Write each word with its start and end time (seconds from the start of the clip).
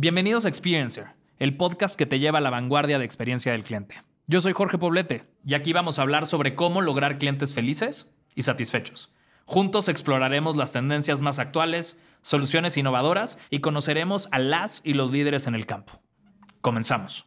Bienvenidos 0.00 0.44
a 0.44 0.48
Experiencer, 0.48 1.08
el 1.40 1.56
podcast 1.56 1.96
que 1.96 2.06
te 2.06 2.20
lleva 2.20 2.38
a 2.38 2.40
la 2.40 2.50
vanguardia 2.50 3.00
de 3.00 3.04
experiencia 3.04 3.50
del 3.50 3.64
cliente. 3.64 3.96
Yo 4.28 4.40
soy 4.40 4.52
Jorge 4.52 4.78
Poblete 4.78 5.24
y 5.44 5.54
aquí 5.54 5.72
vamos 5.72 5.98
a 5.98 6.02
hablar 6.02 6.28
sobre 6.28 6.54
cómo 6.54 6.82
lograr 6.82 7.18
clientes 7.18 7.52
felices 7.52 8.14
y 8.36 8.42
satisfechos. 8.42 9.12
Juntos 9.44 9.88
exploraremos 9.88 10.54
las 10.54 10.70
tendencias 10.70 11.20
más 11.20 11.40
actuales, 11.40 12.00
soluciones 12.22 12.76
innovadoras 12.76 13.40
y 13.50 13.58
conoceremos 13.58 14.28
a 14.30 14.38
las 14.38 14.82
y 14.84 14.92
los 14.92 15.10
líderes 15.10 15.48
en 15.48 15.56
el 15.56 15.66
campo. 15.66 16.00
Comenzamos. 16.60 17.26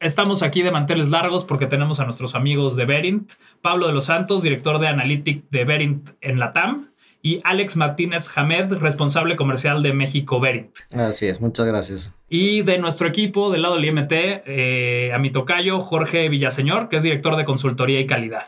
Estamos 0.00 0.42
aquí 0.42 0.62
de 0.62 0.72
manteles 0.72 1.08
largos 1.08 1.44
porque 1.44 1.68
tenemos 1.68 2.00
a 2.00 2.04
nuestros 2.04 2.34
amigos 2.34 2.74
de 2.74 2.84
Verint, 2.84 3.30
Pablo 3.62 3.86
de 3.86 3.92
los 3.92 4.06
Santos, 4.06 4.42
director 4.42 4.80
de 4.80 4.88
Analytics 4.88 5.48
de 5.52 5.64
Verint 5.64 6.10
en 6.20 6.40
la 6.40 6.52
TAM, 6.52 6.88
y 7.24 7.40
Alex 7.42 7.76
Martínez 7.76 8.28
Hamed, 8.36 8.74
responsable 8.74 9.34
comercial 9.34 9.82
de 9.82 9.94
México 9.94 10.40
Verint. 10.40 10.76
Así 10.92 11.26
es, 11.26 11.40
muchas 11.40 11.66
gracias. 11.66 12.14
Y 12.28 12.60
de 12.60 12.78
nuestro 12.78 13.08
equipo, 13.08 13.50
del 13.50 13.62
lado 13.62 13.76
del 13.76 13.86
IMT, 13.86 14.12
eh, 14.12 15.10
a 15.14 15.18
mi 15.18 15.30
tocayo, 15.30 15.80
Jorge 15.80 16.28
Villaseñor, 16.28 16.90
que 16.90 16.98
es 16.98 17.02
director 17.02 17.36
de 17.36 17.46
consultoría 17.46 17.98
y 17.98 18.06
calidad. 18.06 18.42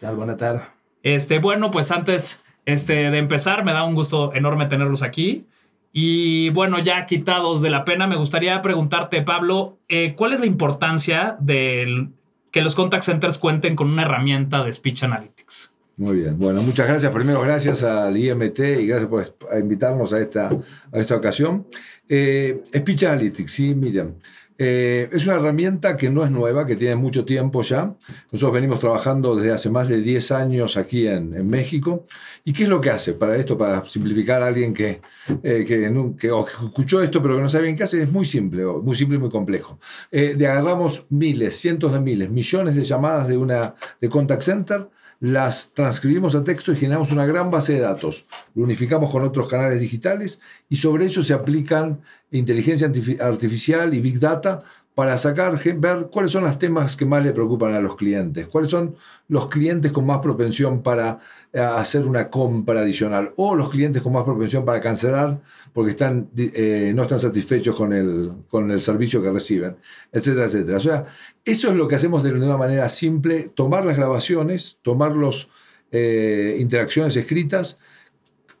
¿Qué 0.00 0.06
tal? 0.06 0.16
Buena 0.16 0.38
tarde. 0.38 0.62
Este, 1.02 1.40
bueno, 1.40 1.70
pues 1.70 1.90
antes 1.90 2.40
este, 2.64 3.10
de 3.10 3.18
empezar, 3.18 3.66
me 3.66 3.74
da 3.74 3.84
un 3.84 3.94
gusto 3.94 4.32
enorme 4.32 4.64
tenerlos 4.64 5.02
aquí. 5.02 5.44
Y 5.92 6.48
bueno, 6.50 6.78
ya 6.78 7.04
quitados 7.04 7.60
de 7.60 7.68
la 7.68 7.84
pena, 7.84 8.06
me 8.06 8.16
gustaría 8.16 8.62
preguntarte, 8.62 9.20
Pablo, 9.20 9.76
eh, 9.88 10.14
¿cuál 10.16 10.32
es 10.32 10.40
la 10.40 10.46
importancia 10.46 11.36
de 11.38 12.08
que 12.50 12.62
los 12.62 12.74
contact 12.74 13.02
centers 13.02 13.36
cuenten 13.36 13.76
con 13.76 13.90
una 13.90 14.04
herramienta 14.04 14.64
de 14.64 14.72
Speech 14.72 15.02
Analytics? 15.02 15.75
Muy 15.96 16.18
bien. 16.18 16.38
Bueno, 16.38 16.60
muchas 16.62 16.86
gracias. 16.86 17.10
Primero, 17.10 17.40
gracias 17.40 17.82
al 17.82 18.16
IMT 18.16 18.58
y 18.80 18.86
gracias 18.86 19.08
por 19.08 19.24
invitarnos 19.58 20.12
a 20.12 20.20
esta, 20.20 20.50
a 20.92 20.98
esta 20.98 21.16
ocasión. 21.16 21.66
Eh, 22.06 22.62
Speech 22.74 23.04
Analytics, 23.04 23.50
sí, 23.50 23.74
Miriam. 23.74 24.14
Eh, 24.58 25.10
es 25.12 25.26
una 25.26 25.36
herramienta 25.36 25.96
que 25.96 26.08
no 26.08 26.24
es 26.24 26.30
nueva, 26.30 26.66
que 26.66 26.76
tiene 26.76 26.96
mucho 26.96 27.24
tiempo 27.24 27.62
ya. 27.62 27.94
Nosotros 28.32 28.54
venimos 28.54 28.80
trabajando 28.80 29.36
desde 29.36 29.52
hace 29.52 29.70
más 29.70 29.88
de 29.88 30.00
10 30.00 30.32
años 30.32 30.76
aquí 30.76 31.06
en, 31.06 31.46
México. 31.48 32.04
¿Y 32.44 32.52
qué 32.52 32.64
es 32.64 32.68
lo 32.68 32.80
que 32.80 32.90
hace 32.90 33.12
para 33.12 33.36
esto, 33.36 33.58
para 33.58 33.86
simplificar 33.86 34.42
a 34.42 34.46
alguien 34.46 34.72
que, 34.72 35.00
eh, 35.42 35.64
que, 35.66 35.90
que, 36.18 36.28
escuchó 36.28 37.02
esto 37.02 37.22
pero 37.22 37.36
que 37.36 37.42
no 37.42 37.48
sabe 37.48 37.64
bien 37.64 37.76
qué 37.76 37.84
hace? 37.84 38.02
Es 38.02 38.10
muy 38.10 38.24
simple, 38.24 38.64
muy 38.64 38.96
simple 38.96 39.16
y 39.16 39.20
muy 39.20 39.30
complejo. 39.30 39.78
Eh, 40.10 40.34
de 40.36 40.46
agarramos 40.46 41.06
miles, 41.10 41.56
cientos 41.56 41.92
de 41.92 42.00
miles, 42.00 42.30
millones 42.30 42.74
de 42.74 42.84
llamadas 42.84 43.28
de, 43.28 43.36
una, 43.36 43.74
de 44.00 44.08
contact 44.08 44.42
center 44.42 44.88
las 45.20 45.72
transcribimos 45.72 46.34
a 46.34 46.44
texto 46.44 46.72
y 46.72 46.76
generamos 46.76 47.10
una 47.10 47.26
gran 47.26 47.50
base 47.50 47.74
de 47.74 47.80
datos. 47.80 48.26
Lo 48.54 48.64
unificamos 48.64 49.10
con 49.10 49.22
otros 49.22 49.48
canales 49.48 49.80
digitales 49.80 50.40
y 50.68 50.76
sobre 50.76 51.06
eso 51.06 51.22
se 51.22 51.32
aplican 51.32 52.02
inteligencia 52.30 52.90
artificial 53.20 53.94
y 53.94 54.00
big 54.00 54.18
data 54.18 54.62
para 54.96 55.18
sacar, 55.18 55.60
ver 55.76 56.08
cuáles 56.10 56.30
son 56.30 56.44
los 56.44 56.58
temas 56.58 56.96
que 56.96 57.04
más 57.04 57.22
le 57.22 57.34
preocupan 57.34 57.74
a 57.74 57.80
los 57.80 57.96
clientes, 57.96 58.48
cuáles 58.48 58.70
son 58.70 58.96
los 59.28 59.50
clientes 59.50 59.92
con 59.92 60.06
más 60.06 60.20
propensión 60.20 60.82
para 60.82 61.18
eh, 61.52 61.60
hacer 61.60 62.06
una 62.06 62.30
compra 62.30 62.80
adicional 62.80 63.34
o 63.36 63.54
los 63.54 63.68
clientes 63.68 64.00
con 64.00 64.14
más 64.14 64.24
propensión 64.24 64.64
para 64.64 64.80
cancelar 64.80 65.38
porque 65.74 65.90
están, 65.90 66.30
eh, 66.38 66.92
no 66.94 67.02
están 67.02 67.18
satisfechos 67.18 67.76
con 67.76 67.92
el, 67.92 68.32
con 68.48 68.70
el 68.70 68.80
servicio 68.80 69.20
que 69.20 69.30
reciben, 69.30 69.76
etcétera, 70.10 70.46
etcétera. 70.46 70.78
O 70.78 70.80
sea, 70.80 71.04
eso 71.44 71.70
es 71.70 71.76
lo 71.76 71.86
que 71.86 71.96
hacemos 71.96 72.22
de 72.22 72.32
una 72.32 72.56
manera 72.56 72.88
simple, 72.88 73.50
tomar 73.54 73.84
las 73.84 73.98
grabaciones, 73.98 74.78
tomar 74.80 75.14
las 75.14 75.48
eh, 75.92 76.56
interacciones 76.58 77.14
escritas, 77.16 77.78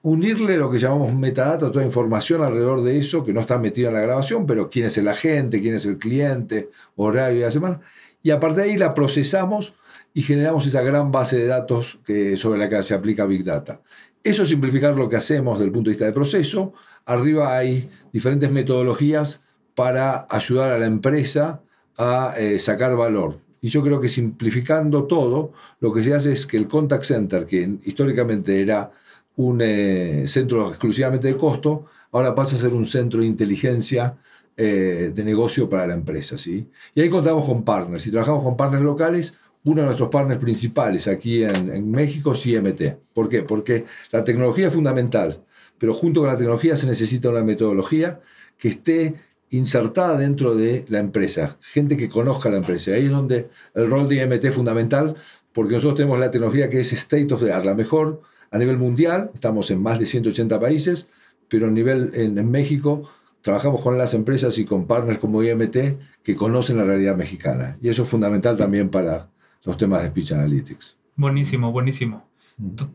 unirle 0.06 0.56
lo 0.56 0.70
que 0.70 0.78
llamamos 0.78 1.12
metadata, 1.16 1.72
toda 1.72 1.84
información 1.84 2.40
alrededor 2.40 2.84
de 2.84 2.96
eso 2.96 3.24
que 3.24 3.32
no 3.32 3.40
está 3.40 3.58
metido 3.58 3.88
en 3.88 3.94
la 3.94 4.02
grabación, 4.02 4.46
pero 4.46 4.70
quién 4.70 4.86
es 4.86 4.96
el 4.98 5.08
agente, 5.08 5.60
quién 5.60 5.74
es 5.74 5.84
el 5.84 5.98
cliente, 5.98 6.70
horario 6.94 7.40
de 7.40 7.44
la 7.46 7.50
semana, 7.50 7.80
y 8.22 8.30
a 8.30 8.38
partir 8.38 8.62
de 8.62 8.70
ahí 8.70 8.76
la 8.76 8.94
procesamos 8.94 9.74
y 10.14 10.22
generamos 10.22 10.64
esa 10.64 10.80
gran 10.82 11.10
base 11.10 11.38
de 11.38 11.48
datos 11.48 11.98
que, 12.06 12.36
sobre 12.36 12.60
la 12.60 12.68
que 12.68 12.80
se 12.84 12.94
aplica 12.94 13.26
Big 13.26 13.42
Data. 13.42 13.80
Eso 14.22 14.44
es 14.44 14.48
simplificar 14.48 14.94
lo 14.94 15.08
que 15.08 15.16
hacemos 15.16 15.58
desde 15.58 15.66
el 15.66 15.72
punto 15.72 15.90
de 15.90 15.94
vista 15.94 16.04
de 16.04 16.12
proceso. 16.12 16.72
Arriba 17.04 17.56
hay 17.56 17.90
diferentes 18.12 18.52
metodologías 18.52 19.42
para 19.74 20.28
ayudar 20.30 20.70
a 20.70 20.78
la 20.78 20.86
empresa 20.86 21.62
a 21.98 22.32
eh, 22.38 22.60
sacar 22.60 22.94
valor. 22.94 23.40
Y 23.60 23.68
yo 23.68 23.82
creo 23.82 24.00
que 24.00 24.08
simplificando 24.08 25.04
todo, 25.04 25.52
lo 25.80 25.92
que 25.92 26.04
se 26.04 26.14
hace 26.14 26.30
es 26.30 26.46
que 26.46 26.58
el 26.58 26.68
contact 26.68 27.02
center, 27.02 27.44
que 27.44 27.78
históricamente 27.84 28.60
era 28.60 28.92
un 29.36 29.60
eh, 29.62 30.24
centro 30.26 30.68
exclusivamente 30.68 31.28
de 31.28 31.36
costo, 31.36 31.86
ahora 32.12 32.34
pasa 32.34 32.56
a 32.56 32.58
ser 32.58 32.72
un 32.72 32.86
centro 32.86 33.20
de 33.20 33.26
inteligencia 33.26 34.16
eh, 34.56 35.12
de 35.14 35.24
negocio 35.24 35.68
para 35.68 35.86
la 35.86 35.94
empresa. 35.94 36.38
¿sí? 36.38 36.68
Y 36.94 37.00
ahí 37.02 37.10
contamos 37.10 37.44
con 37.44 37.62
partners. 37.62 38.06
Y 38.06 38.10
trabajamos 38.10 38.42
con 38.42 38.56
partners 38.56 38.82
locales. 38.82 39.34
Uno 39.64 39.82
de 39.82 39.86
nuestros 39.86 40.08
partners 40.08 40.40
principales 40.40 41.08
aquí 41.08 41.42
en, 41.44 41.90
México 41.90 42.32
es 42.32 42.46
IMT. 42.46 42.82
¿Por 43.12 43.28
qué? 43.28 43.42
Porque 43.42 43.84
la 44.12 44.24
tecnología 44.24 44.68
es 44.68 44.72
fundamental, 44.72 45.44
pero 45.76 45.92
junto 45.92 46.20
con 46.20 46.30
la 46.30 46.36
tecnología 46.36 46.76
se 46.76 46.86
necesita 46.86 47.28
una 47.28 47.42
metodología 47.42 48.20
que 48.56 48.68
esté 48.68 49.14
insertada 49.50 50.16
dentro 50.16 50.54
de 50.54 50.84
la 50.88 51.00
empresa, 51.00 51.58
gente 51.60 51.96
que 51.96 52.08
conozca 52.08 52.48
la 52.48 52.58
empresa. 52.58 52.92
Ahí 52.92 53.06
es 53.06 53.10
donde 53.10 53.50
el 53.74 53.90
rol 53.90 54.08
de 54.08 54.22
IMT 54.22 54.44
es 54.44 54.54
fundamental, 54.54 55.16
porque 55.52 55.74
nosotros 55.74 55.96
tenemos 55.96 56.18
la 56.20 56.30
tecnología 56.30 56.70
que 56.70 56.80
es 56.80 56.92
state 56.92 57.34
of 57.34 57.42
the 57.42 57.52
art, 57.52 57.64
la 57.64 57.74
mejor 57.74 58.22
a 58.50 58.58
nivel 58.58 58.78
mundial, 58.78 59.30
estamos 59.34 59.70
en 59.70 59.82
más 59.82 59.98
de 59.98 60.06
180 60.06 60.60
países, 60.60 61.08
pero 61.48 61.66
a 61.66 61.70
nivel 61.70 62.10
en, 62.14 62.50
México 62.50 63.08
trabajamos 63.40 63.80
con 63.80 63.96
las 63.96 64.14
empresas 64.14 64.58
y 64.58 64.64
con 64.64 64.86
partners 64.86 65.18
como 65.18 65.42
IMT 65.42 65.76
que 66.22 66.36
conocen 66.36 66.78
la 66.78 66.84
realidad 66.84 67.16
mexicana. 67.16 67.76
Y 67.80 67.88
eso 67.88 68.02
es 68.02 68.08
fundamental 68.08 68.56
también 68.56 68.88
para 68.88 69.28
los 69.64 69.76
temas 69.76 70.02
de 70.02 70.08
Speech 70.08 70.32
Analytics. 70.32 70.96
Buenísimo, 71.16 71.72
buenísimo. 71.72 72.24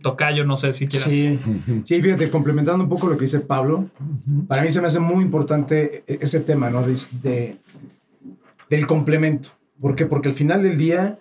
Tocayo, 0.02 0.44
no 0.44 0.56
sé 0.56 0.74
si 0.74 0.88
quieras. 0.88 1.10
Sí, 1.10 1.40
sí, 1.84 2.02
fíjate, 2.02 2.30
complementando 2.30 2.84
un 2.84 2.90
poco 2.90 3.08
lo 3.08 3.16
que 3.16 3.26
dice 3.26 3.42
Pablo, 3.42 3.90
para 4.48 4.64
mí 4.64 4.70
se 4.70 4.82
me 4.82 4.88
hace 4.88 5.00
muy 5.00 5.24
importante 5.24 6.04
e-, 6.08 6.20
ese 6.22 6.40
tema, 6.40 6.70
¿no? 6.70 6.84
De, 6.84 7.58
del 8.70 8.88
complemento. 8.88 9.50
¿Por 9.80 9.96
qué? 9.96 10.06
Porque 10.06 10.30
al 10.30 10.36
final 10.36 10.64
del 10.64 10.78
día, 10.78 11.20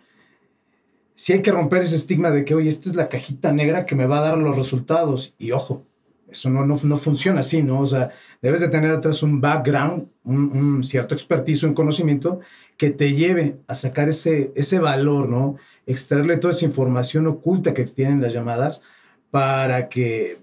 si 1.21 1.35
hay 1.35 1.43
que 1.43 1.53
romper 1.53 1.83
ese 1.83 1.97
estigma 1.97 2.31
de 2.31 2.47
que, 2.47 2.55
oye, 2.55 2.71
esta 2.71 2.89
es 2.89 2.97
la 2.97 3.11
cajita 3.11 3.53
negra 3.53 3.85
que 3.85 3.95
me 3.95 4.07
va 4.07 4.21
a 4.21 4.23
dar 4.23 4.39
los 4.39 4.57
resultados. 4.57 5.35
Y 5.37 5.53
ojo, 5.53 5.85
eso 6.31 6.49
no, 6.49 6.65
no, 6.65 6.81
no 6.83 6.97
funciona 6.97 7.41
así, 7.41 7.63
¿no? 7.63 7.81
O 7.81 7.87
sea, 7.87 8.11
debes 8.41 8.61
de 8.61 8.69
tener 8.69 8.91
atrás 8.91 9.23
un 9.23 9.39
background, 9.39 10.09
un, 10.25 10.83
cierto 10.83 11.15
expertise, 11.15 11.63
un 11.65 11.75
conocimiento 11.75 12.41
que 12.79 12.89
te 12.89 13.13
lleve 13.13 13.59
a 13.67 13.75
sacar 13.75 14.09
ese, 14.09 14.51
ese 14.57 14.79
valor, 14.79 15.29
¿no? 15.29 15.57
Extraerle 15.85 16.39
toda 16.39 16.55
esa 16.55 16.65
información 16.65 17.27
oculta 17.27 17.75
que 17.75 17.85
tienen 17.85 18.23
las 18.23 18.33
llamadas 18.33 18.83
para 19.31 19.91
que 19.91 20.39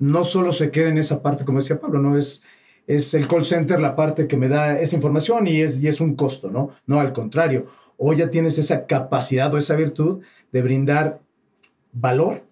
no 0.00 0.24
solo 0.24 0.52
se 0.52 0.72
quede 0.72 0.88
en 0.88 0.98
esa 0.98 1.22
parte, 1.22 1.44
como 1.44 1.60
decía 1.60 1.78
Pablo, 1.78 2.00
¿no? 2.00 2.18
Es, 2.18 2.42
es 2.88 3.14
el 3.14 3.28
call 3.28 3.44
center 3.44 3.78
la 3.78 3.94
parte 3.94 4.26
que 4.26 4.36
me 4.36 4.48
da 4.48 4.80
esa 4.80 4.96
información 4.96 5.46
y 5.46 5.60
es, 5.60 5.80
y 5.80 5.86
es 5.86 6.00
un 6.00 6.16
costo, 6.16 6.50
¿no? 6.50 6.70
No, 6.86 6.98
al 6.98 7.12
contrario 7.12 7.68
o 7.96 8.12
ya 8.12 8.30
tienes 8.30 8.58
esa 8.58 8.86
capacidad 8.86 9.52
o 9.52 9.58
esa 9.58 9.76
virtud 9.76 10.20
de 10.52 10.62
brindar 10.62 11.20
valor 11.92 12.44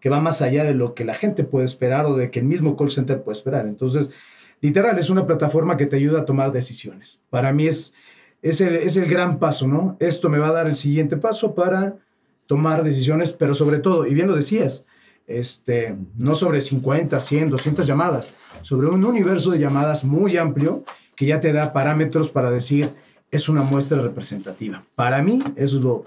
que 0.00 0.08
va 0.08 0.20
más 0.20 0.42
allá 0.42 0.64
de 0.64 0.74
lo 0.74 0.94
que 0.94 1.04
la 1.04 1.14
gente 1.14 1.44
puede 1.44 1.64
esperar 1.64 2.06
o 2.06 2.16
de 2.16 2.30
que 2.30 2.40
el 2.40 2.44
mismo 2.46 2.76
call 2.76 2.90
center 2.90 3.22
puede 3.22 3.36
esperar. 3.36 3.66
Entonces, 3.66 4.12
literal, 4.60 4.98
es 4.98 5.10
una 5.10 5.26
plataforma 5.26 5.76
que 5.76 5.86
te 5.86 5.96
ayuda 5.96 6.20
a 6.20 6.24
tomar 6.24 6.52
decisiones. 6.52 7.20
Para 7.30 7.52
mí 7.52 7.66
es, 7.66 7.94
es, 8.42 8.60
el, 8.60 8.76
es 8.76 8.96
el 8.96 9.06
gran 9.06 9.38
paso, 9.38 9.66
¿no? 9.66 9.96
Esto 9.98 10.28
me 10.28 10.38
va 10.38 10.48
a 10.48 10.52
dar 10.52 10.66
el 10.66 10.76
siguiente 10.76 11.16
paso 11.16 11.54
para 11.54 11.96
tomar 12.46 12.84
decisiones, 12.84 13.32
pero 13.32 13.54
sobre 13.54 13.78
todo, 13.78 14.06
y 14.06 14.14
bien 14.14 14.28
lo 14.28 14.36
decías, 14.36 14.86
este, 15.26 15.96
no 16.16 16.34
sobre 16.34 16.60
50, 16.60 17.18
100, 17.18 17.50
200 17.50 17.86
llamadas, 17.86 18.34
sobre 18.60 18.86
un 18.86 19.04
universo 19.04 19.50
de 19.50 19.58
llamadas 19.58 20.04
muy 20.04 20.36
amplio 20.36 20.84
que 21.16 21.26
ya 21.26 21.40
te 21.40 21.52
da 21.52 21.72
parámetros 21.72 22.30
para 22.30 22.50
decir, 22.50 22.90
es 23.30 23.48
una 23.48 23.62
muestra 23.62 24.00
representativa. 24.00 24.84
Para 24.94 25.22
mí, 25.22 25.42
eso 25.56 25.76
es 25.76 25.82
lo, 25.82 26.04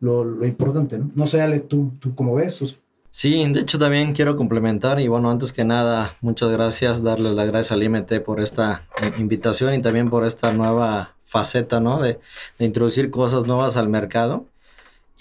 lo, 0.00 0.46
importante, 0.46 0.98
¿no? 0.98 1.10
No 1.14 1.26
sé, 1.26 1.40
Ale, 1.40 1.60
tú, 1.60 1.92
tú 2.00 2.14
cómo 2.14 2.34
ves. 2.34 2.76
Sí, 3.10 3.44
de 3.52 3.60
hecho 3.60 3.78
también 3.78 4.14
quiero 4.14 4.36
complementar 4.36 4.98
y 4.98 5.06
bueno, 5.06 5.30
antes 5.30 5.52
que 5.52 5.64
nada, 5.64 6.14
muchas 6.22 6.50
gracias, 6.50 7.02
darle 7.02 7.34
las 7.34 7.46
gracias 7.46 7.72
al 7.72 7.82
IMT 7.82 8.20
por 8.24 8.40
esta 8.40 8.86
invitación 9.18 9.74
y 9.74 9.82
también 9.82 10.08
por 10.08 10.24
esta 10.24 10.50
nueva 10.52 11.14
faceta, 11.24 11.78
¿no? 11.78 12.00
De, 12.00 12.20
de 12.58 12.64
introducir 12.64 13.10
cosas 13.10 13.46
nuevas 13.46 13.76
al 13.76 13.88
mercado. 13.88 14.46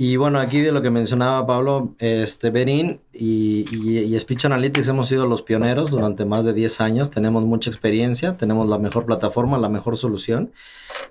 Y 0.04 0.16
bueno, 0.16 0.40
aquí 0.40 0.62
de 0.62 0.72
lo 0.72 0.82
que 0.82 0.90
mencionaba 0.90 1.46
Pablo, 1.46 1.94
este, 2.00 2.50
Berin 2.50 3.02
y, 3.14 3.68
y, 3.72 4.20
Speech 4.20 4.46
Analytics 4.46 4.88
hemos 4.88 5.08
sido 5.08 5.28
los 5.28 5.44
pioneros 5.44 5.92
durante 5.92 6.26
más 6.26 6.44
de 6.44 6.54
10 6.54 6.82
años, 6.82 7.12
tenemos 7.12 7.44
mucha 7.44 7.70
experiencia, 7.70 8.36
tenemos 8.36 8.68
la 8.68 8.80
mejor 8.80 9.06
plataforma, 9.06 9.60
la 9.60 9.70
mejor 9.70 9.98
solución. 9.98 10.54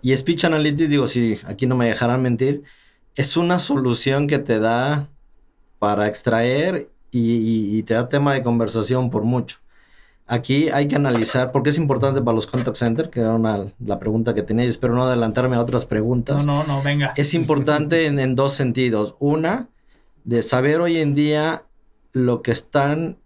Y 0.03 0.17
Speech 0.17 0.45
Analytics, 0.45 0.91
digo, 0.91 1.07
si 1.07 1.39
aquí 1.47 1.69
no 1.69 1.77
me 1.77 1.87
dejarán 1.87 2.21
mentir, 2.21 2.65
es 3.15 3.37
una 3.37 3.61
solución 3.61 4.27
que 4.27 4.41
te 4.41 4.59
da 4.59 5.09
para 5.79 6.09
extraer 6.09 6.91
y, 7.13 7.79
y 7.79 7.85
te 7.85 7.95
da 7.95 8.09
tema 8.09 8.35
de 8.35 8.43
conversación 8.43 9.09
por 9.09 9.23
mucho. 9.23 9.59
Aquí 10.31 10.69
hay 10.69 10.87
que 10.87 10.97
analizar, 10.97 11.51
porque 11.51 11.71
es 11.71 11.77
importante 11.77 12.23
para 12.23 12.35
los 12.35 12.47
contact 12.47 12.77
center, 12.77 13.11
que 13.11 13.21
era 13.21 13.35
una, 13.35 13.73
la 13.85 13.99
pregunta 13.99 14.33
que 14.33 14.43
tenía, 14.43 14.65
y 14.65 14.69
espero 14.69 14.95
no 14.95 15.03
adelantarme 15.03 15.57
a 15.57 15.61
otras 15.61 15.85
preguntas. 15.85 16.47
No, 16.47 16.63
no, 16.65 16.77
no, 16.77 16.83
venga. 16.83 17.13
Es 17.17 17.35
importante 17.35 18.07
en, 18.07 18.19
en 18.21 18.37
dos 18.37 18.53
sentidos. 18.55 19.17
Una, 19.19 19.69
de 20.25 20.43
saber 20.43 20.81
hoy 20.81 20.99
en 20.99 21.15
día 21.15 21.65
lo 22.13 22.43
que 22.43 22.53
están 22.53 23.19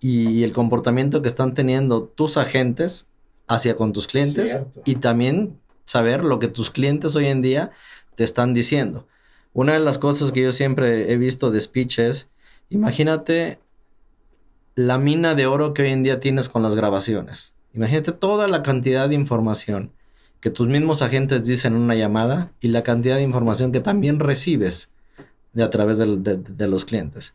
y 0.00 0.42
el 0.42 0.52
comportamiento 0.52 1.22
que 1.22 1.28
están 1.28 1.54
teniendo 1.54 2.02
tus 2.02 2.36
agentes 2.36 3.08
hacia 3.46 3.76
con 3.76 3.92
tus 3.92 4.08
clientes 4.08 4.50
Cierto. 4.50 4.82
y 4.84 4.96
también 4.96 5.60
saber 5.84 6.24
lo 6.24 6.40
que 6.40 6.48
tus 6.48 6.70
clientes 6.70 7.14
hoy 7.14 7.26
en 7.26 7.40
día 7.40 7.70
te 8.16 8.24
están 8.24 8.52
diciendo. 8.52 9.06
Una 9.52 9.74
de 9.74 9.78
las 9.78 9.98
cosas 9.98 10.32
que 10.32 10.42
yo 10.42 10.50
siempre 10.50 11.12
he 11.12 11.16
visto 11.18 11.52
de 11.52 11.60
speech 11.60 12.00
es, 12.00 12.30
imagínate 12.68 13.60
la 14.74 14.98
mina 14.98 15.34
de 15.34 15.46
oro 15.46 15.74
que 15.74 15.82
hoy 15.82 15.90
en 15.90 16.02
día 16.02 16.20
tienes 16.20 16.48
con 16.48 16.62
las 16.62 16.74
grabaciones. 16.74 17.54
Imagínate 17.74 18.12
toda 18.12 18.48
la 18.48 18.62
cantidad 18.62 19.08
de 19.08 19.14
información 19.14 19.92
que 20.40 20.50
tus 20.50 20.66
mismos 20.66 21.02
agentes 21.02 21.44
dicen 21.44 21.74
en 21.74 21.82
una 21.82 21.94
llamada 21.94 22.50
y 22.60 22.68
la 22.68 22.82
cantidad 22.82 23.16
de 23.16 23.22
información 23.22 23.72
que 23.72 23.80
también 23.80 24.18
recibes 24.18 24.90
de 25.52 25.62
a 25.62 25.70
través 25.70 25.98
de, 25.98 26.16
de 26.16 26.68
los 26.68 26.84
clientes. 26.84 27.34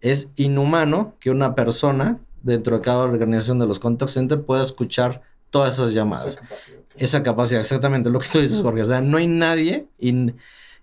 Es 0.00 0.30
inhumano 0.36 1.14
que 1.20 1.30
una 1.30 1.54
persona 1.54 2.18
dentro 2.42 2.76
de 2.76 2.82
cada 2.82 2.98
organización 2.98 3.58
de 3.58 3.66
los 3.66 3.78
contact 3.78 4.10
center 4.10 4.42
pueda 4.42 4.62
escuchar 4.62 5.22
todas 5.50 5.74
esas 5.74 5.94
llamadas 5.94 6.26
Esa 6.26 6.40
capacidad. 6.40 6.78
esa 6.96 7.22
capacidad, 7.22 7.60
exactamente 7.60 8.10
lo 8.10 8.18
que 8.18 8.28
tú 8.28 8.40
dices, 8.40 8.60
Jorge. 8.60 8.82
O 8.82 8.86
sea, 8.86 9.00
no 9.00 9.18
hay 9.18 9.28
nadie, 9.28 9.86
y 9.98 10.32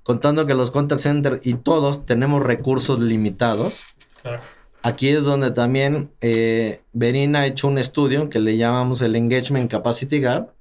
contando 0.03 0.45
que 0.45 0.53
los 0.53 0.71
contact 0.71 1.01
center 1.01 1.41
y 1.43 1.55
todos 1.55 2.05
tenemos 2.05 2.41
recursos 2.41 2.99
limitados. 2.99 3.83
Claro. 4.21 4.41
Aquí 4.81 5.09
es 5.09 5.23
donde 5.23 5.51
también 5.51 6.09
eh, 6.21 6.81
Berin 6.93 7.35
ha 7.35 7.45
hecho 7.45 7.67
un 7.67 7.77
estudio 7.77 8.29
que 8.29 8.39
le 8.39 8.55
llamamos 8.55 9.01
el 9.01 9.15
Engagement 9.15 9.69
Capacity 9.69 10.21
Gap, 10.21 10.53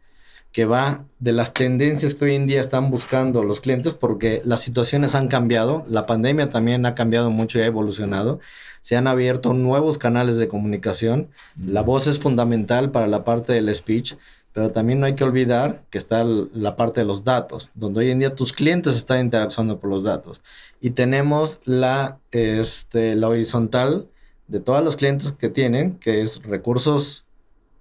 que 0.50 0.64
va 0.64 1.04
de 1.20 1.32
las 1.32 1.52
tendencias 1.52 2.14
que 2.14 2.24
hoy 2.24 2.34
en 2.34 2.46
día 2.46 2.60
están 2.60 2.90
buscando 2.90 3.44
los 3.44 3.60
clientes, 3.60 3.94
porque 3.94 4.42
las 4.44 4.60
situaciones 4.60 5.14
han 5.14 5.28
cambiado, 5.28 5.84
la 5.88 6.06
pandemia 6.06 6.50
también 6.50 6.84
ha 6.86 6.94
cambiado 6.94 7.30
mucho 7.30 7.58
y 7.58 7.62
ha 7.62 7.66
evolucionado, 7.66 8.40
se 8.80 8.96
han 8.96 9.06
abierto 9.06 9.52
nuevos 9.52 9.98
canales 9.98 10.38
de 10.38 10.48
comunicación, 10.48 11.28
la 11.62 11.82
voz 11.82 12.06
es 12.06 12.18
fundamental 12.18 12.90
para 12.90 13.06
la 13.06 13.24
parte 13.24 13.52
del 13.52 13.72
speech, 13.74 14.14
pero 14.52 14.70
también 14.70 15.00
no 15.00 15.06
hay 15.06 15.14
que 15.14 15.24
olvidar 15.24 15.82
que 15.90 15.98
está 15.98 16.24
la 16.24 16.76
parte 16.76 17.00
de 17.00 17.06
los 17.06 17.24
datos, 17.24 17.70
donde 17.74 18.00
hoy 18.00 18.10
en 18.10 18.18
día 18.18 18.34
tus 18.34 18.52
clientes 18.52 18.96
están 18.96 19.20
interactuando 19.20 19.78
por 19.78 19.90
los 19.90 20.02
datos. 20.04 20.40
Y 20.80 20.90
tenemos 20.90 21.60
la, 21.64 22.18
este, 22.32 23.14
la 23.14 23.28
horizontal 23.28 24.08
de 24.48 24.60
todos 24.60 24.82
los 24.82 24.96
clientes 24.96 25.32
que 25.32 25.48
tienen, 25.48 25.98
que 25.98 26.22
es 26.22 26.42
recursos 26.42 27.24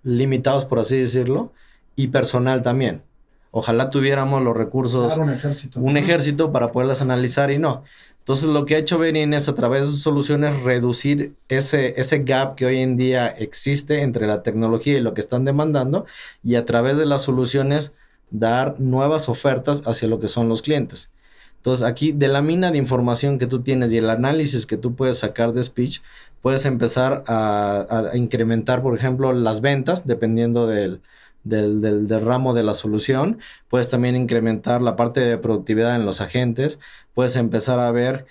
limitados, 0.03 0.65
por 0.65 0.79
así 0.79 0.97
decirlo, 0.97 1.51
y 1.95 2.07
personal 2.07 2.61
también. 2.61 3.01
Ojalá 3.51 3.89
tuviéramos 3.89 4.43
los 4.43 4.55
recursos 4.55 5.13
Claro, 5.13 5.23
un 5.23 5.35
ejército. 5.35 5.79
un 5.79 5.97
ejército 5.97 6.51
para 6.51 6.71
poderlas 6.71 7.01
analizar 7.01 7.49
y 7.49 7.57
no. 7.57 7.83
Entonces 8.27 8.50
lo 8.50 8.65
que 8.65 8.75
ha 8.75 8.79
hecho 8.79 8.97
Berin 8.97 9.33
es 9.33 9.47
a 9.47 9.56
través 9.56 9.85
de 9.85 9.91
sus 9.94 10.01
soluciones 10.01 10.62
reducir 10.62 11.38
ese, 11.47 11.97
ese 11.97 12.19
gap 12.25 12.56
que 12.56 12.65
hoy 12.65 12.79
en 12.79 12.97
día 12.97 13.25
existe 13.27 14.01
entre 14.01 14.27
la 14.27 14.44
tecnología 14.44 14.97
y 14.97 15.00
lo 15.00 15.13
que 15.13 15.21
están 15.21 15.45
demandando 15.45 16.06
y 16.44 16.56
a 16.56 16.65
través 16.65 16.97
de 16.97 17.06
las 17.06 17.21
soluciones 17.21 17.94
dar 18.29 18.81
nuevas 18.81 19.29
ofertas 19.29 19.81
hacia 19.85 20.09
lo 20.09 20.19
que 20.19 20.27
son 20.27 20.50
los 20.50 20.62
clientes. 20.62 21.09
Entonces 21.67 21.85
aquí 21.85 22.13
de 22.13 22.29
la 22.29 22.41
mina 22.41 22.71
de 22.71 22.77
información 22.77 23.37
que 23.37 23.45
tú 23.45 23.61
tienes 23.61 23.91
y 23.91 23.97
el 23.97 24.09
análisis 24.09 24.65
que 24.65 24.77
tú 24.77 24.95
puedes 24.95 25.17
sacar 25.17 25.51
de 25.51 25.61
speech, 25.61 25.99
puedes 26.41 26.63
empezar 26.63 27.25
a, 27.27 28.11
incrementar, 28.13 28.81
por 28.81 28.95
ejemplo, 28.97 29.33
las 29.33 29.59
ventas 29.59 30.07
dependiendo 30.07 30.65
del, 30.65 31.01
del- 31.43 31.81
del 31.81 32.21
ramo 32.21 32.53
de 32.53 32.63
la 32.63 32.73
solución. 32.73 33.39
Puedes 33.67 33.89
también 33.89 34.15
incrementar 34.15 34.81
la 34.81 34.95
parte 34.95 35.19
de 35.19 35.37
productividad 35.37 35.97
en 35.97 36.05
los 36.05 36.21
agentes. 36.21 36.79
Puedes 37.13 37.35
empezar 37.35 37.81
a 37.81 37.91
ver 37.91 38.25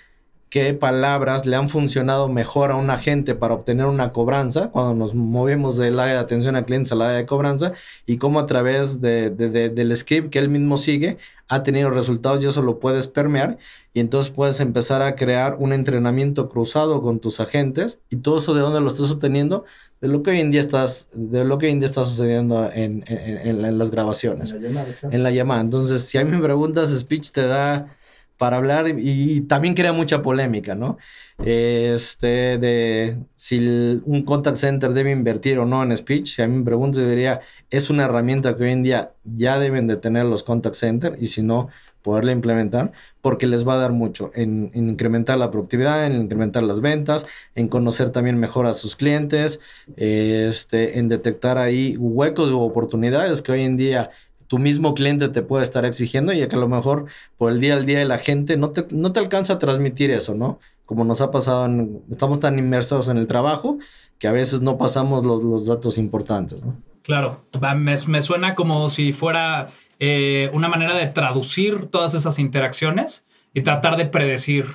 qué 0.49 0.73
palabras 0.73 1.45
le 1.45 1.55
han 1.57 1.67
funcionado 1.69 2.29
mejor 2.29 2.71
a 2.71 2.75
un 2.75 2.89
agente 2.89 3.35
para 3.35 3.53
obtener 3.53 3.85
una 3.85 4.11
cobranza 4.13 4.69
cuando 4.69 4.93
nos 4.95 5.13
movemos 5.13 5.77
del 5.77 5.99
área 5.99 6.13
de 6.15 6.19
atención 6.19 6.55
a 6.55 6.63
clientes 6.65 6.91
al 6.93 7.01
área 7.01 7.17
de 7.17 7.25
cobranza 7.25 7.73
y 8.05 8.17
cómo 8.17 8.39
a 8.39 8.45
través 8.45 9.01
de, 9.01 9.29
de- 9.29 9.49
de- 9.49 9.69
del 9.69 9.95
script 9.97 10.29
que 10.29 10.39
él 10.39 10.49
mismo 10.49 10.77
sigue 10.77 11.17
ha 11.49 11.63
tenido 11.63 11.89
resultados 11.89 12.43
y 12.43 12.47
eso 12.47 12.61
lo 12.61 12.79
puedes 12.79 13.07
permear 13.07 13.57
y 13.93 13.99
entonces 13.99 14.31
puedes 14.31 14.59
empezar 14.59 15.01
a 15.01 15.15
crear 15.15 15.55
un 15.59 15.73
entrenamiento 15.73 16.49
cruzado 16.49 17.01
con 17.01 17.19
tus 17.19 17.39
agentes 17.39 17.99
y 18.09 18.17
todo 18.17 18.37
eso 18.39 18.53
de 18.53 18.61
dónde 18.61 18.79
lo 18.81 18.87
estás 18.87 19.11
obteniendo 19.11 19.65
de 20.01 20.07
lo 20.09 20.23
que 20.23 20.31
hoy 20.31 20.39
en 20.41 20.51
día 20.51 20.61
estás 20.61 21.07
de 21.13 21.43
lo 21.43 21.57
que 21.57 21.65
hoy 21.65 21.71
en 21.73 21.79
día 21.79 21.87
está 21.87 22.05
sucediendo 22.05 22.69
en, 22.73 23.03
en- 23.07 23.47
en- 23.47 23.65
en 23.65 23.77
las 23.77 23.91
grabaciones 23.91 24.51
En 24.51 24.61
la 24.61 24.67
llamada, 24.69 24.93
claro. 24.99 25.15
en 25.15 25.23
la 25.23 25.31
llamada. 25.31 25.61
Entonces, 25.61 26.03
si 26.03 26.17
a 26.17 26.23
mí 26.25 26.31
me 26.31 26.39
preguntas, 26.43 26.89
speech 26.97 27.31
te 27.31 27.47
da 27.47 27.95
para 28.37 28.57
hablar 28.57 28.87
y, 28.87 29.41
también 29.41 29.73
crea 29.73 29.93
mucha 29.93 30.21
polémica, 30.21 30.75
¿no? 30.75 30.97
Este, 31.43 32.57
de 32.57 33.17
si 33.35 34.01
un 34.05 34.23
contact 34.23 34.57
center 34.57 34.93
debe 34.93 35.11
invertir 35.11 35.59
o 35.59 35.65
no 35.65 35.83
en 35.83 35.95
speech, 35.95 36.35
si 36.35 36.41
a 36.41 36.47
mí 36.47 36.57
me 36.57 36.63
preguntas, 36.63 37.07
diría, 37.07 37.41
es 37.69 37.89
una 37.89 38.05
herramienta 38.05 38.55
que 38.55 38.63
hoy 38.63 38.71
en 38.71 38.83
día 38.83 39.13
ya 39.23 39.59
deben 39.59 39.87
de 39.87 39.97
tener 39.97 40.25
los 40.25 40.43
contact 40.43 40.75
center 40.75 41.17
y 41.19 41.27
si 41.27 41.43
no, 41.43 41.69
poderla 42.07 42.31
implementar, 42.31 42.93
porque 43.21 43.47
les 43.47 43.67
va 43.67 43.73
a 43.73 43.77
dar 43.77 43.91
mucho 43.91 44.31
en, 44.33 44.71
en 44.73 44.87
incrementar 44.87 45.37
la 45.37 45.51
productividad, 45.51 46.05
en 46.05 46.21
incrementar 46.21 46.63
las 46.63 46.79
ventas, 46.79 47.25
en 47.53 47.67
conocer 47.67 48.11
también 48.11 48.39
mejor 48.39 48.65
a 48.65 48.73
sus 48.73 48.95
clientes, 48.95 49.59
este, 49.97 50.99
en 50.99 51.09
detectar 51.09 51.57
ahí 51.57 51.97
huecos 51.97 52.49
u 52.49 52.61
oportunidades 52.61 53.41
que 53.41 53.51
hoy 53.51 53.63
en 53.63 53.75
día 53.75 54.11
tu 54.47 54.57
mismo 54.59 54.93
cliente 54.93 55.29
te 55.29 55.41
puede 55.41 55.63
estar 55.63 55.85
exigiendo 55.85 56.33
y 56.33 56.45
que 56.47 56.55
a 56.55 56.59
lo 56.59 56.67
mejor 56.69 57.05
por 57.37 57.51
el 57.51 57.59
día 57.59 57.75
al 57.75 57.85
día 57.85 57.99
de 57.99 58.05
la 58.05 58.17
gente 58.17 58.57
no 58.57 58.71
te, 58.71 58.85
no 58.95 59.11
te 59.11 59.19
alcanza 59.19 59.53
a 59.53 59.59
transmitir 59.59 60.11
eso, 60.11 60.35
¿no? 60.35 60.59
Como 60.85 61.03
nos 61.03 61.21
ha 61.21 61.31
pasado, 61.31 61.65
en- 61.65 62.01
estamos 62.09 62.39
tan 62.39 62.57
inmersos 62.57 63.09
en 63.09 63.17
el 63.17 63.27
trabajo 63.27 63.77
que 64.19 64.27
a 64.27 64.31
veces 64.31 64.61
no 64.61 64.77
pasamos 64.77 65.25
los, 65.25 65.43
los 65.43 65.67
datos 65.67 65.97
importantes, 65.97 66.65
¿no? 66.65 66.75
Claro, 67.03 67.45
Va, 67.63 67.73
me, 67.75 67.93
me 68.07 68.21
suena 68.21 68.55
como 68.55 68.89
si 68.89 69.13
fuera 69.13 69.69
eh, 69.99 70.49
una 70.53 70.67
manera 70.69 70.95
de 70.95 71.07
traducir 71.07 71.85
todas 71.87 72.13
esas 72.13 72.37
interacciones 72.39 73.25
y 73.53 73.61
tratar 73.61 73.95
de 73.97 74.05
predecir 74.05 74.65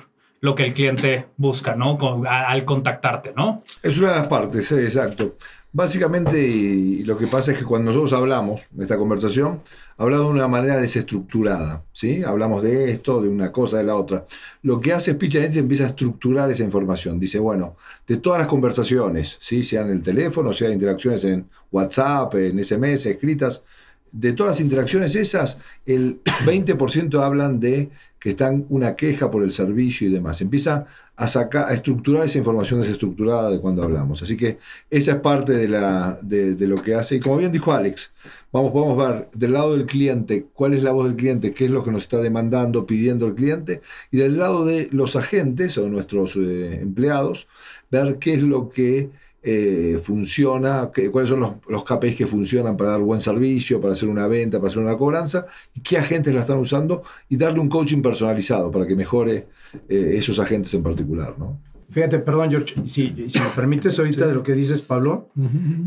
lo 0.41 0.55
que 0.55 0.65
el 0.65 0.73
cliente 0.73 1.27
busca, 1.37 1.75
¿no? 1.75 1.97
Con- 1.97 2.27
a- 2.27 2.49
al 2.49 2.65
contactarte, 2.65 3.33
¿no? 3.35 3.63
Es 3.81 3.97
una 3.97 4.09
de 4.13 4.19
las 4.19 4.27
partes, 4.27 4.67
sí, 4.67 4.75
exacto. 4.75 5.35
Básicamente, 5.75 7.01
lo 7.03 7.17
que 7.17 7.25
pasa 7.25 7.51
es 7.51 7.57
que 7.57 7.65
cuando 7.65 7.87
nosotros 7.87 8.13
hablamos 8.13 8.67
de 8.69 8.83
esta 8.83 8.95
conversación, 8.95 9.63
hablamos 9.97 10.27
de 10.27 10.33
una 10.33 10.47
manera 10.47 10.77
desestructurada, 10.77 11.83
¿sí? 11.91 12.21
Hablamos 12.23 12.61
de 12.61 12.91
esto, 12.91 13.19
de 13.19 13.27
una 13.27 13.51
cosa, 13.51 13.79
de 13.79 13.83
la 13.83 13.95
otra. 13.95 14.23
Lo 14.61 14.79
que 14.79 14.93
hace 14.93 15.13
Speech 15.13 15.37
Analytics 15.37 15.57
empieza 15.57 15.85
a 15.85 15.87
estructurar 15.87 16.51
esa 16.51 16.63
información. 16.63 17.19
Dice, 17.19 17.39
bueno, 17.39 17.75
de 18.05 18.17
todas 18.17 18.37
las 18.37 18.47
conversaciones, 18.47 19.39
¿sí? 19.41 19.63
Sean 19.63 19.87
en 19.87 19.93
el 19.93 20.01
teléfono, 20.03 20.53
sean 20.53 20.73
interacciones 20.73 21.25
en 21.25 21.47
WhatsApp, 21.71 22.35
en 22.35 22.63
SMS, 22.63 23.07
escritas, 23.07 23.63
de 24.11 24.33
todas 24.33 24.51
las 24.51 24.61
interacciones 24.61 25.15
esas, 25.15 25.57
el 25.87 26.21
20% 26.45 27.19
hablan 27.19 27.59
de 27.59 27.89
que 28.19 28.29
están 28.29 28.65
una 28.69 28.95
queja 28.95 29.29
por 29.31 29.43
el 29.43 29.49
servicio 29.49 30.07
y 30.07 30.11
demás. 30.11 30.39
Empieza 30.39 30.85
a 31.15 31.25
a 31.25 31.73
estructurar 31.73 32.25
esa 32.25 32.39
información 32.39 32.81
desestructurada 32.81 33.51
de 33.51 33.59
cuando 33.59 33.83
hablamos. 33.83 34.21
Así 34.21 34.35
que 34.35 34.57
esa 34.89 35.11
es 35.13 35.17
parte 35.19 35.53
de, 35.53 35.67
la, 35.67 36.17
de, 36.21 36.67
lo 36.67 36.75
que 36.75 36.95
hace. 36.95 37.15
Y 37.15 37.19
como 37.19 37.37
bien 37.37 37.51
dijo 37.51 37.71
Alex, 37.71 38.11
vamos, 38.51 38.71
podemos 38.71 38.97
ver 38.97 39.29
del 39.33 39.53
lado 39.53 39.75
del 39.75 39.85
cliente 39.85 40.47
cuál 40.53 40.73
es 40.73 40.83
la 40.83 40.91
voz 40.91 41.05
del 41.05 41.15
cliente, 41.15 41.53
qué 41.53 41.65
es 41.65 41.71
lo 41.71 41.83
que 41.83 41.91
nos 41.91 42.03
está 42.03 42.17
demandando, 42.17 42.85
pidiendo 42.85 43.27
el 43.27 43.35
cliente, 43.35 43.81
y 44.11 44.17
del 44.17 44.37
lado 44.37 44.65
de 44.65 44.89
los 44.91 45.15
agentes 45.15 45.77
o 45.77 45.87
nuestros 45.87 46.35
eh, 46.35 46.79
empleados, 46.81 47.47
ver 47.91 48.17
qué 48.17 48.33
es 48.33 48.43
lo 48.43 48.69
que 48.69 49.09
eh, 49.43 49.99
funciona, 50.01 50.89
qué- 50.93 51.11
cuáles 51.11 51.29
son 51.29 51.41
los, 51.41 51.51
los 51.67 51.83
KPIs 51.83 52.15
que 52.15 52.27
funcionan 52.27 52.77
para 52.77 52.91
dar 52.91 53.01
buen 53.01 53.19
servicio, 53.21 53.81
para 53.81 53.91
hacer 53.91 54.07
una 54.09 54.27
venta, 54.27 54.57
para 54.59 54.69
hacer 54.69 54.81
una 54.83 54.97
cobranza, 54.97 55.45
y 55.75 55.81
qué 55.81 55.97
agentes 55.97 56.33
la 56.33 56.41
están 56.41 56.57
usando, 56.59 57.03
y 57.29 57.35
darle 57.37 57.59
un 57.59 57.69
coaching 57.69 58.01
personalizado 58.01 58.71
para 58.71 58.87
que 58.87 58.95
mejore 58.95 59.47
eh, 59.89 60.13
esos 60.15 60.39
agentes 60.39 60.73
en 60.73 60.83
particular. 60.83 61.35
¿no? 61.37 61.59
Fíjate, 61.89 62.19
perdón, 62.19 62.49
George, 62.49 62.75
si, 62.85 63.29
si 63.29 63.39
me 63.39 63.49
permites 63.55 63.99
ahorita 63.99 64.25
de 64.27 64.33
lo 64.33 64.41
que 64.43 64.53
dices, 64.53 64.81
Pablo, 64.81 65.29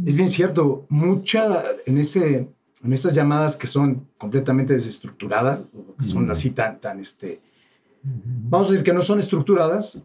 es 0.04 0.14
bien 0.14 0.28
cierto, 0.28 0.84
mucha 0.88 1.62
en 1.86 1.98
ese 1.98 2.48
en 2.84 2.92
estas 2.92 3.14
llamadas 3.14 3.56
que 3.56 3.66
son 3.66 4.06
completamente 4.16 4.74
desestructuradas, 4.74 5.64
que 5.98 6.04
son 6.04 6.30
así 6.30 6.50
tan, 6.50 6.78
tan, 6.78 7.00
este, 7.00 7.40
vamos 8.04 8.68
a 8.68 8.72
decir 8.72 8.84
que 8.84 8.92
no 8.92 9.02
son 9.02 9.18
estructuradas, 9.18 10.02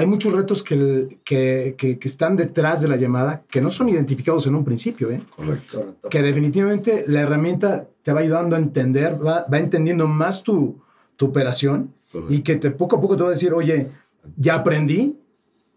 hay 0.00 0.06
muchos 0.06 0.32
retos 0.32 0.62
que, 0.62 1.18
que, 1.24 1.74
que- 1.76 1.98
que 1.98 2.08
están 2.08 2.34
detrás 2.36 2.80
de 2.80 2.88
la 2.88 2.96
llamada 2.96 3.42
que 3.50 3.60
no 3.60 3.70
son 3.70 3.88
identificados 3.88 4.46
en 4.46 4.54
un 4.54 4.64
principio, 4.64 5.10
¿eh? 5.10 5.22
Correcto. 5.36 5.96
que 6.10 6.22
definitivamente 6.22 7.04
la 7.06 7.20
herramienta 7.20 7.86
te 8.02 8.12
va 8.12 8.20
ayudando 8.20 8.56
a 8.56 8.58
entender, 8.58 9.14
va, 9.24 9.44
va 9.52 9.58
entendiendo 9.58 10.06
más 10.08 10.42
tu, 10.42 10.80
tu 11.16 11.26
operación 11.26 11.92
Correcto. 12.10 12.34
y 12.34 12.40
que 12.40 12.56
te, 12.56 12.70
poco 12.70 12.96
a 12.96 13.00
poco 13.00 13.16
te 13.16 13.22
va 13.22 13.28
a 13.28 13.32
decir, 13.32 13.52
oye, 13.52 13.88
ya 14.36 14.54
aprendí 14.56 15.16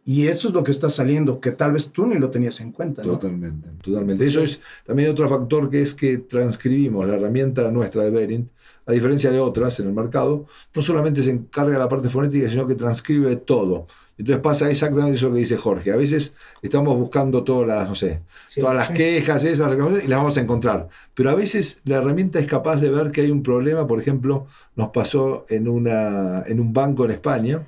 Y 0.06 0.28
eso 0.28 0.50
es 0.50 0.54
lo 0.54 0.64
que 0.64 0.72
está 0.72 0.90
saliendo, 0.90 1.40
que 1.40 1.52
tal 1.52 1.72
vez 1.72 1.90
tú 1.92 2.06
ni 2.06 2.16
lo 2.16 2.30
tenías 2.30 2.60
en 2.60 2.74
cuenta. 2.74 3.02
¿no? 3.04 3.14
Totalmente, 3.14 3.70
totalmente. 3.82 4.26
Eso 4.28 4.42
es 4.42 4.62
también 4.86 5.10
otro 5.10 5.30
factor 5.30 5.70
que 5.70 5.82
es 5.82 5.94
que 5.94 6.18
transcribimos 6.18 7.08
la 7.08 7.16
herramienta 7.16 7.72
nuestra 7.72 8.04
de 8.04 8.10
Verint, 8.10 8.50
a 8.86 8.92
diferencia 8.92 9.32
de 9.32 9.40
otras 9.40 9.80
en 9.80 9.88
el 9.88 9.94
mercado, 9.94 10.46
no 10.76 10.82
solamente 10.82 11.24
se 11.24 11.32
encarga 11.32 11.72
de 11.74 11.80
la 11.80 11.88
parte 11.88 12.10
fonética, 12.10 12.50
sino 12.50 12.68
que 12.68 12.76
transcribe 12.76 13.38
todo. 13.38 13.86
Entonces 14.18 14.44
pasa 14.44 14.70
exactamente 14.70 15.18
eso 15.18 15.32
que 15.32 15.40
dice 15.40 15.58
Jorge. 15.58 15.92
A 15.92 15.96
veces 15.96 16.34
estamos 16.62 16.96
buscando 16.98 17.44
todas 17.44 17.68
las, 17.68 17.90
no 17.90 17.96
sé, 17.96 18.22
Sí, 18.48 18.62
todas 18.62 18.76
las 18.76 18.90
sí. 18.90 18.94
quejas, 18.94 19.44
esas 19.44 19.70
reclamaciones, 19.70 20.06
y 20.06 20.10
las 20.10 20.20
vamos 20.20 20.38
a 20.38 20.42
encontrar. 20.42 20.88
Pero 21.16 21.32
a 21.32 21.36
veces 21.36 21.82
la 21.86 21.96
herramienta 21.96 22.40
es 22.40 22.46
capaz 22.46 22.76
de 22.76 22.92
ver 22.92 23.10
que 23.10 23.22
hay 23.22 23.32
un 23.32 23.42
problema. 23.42 23.88
Por 23.88 24.00
ejemplo, 24.00 24.46
nos 24.76 24.90
pasó 24.90 25.46
en, 25.50 25.68
una, 25.68 26.44
en 26.46 26.60
un 26.60 26.74
banco 26.74 27.06
en 27.06 27.12
España 27.12 27.66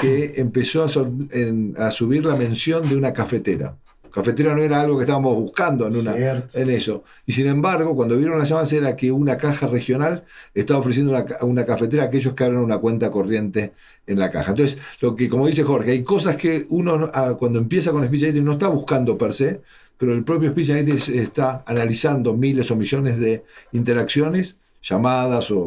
que 0.00 0.34
empezó 0.36 0.82
a, 0.84 0.88
so- 0.88 1.10
en- 1.30 1.74
a 1.78 1.90
subir 1.90 2.24
la 2.24 2.36
mención 2.36 2.88
de 2.88 2.96
una 2.96 3.12
cafetera. 3.12 3.76
Cafetera 4.12 4.56
no 4.56 4.60
era 4.60 4.80
algo 4.80 4.96
que 4.96 5.02
estábamos 5.04 5.36
buscando 5.36 5.86
en, 5.86 5.94
una, 5.94 6.12
Cierto. 6.14 6.58
en 6.58 6.70
eso. 6.70 7.04
Y 7.26 7.32
sin 7.32 7.46
embargo, 7.46 7.94
cuando 7.94 8.16
vieron 8.16 8.40
las 8.40 8.48
llamadas 8.48 8.72
era 8.72 8.96
que 8.96 9.12
una 9.12 9.38
caja 9.38 9.68
regional 9.68 10.24
estaba 10.52 10.80
ofreciendo 10.80 11.12
una, 11.12 11.24
ca- 11.24 11.44
una 11.44 11.64
cafetera 11.64 12.02
a 12.02 12.06
aquellos 12.06 12.34
que 12.34 12.42
abren 12.42 12.58
una 12.58 12.78
cuenta 12.78 13.12
corriente 13.12 13.72
en 14.08 14.18
la 14.18 14.28
caja. 14.28 14.50
Entonces, 14.50 14.80
lo 15.00 15.14
que, 15.14 15.28
como 15.28 15.46
dice 15.46 15.62
Jorge, 15.62 15.92
hay 15.92 16.02
cosas 16.02 16.34
que 16.34 16.66
uno 16.70 16.98
no- 16.98 17.10
ah, 17.14 17.36
cuando 17.38 17.60
empieza 17.60 17.92
con 17.92 18.04
Speech 18.04 18.22
Analytics 18.24 18.44
no 18.44 18.52
está 18.52 18.66
buscando 18.66 19.16
per 19.16 19.32
se, 19.32 19.60
pero 19.96 20.12
el 20.12 20.24
propio 20.24 20.50
Speech 20.50 20.70
está 21.10 21.62
analizando 21.64 22.34
miles 22.34 22.68
o 22.72 22.74
millones 22.76 23.16
de 23.20 23.44
interacciones, 23.70 24.56
llamadas 24.82 25.50
o, 25.52 25.58
o- 25.58 25.62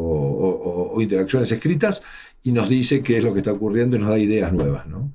o- 0.50 0.92
o 0.96 1.00
interacciones 1.00 1.50
escritas, 1.50 2.02
y 2.44 2.52
nos 2.52 2.68
dice 2.68 3.02
qué 3.02 3.16
es 3.16 3.24
lo 3.24 3.32
que 3.32 3.40
está 3.40 3.52
ocurriendo 3.52 3.96
y 3.96 4.00
nos 4.00 4.10
da 4.10 4.18
ideas 4.18 4.52
nuevas, 4.52 4.86
¿no? 4.86 5.10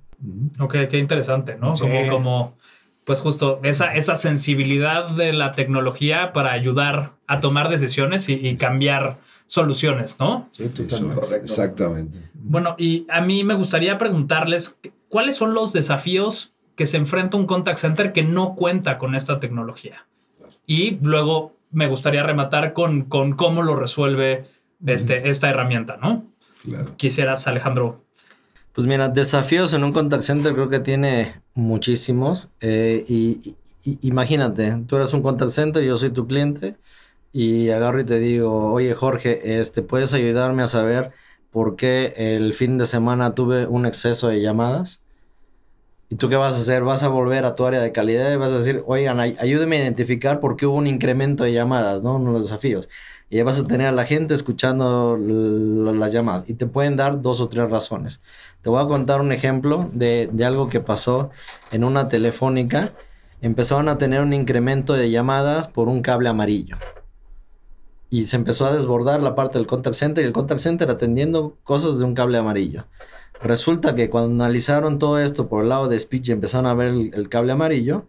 Ok, 0.59 0.75
qué 0.89 0.97
interesante, 0.97 1.55
¿no? 1.55 1.75
Sí. 1.75 1.83
Como, 1.83 2.09
como, 2.09 2.57
pues 3.05 3.21
justo 3.21 3.61
esa, 3.63 3.93
esa 3.93 4.15
sensibilidad 4.15 5.09
de 5.11 5.31
la 5.31 5.53
tecnología 5.53 6.33
para 6.33 6.51
ayudar 6.51 7.13
a 7.27 7.39
tomar 7.39 7.69
decisiones 7.69 8.27
y, 8.27 8.33
y 8.33 8.57
cambiar 8.57 9.19
soluciones, 9.45 10.19
¿no? 10.19 10.49
Sí, 10.51 10.63
Eso 10.63 10.83
totalmente. 10.83 11.25
es, 11.27 11.31
exactamente. 11.43 12.19
Bueno, 12.33 12.75
y 12.77 13.05
a 13.09 13.21
mí 13.21 13.43
me 13.43 13.53
gustaría 13.53 13.97
preguntarles 13.97 14.77
cuáles 15.07 15.35
son 15.35 15.53
los 15.53 15.71
desafíos 15.71 16.53
que 16.75 16.85
se 16.85 16.97
enfrenta 16.97 17.37
un 17.37 17.45
contact 17.45 17.77
center 17.77 18.11
que 18.11 18.23
no 18.23 18.55
cuenta 18.55 18.97
con 18.97 19.13
esta 19.13 19.39
tecnología. 19.39 20.07
Y 20.65 20.97
luego 21.01 21.55
me 21.71 21.87
gustaría 21.87 22.23
rematar 22.23 22.73
con, 22.73 23.03
con 23.03 23.33
cómo 23.33 23.61
lo 23.63 23.75
resuelve 23.75 24.45
este, 24.85 25.29
esta 25.29 25.49
herramienta, 25.49 25.97
¿no? 25.97 26.25
Claro. 26.63 26.95
Quisieras, 26.97 27.47
Alejandro. 27.47 28.03
Pues 28.73 28.87
mira, 28.87 29.09
desafíos 29.09 29.73
en 29.73 29.83
un 29.83 29.91
contact 29.91 30.23
center 30.23 30.53
creo 30.53 30.69
que 30.69 30.79
tiene 30.79 31.41
muchísimos. 31.53 32.49
eh, 32.61 33.03
y, 33.07 33.55
y- 33.83 33.99
imagínate, 34.01 34.77
tú 34.87 34.95
eres 34.97 35.13
un 35.13 35.21
contact 35.21 35.51
center, 35.51 35.83
yo 35.83 35.97
soy 35.97 36.11
tu 36.11 36.27
cliente 36.27 36.77
y 37.33 37.69
agarro 37.69 37.99
y 38.01 38.05
te 38.05 38.19
digo, 38.19 38.71
oye 38.73 38.93
Jorge, 38.95 39.59
este, 39.59 39.81
¿puedes 39.83 40.13
ayudarme 40.13 40.63
a 40.63 40.67
saber 40.67 41.11
por 41.51 41.75
qué 41.75 42.13
el 42.17 42.53
fin 42.53 42.77
de 42.77 42.85
semana 42.85 43.35
tuve 43.35 43.67
un 43.67 43.85
exceso 43.85 44.29
de 44.29 44.41
llamadas? 44.41 45.01
¿Y 46.11 46.15
tú 46.15 46.27
qué 46.27 46.35
vas 46.37 46.55
a 46.55 46.57
hacer? 46.57 46.83
Vas 46.83 47.03
a 47.03 47.07
volver 47.07 47.45
a 47.45 47.53
tu 47.55 47.65
área 47.65 47.79
de 47.81 47.91
calidad 47.91 48.31
y 48.33 48.37
vas 48.37 48.51
a 48.51 48.57
decir, 48.57 48.83
oigan, 48.87 49.19
ay- 49.19 49.35
ayúdenme 49.39 49.77
a 49.77 49.81
identificar 49.83 50.39
por 50.39 50.55
qué 50.55 50.65
hubo 50.65 50.77
un 50.77 50.87
incremento 50.87 51.43
de 51.43 51.53
llamadas, 51.53 52.01
¿no? 52.01 52.15
Uno 52.15 52.31
de 52.33 52.39
los 52.39 52.43
desafíos. 52.49 52.89
Y 53.29 53.41
vas 53.43 53.59
a 53.59 53.67
tener 53.67 53.87
a 53.87 53.91
la 53.91 54.05
gente 54.05 54.33
escuchando 54.33 55.15
las 55.17 56.11
llamadas. 56.11 56.49
Y 56.49 56.55
te 56.55 56.65
pueden 56.65 56.97
dar 56.97 57.21
dos 57.21 57.41
o 57.41 57.47
tres 57.47 57.69
razones. 57.69 58.21
Te 58.61 58.69
voy 58.69 58.83
a 58.83 58.87
contar 58.87 59.21
un 59.21 59.31
ejemplo 59.31 59.89
de, 59.93 60.29
de 60.31 60.45
algo 60.45 60.69
que 60.69 60.79
pasó 60.79 61.29
en 61.71 61.83
una 61.83 62.09
telefónica. 62.09 62.93
Empezaron 63.41 63.87
a 63.87 63.99
tener 63.99 64.21
un 64.21 64.33
incremento 64.33 64.93
de 64.93 65.11
llamadas 65.11 65.67
por 65.67 65.89
un 65.89 66.01
cable 66.01 66.29
amarillo. 66.29 66.77
Y 68.09 68.25
se 68.25 68.35
empezó 68.35 68.65
a 68.65 68.73
desbordar 68.73 69.21
la 69.21 69.35
parte 69.35 69.59
del 69.59 69.67
contact 69.67 69.95
center 69.95 70.23
y 70.23 70.27
el 70.27 70.33
contact 70.33 70.61
center 70.61 70.89
atendiendo 70.89 71.55
cosas 71.63 71.99
de 71.99 72.05
un 72.05 72.15
cable 72.15 72.39
amarillo. 72.39 72.87
Resulta 73.43 73.93
que 73.93 74.09
cuando 74.09 74.43
analizaron 74.43 74.97
todo 74.97 75.19
esto 75.19 75.47
por 75.47 75.63
el 75.63 75.69
lado 75.69 75.87
de 75.87 75.99
speech 75.99 76.29
y 76.29 76.31
empezaron 76.31 76.65
a 76.65 76.73
ver 76.73 76.87
el, 76.87 77.11
el 77.13 77.29
cable 77.29 77.51
amarillo, 77.51 78.07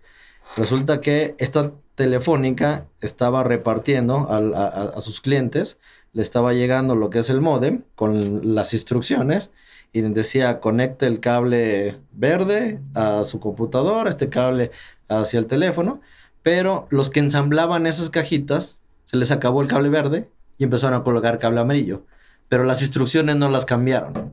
resulta 0.57 1.03
que 1.03 1.35
esta 1.39 1.73
telefónica 2.05 2.87
estaba 3.03 3.45
repartiendo 3.45 4.27
a, 4.31 4.39
a- 4.39 4.85
a 4.97 5.01
sus 5.03 5.21
clientes, 5.21 5.79
le 6.15 6.23
estaba 6.23 6.55
llegando 6.55 6.95
lo 6.95 7.11
que 7.11 7.19
es 7.19 7.29
el 7.29 7.43
modem 7.43 7.83
con 7.95 8.55
las 8.55 8.73
instrucciones 8.73 9.51
y 9.93 10.01
decía 10.01 10.61
conecte 10.61 11.07
el 11.07 11.21
cable 11.21 11.99
verde 12.13 12.81
a 12.95 13.23
su 13.25 13.39
computadora, 13.39 14.09
este 14.09 14.31
cable 14.31 14.71
hacia 15.09 15.39
el 15.39 15.47
teléfono, 15.47 16.01
pero 16.43 16.87
los 16.89 17.11
que 17.11 17.21
ensamblaban 17.21 17.87
esas 17.87 18.09
cajitas 18.09 18.81
se 19.05 19.19
les 19.19 19.31
acabó 19.31 19.61
el 19.61 19.69
cable 19.69 19.91
verde 19.91 20.31
y 20.57 20.65
empezaron 20.65 20.99
a 20.99 21.05
colocar 21.05 21.39
cable 21.39 21.61
amarillo, 21.61 22.07
pero 22.49 22.65
las 22.65 22.81
instrucciones 22.81 23.37
no 23.37 23.51
las 23.51 23.67
cambiaron. 23.67 24.33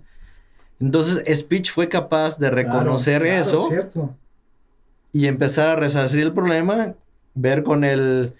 Entonces 0.79 1.21
Speech 1.38 1.69
fue 1.71 1.89
capaz 1.89 2.39
de 2.39 2.50
reconocer 2.50 3.24
Claro, 3.24 3.43
claro, 3.43 3.57
eso 3.57 3.67
y 5.12 5.27
empezar 5.27 5.67
a 5.69 5.75
resarcir 5.75 6.21
el 6.21 6.33
problema, 6.33 6.93
ver 7.38 7.63
con 7.63 7.84
el 7.84 8.34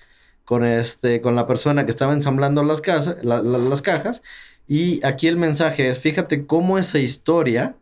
con 0.46 0.64
este 0.64 1.22
con 1.22 1.36
la 1.36 1.46
persona 1.48 1.86
que 1.86 1.92
estaba 1.92 2.14
ensamblando 2.14 2.64
las 2.64 2.82
casas, 2.82 3.18
la- 3.24 3.42
la- 3.42 3.58
las 3.58 3.82
cajas 3.82 4.24
y 4.68 5.06
aquí 5.06 5.28
el 5.28 5.38
mensaje 5.38 5.90
es, 5.90 6.00
fíjate 6.00 6.46
cómo 6.46 6.78
esa 6.78 7.00
historia 7.00 7.76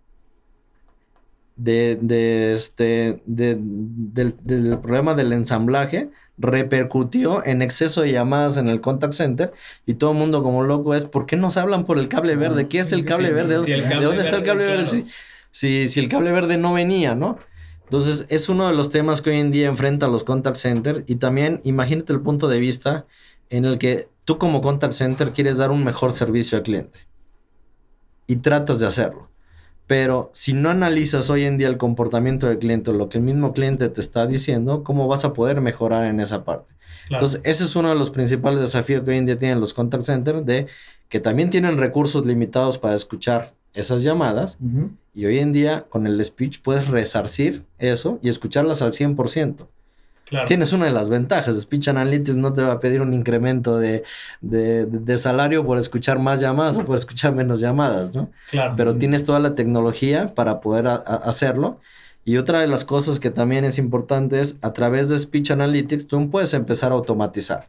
de, 1.56 1.98
de 2.02 2.52
este 2.54 3.22
de- 3.26 3.58
del, 3.60 4.36
del 4.44 4.78
problema 4.80 5.14
del 5.14 5.32
ensamblaje 5.32 6.10
repercutió 6.38 7.46
en 7.46 7.62
exceso 7.62 8.02
de 8.02 8.12
llamadas 8.12 8.58
en 8.58 8.68
el 8.68 8.82
contact 8.82 9.14
center 9.14 9.54
y 9.86 9.94
todo 9.94 10.12
el 10.12 10.18
mundo 10.18 10.44
como 10.44 10.64
loco 10.64 10.94
es 10.96 11.06
¿por 11.06 11.26
qué 11.26 11.38
nos 11.38 11.56
hablan 11.56 11.86
por 11.86 11.98
el 11.98 12.10
cable 12.10 12.36
verde? 12.36 12.68
¿Qué 12.68 12.80
es 12.80 12.92
el 12.92 13.06
cable 13.06 13.30
sí, 13.30 13.34
verde? 13.34 13.64
sí, 13.64 13.72
el 13.72 13.88
¿De 13.88 14.04
dónde 14.04 14.22
está 14.22 14.36
el 14.36 14.44
cable 14.44 14.66
verde? 14.66 14.84
claro. 14.84 15.06
Si, 15.52 15.86
si, 15.86 15.88
si 15.88 16.00
el 16.02 16.10
cable 16.10 16.34
verde 16.34 16.58
no 16.58 16.74
venía, 16.74 17.16
¿no? 17.16 17.38
Entonces, 17.86 18.26
es 18.30 18.50
uno 18.50 18.68
de 18.68 18.74
los 18.74 18.90
temas 18.90 19.22
que 19.22 19.30
hoy 19.30 19.38
en 19.38 19.52
día 19.52 19.68
enfrentan 19.68 20.12
los 20.12 20.24
contact 20.24 20.58
centers 20.58 21.04
y 21.08 21.16
también 21.16 21.62
imagínate 21.64 22.14
el 22.14 22.22
punto 22.22 22.48
de 22.48 22.60
vista 22.60 23.06
en 23.50 23.66
el 23.66 23.78
que 23.78 24.10
tú 24.26 24.38
como 24.38 24.62
contact 24.62 24.94
center 24.94 25.32
quieres 25.32 25.58
dar 25.58 25.72
un 25.72 25.84
mejor 25.84 26.12
servicio 26.12 26.58
al 26.58 26.64
cliente 26.64 27.00
y 28.28 28.38
tratas 28.38 28.80
de 28.80 28.88
hacerlo. 28.88 29.30
Pero 29.88 30.32
si 30.34 30.54
no 30.54 30.72
analizas 30.72 31.30
hoy 31.30 31.44
en 31.44 31.60
día 31.60 31.68
el 31.68 31.78
comportamiento 31.78 32.48
del 32.48 32.58
cliente 32.58 32.90
o 32.90 32.94
lo 32.94 33.08
que 33.08 33.20
el 33.20 33.24
mismo 33.24 33.54
cliente 33.54 33.88
te 33.90 34.02
está 34.02 34.26
diciendo, 34.26 34.84
¿cómo 34.84 35.08
vas 35.08 35.26
a 35.26 35.34
poder 35.34 35.62
mejorar 35.62 36.06
en 36.06 36.20
esa 36.20 36.44
parte? 36.44 36.74
Claro. 37.08 37.24
Entonces, 37.24 37.42
ese 37.44 37.66
es 37.66 37.76
uno 37.76 37.90
de 37.90 37.96
los 37.96 38.10
principales 38.10 38.60
desafíos 38.60 39.04
que 39.04 39.12
hoy 39.12 39.18
en 39.18 39.28
día 39.28 39.38
tienen 39.38 39.60
los 39.60 39.76
contact 39.76 40.06
centers, 40.06 40.44
de 40.44 40.66
que 41.08 41.20
también 41.20 41.52
tienen 41.52 41.78
recursos 41.78 42.26
limitados 42.26 42.80
para 42.80 42.96
escuchar 42.96 43.54
esas 43.76 44.02
llamadas 44.04 44.58
y 45.14 45.26
hoy 45.26 45.40
en 45.40 45.54
día 45.54 45.86
con 45.90 46.08
el 46.08 46.24
speech 46.24 46.62
puedes 46.62 46.88
resarcir 46.88 47.64
eso 47.80 48.20
y 48.22 48.30
escucharlas 48.30 48.82
al 48.82 48.92
100%. 48.94 49.68
Claro. 50.28 50.48
Tienes 50.48 50.74
una 50.74 50.86
de 50.86 50.92
las 50.92 51.08
ventajas. 51.08 51.56
Speech 51.62 51.88
Analytics 51.90 52.36
no 52.36 52.52
te 52.52 52.64
va 52.64 52.74
a 52.74 52.80
pedir 52.80 53.00
un 53.02 53.14
incremento 53.14 53.78
de, 53.78 54.04
de- 54.42 54.88
de 54.88 55.18
salario 55.20 55.64
por 55.64 55.78
escuchar 55.78 56.18
más 56.18 56.42
llamadas 56.42 56.80
o 56.80 56.86
por 56.86 56.98
escuchar 56.98 57.36
menos 57.36 57.60
llamadas, 57.60 58.16
¿no? 58.16 58.30
claro. 58.50 58.74
Pero 58.76 58.96
tienes 58.96 59.24
toda 59.24 59.38
la 59.40 59.54
tecnología 59.54 60.34
para 60.34 60.62
poder 60.62 60.88
a- 60.88 60.96
a- 60.96 61.16
hacerlo. 61.30 61.80
Y 62.28 62.38
otra 62.38 62.62
de 62.62 62.68
las 62.68 62.86
cosas 62.86 63.20
que 63.20 63.30
también 63.30 63.66
es 63.66 63.78
importante 63.78 64.42
es 64.42 64.58
a 64.64 64.74
través 64.74 65.10
de 65.10 65.20
Speech 65.20 65.52
Analytics 65.52 66.08
tú 66.08 66.28
puedes 66.32 66.56
empezar 66.56 66.92
a 66.92 66.96
automatizar. 66.96 67.68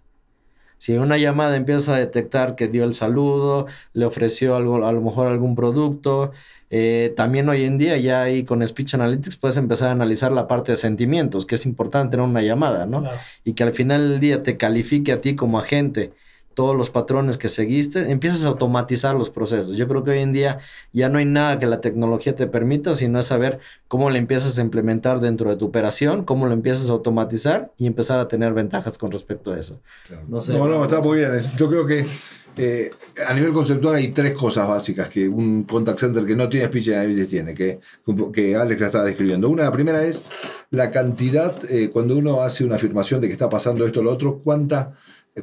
Si 0.78 0.94
en 0.94 1.00
una 1.00 1.16
llamada 1.16 1.56
empiezas 1.56 1.88
a 1.88 1.96
detectar 1.96 2.54
que 2.54 2.68
dio 2.68 2.84
el 2.84 2.94
saludo, 2.94 3.66
le 3.92 4.04
ofreció 4.04 4.56
algo, 4.56 4.86
a 4.86 4.92
lo 4.92 5.00
mejor 5.00 5.26
algún 5.26 5.54
producto, 5.56 6.32
eh, 6.70 7.14
también 7.16 7.48
hoy 7.48 7.64
en 7.64 7.78
día 7.78 7.96
ya 7.96 8.22
ahí 8.22 8.44
con 8.44 8.66
Speech 8.66 8.94
Analytics 8.94 9.36
puedes 9.36 9.56
empezar 9.56 9.88
a 9.88 9.92
analizar 9.92 10.32
la 10.32 10.48
parte 10.48 10.72
de 10.72 10.76
sentimientos, 10.76 11.46
que 11.46 11.54
es 11.54 11.64
importante 11.64 12.16
en 12.16 12.22
una 12.22 12.42
llamada, 12.42 12.86
¿no? 12.86 13.00
Claro. 13.00 13.18
y 13.44 13.52
que 13.54 13.62
al 13.62 13.72
final 13.72 14.08
del 14.10 14.20
día 14.20 14.42
te 14.42 14.56
califique 14.56 15.12
a 15.12 15.20
ti 15.20 15.36
como 15.36 15.58
agente 15.58 16.12
todos 16.56 16.74
los 16.74 16.88
patrones 16.88 17.36
que 17.36 17.50
seguiste, 17.50 18.10
empiezas 18.10 18.46
a 18.46 18.48
automatizar 18.48 19.14
los 19.14 19.28
procesos. 19.28 19.76
Yo 19.76 19.86
creo 19.86 20.04
que 20.04 20.12
hoy 20.12 20.20
en 20.20 20.32
día 20.32 20.58
ya 20.90 21.10
no 21.10 21.18
hay 21.18 21.26
nada 21.26 21.58
que 21.58 21.66
la 21.66 21.82
tecnología 21.82 22.34
te 22.34 22.46
permita, 22.46 22.94
sino 22.94 23.20
es 23.20 23.26
saber 23.26 23.60
cómo 23.88 24.08
le 24.08 24.18
empiezas 24.18 24.58
a 24.58 24.62
implementar 24.62 25.20
dentro 25.20 25.50
de 25.50 25.56
tu 25.56 25.66
operación, 25.66 26.24
cómo 26.24 26.46
lo 26.46 26.54
empiezas 26.54 26.88
a 26.88 26.92
automatizar 26.92 27.72
y 27.76 27.86
empezar 27.86 28.18
a 28.20 28.26
tener 28.26 28.54
ventajas 28.54 28.96
con 28.96 29.12
respecto 29.12 29.52
a 29.52 29.58
eso. 29.58 29.82
Claro. 30.06 30.24
No 30.28 30.40
sé. 30.40 30.54
No, 30.54 30.66
no, 30.66 30.82
está 30.82 31.02
muy 31.02 31.18
bien. 31.18 31.42
Yo 31.58 31.68
creo 31.68 31.84
que 31.84 32.06
eh, 32.56 32.90
a 33.28 33.34
nivel 33.34 33.52
conceptual 33.52 33.96
hay 33.96 34.08
tres 34.08 34.32
cosas 34.32 34.66
básicas 34.66 35.10
que 35.10 35.28
un 35.28 35.64
contact 35.64 35.98
center 35.98 36.24
que 36.24 36.34
no 36.34 36.48
tiene 36.48 36.68
speech 36.68 36.88
analytics 36.88 37.28
tiene, 37.28 37.52
que, 37.54 37.80
que 38.32 38.56
Alex 38.56 38.80
la 38.80 38.86
estaba 38.86 39.04
describiendo. 39.04 39.50
Una, 39.50 39.64
la 39.64 39.72
primera 39.72 40.02
es 40.02 40.22
la 40.70 40.90
cantidad, 40.90 41.54
eh, 41.68 41.90
cuando 41.92 42.16
uno 42.16 42.40
hace 42.40 42.64
una 42.64 42.76
afirmación 42.76 43.20
de 43.20 43.26
que 43.26 43.34
está 43.34 43.50
pasando 43.50 43.84
esto 43.84 44.00
o 44.00 44.02
lo 44.02 44.10
otro, 44.10 44.40
cuánta, 44.42 44.94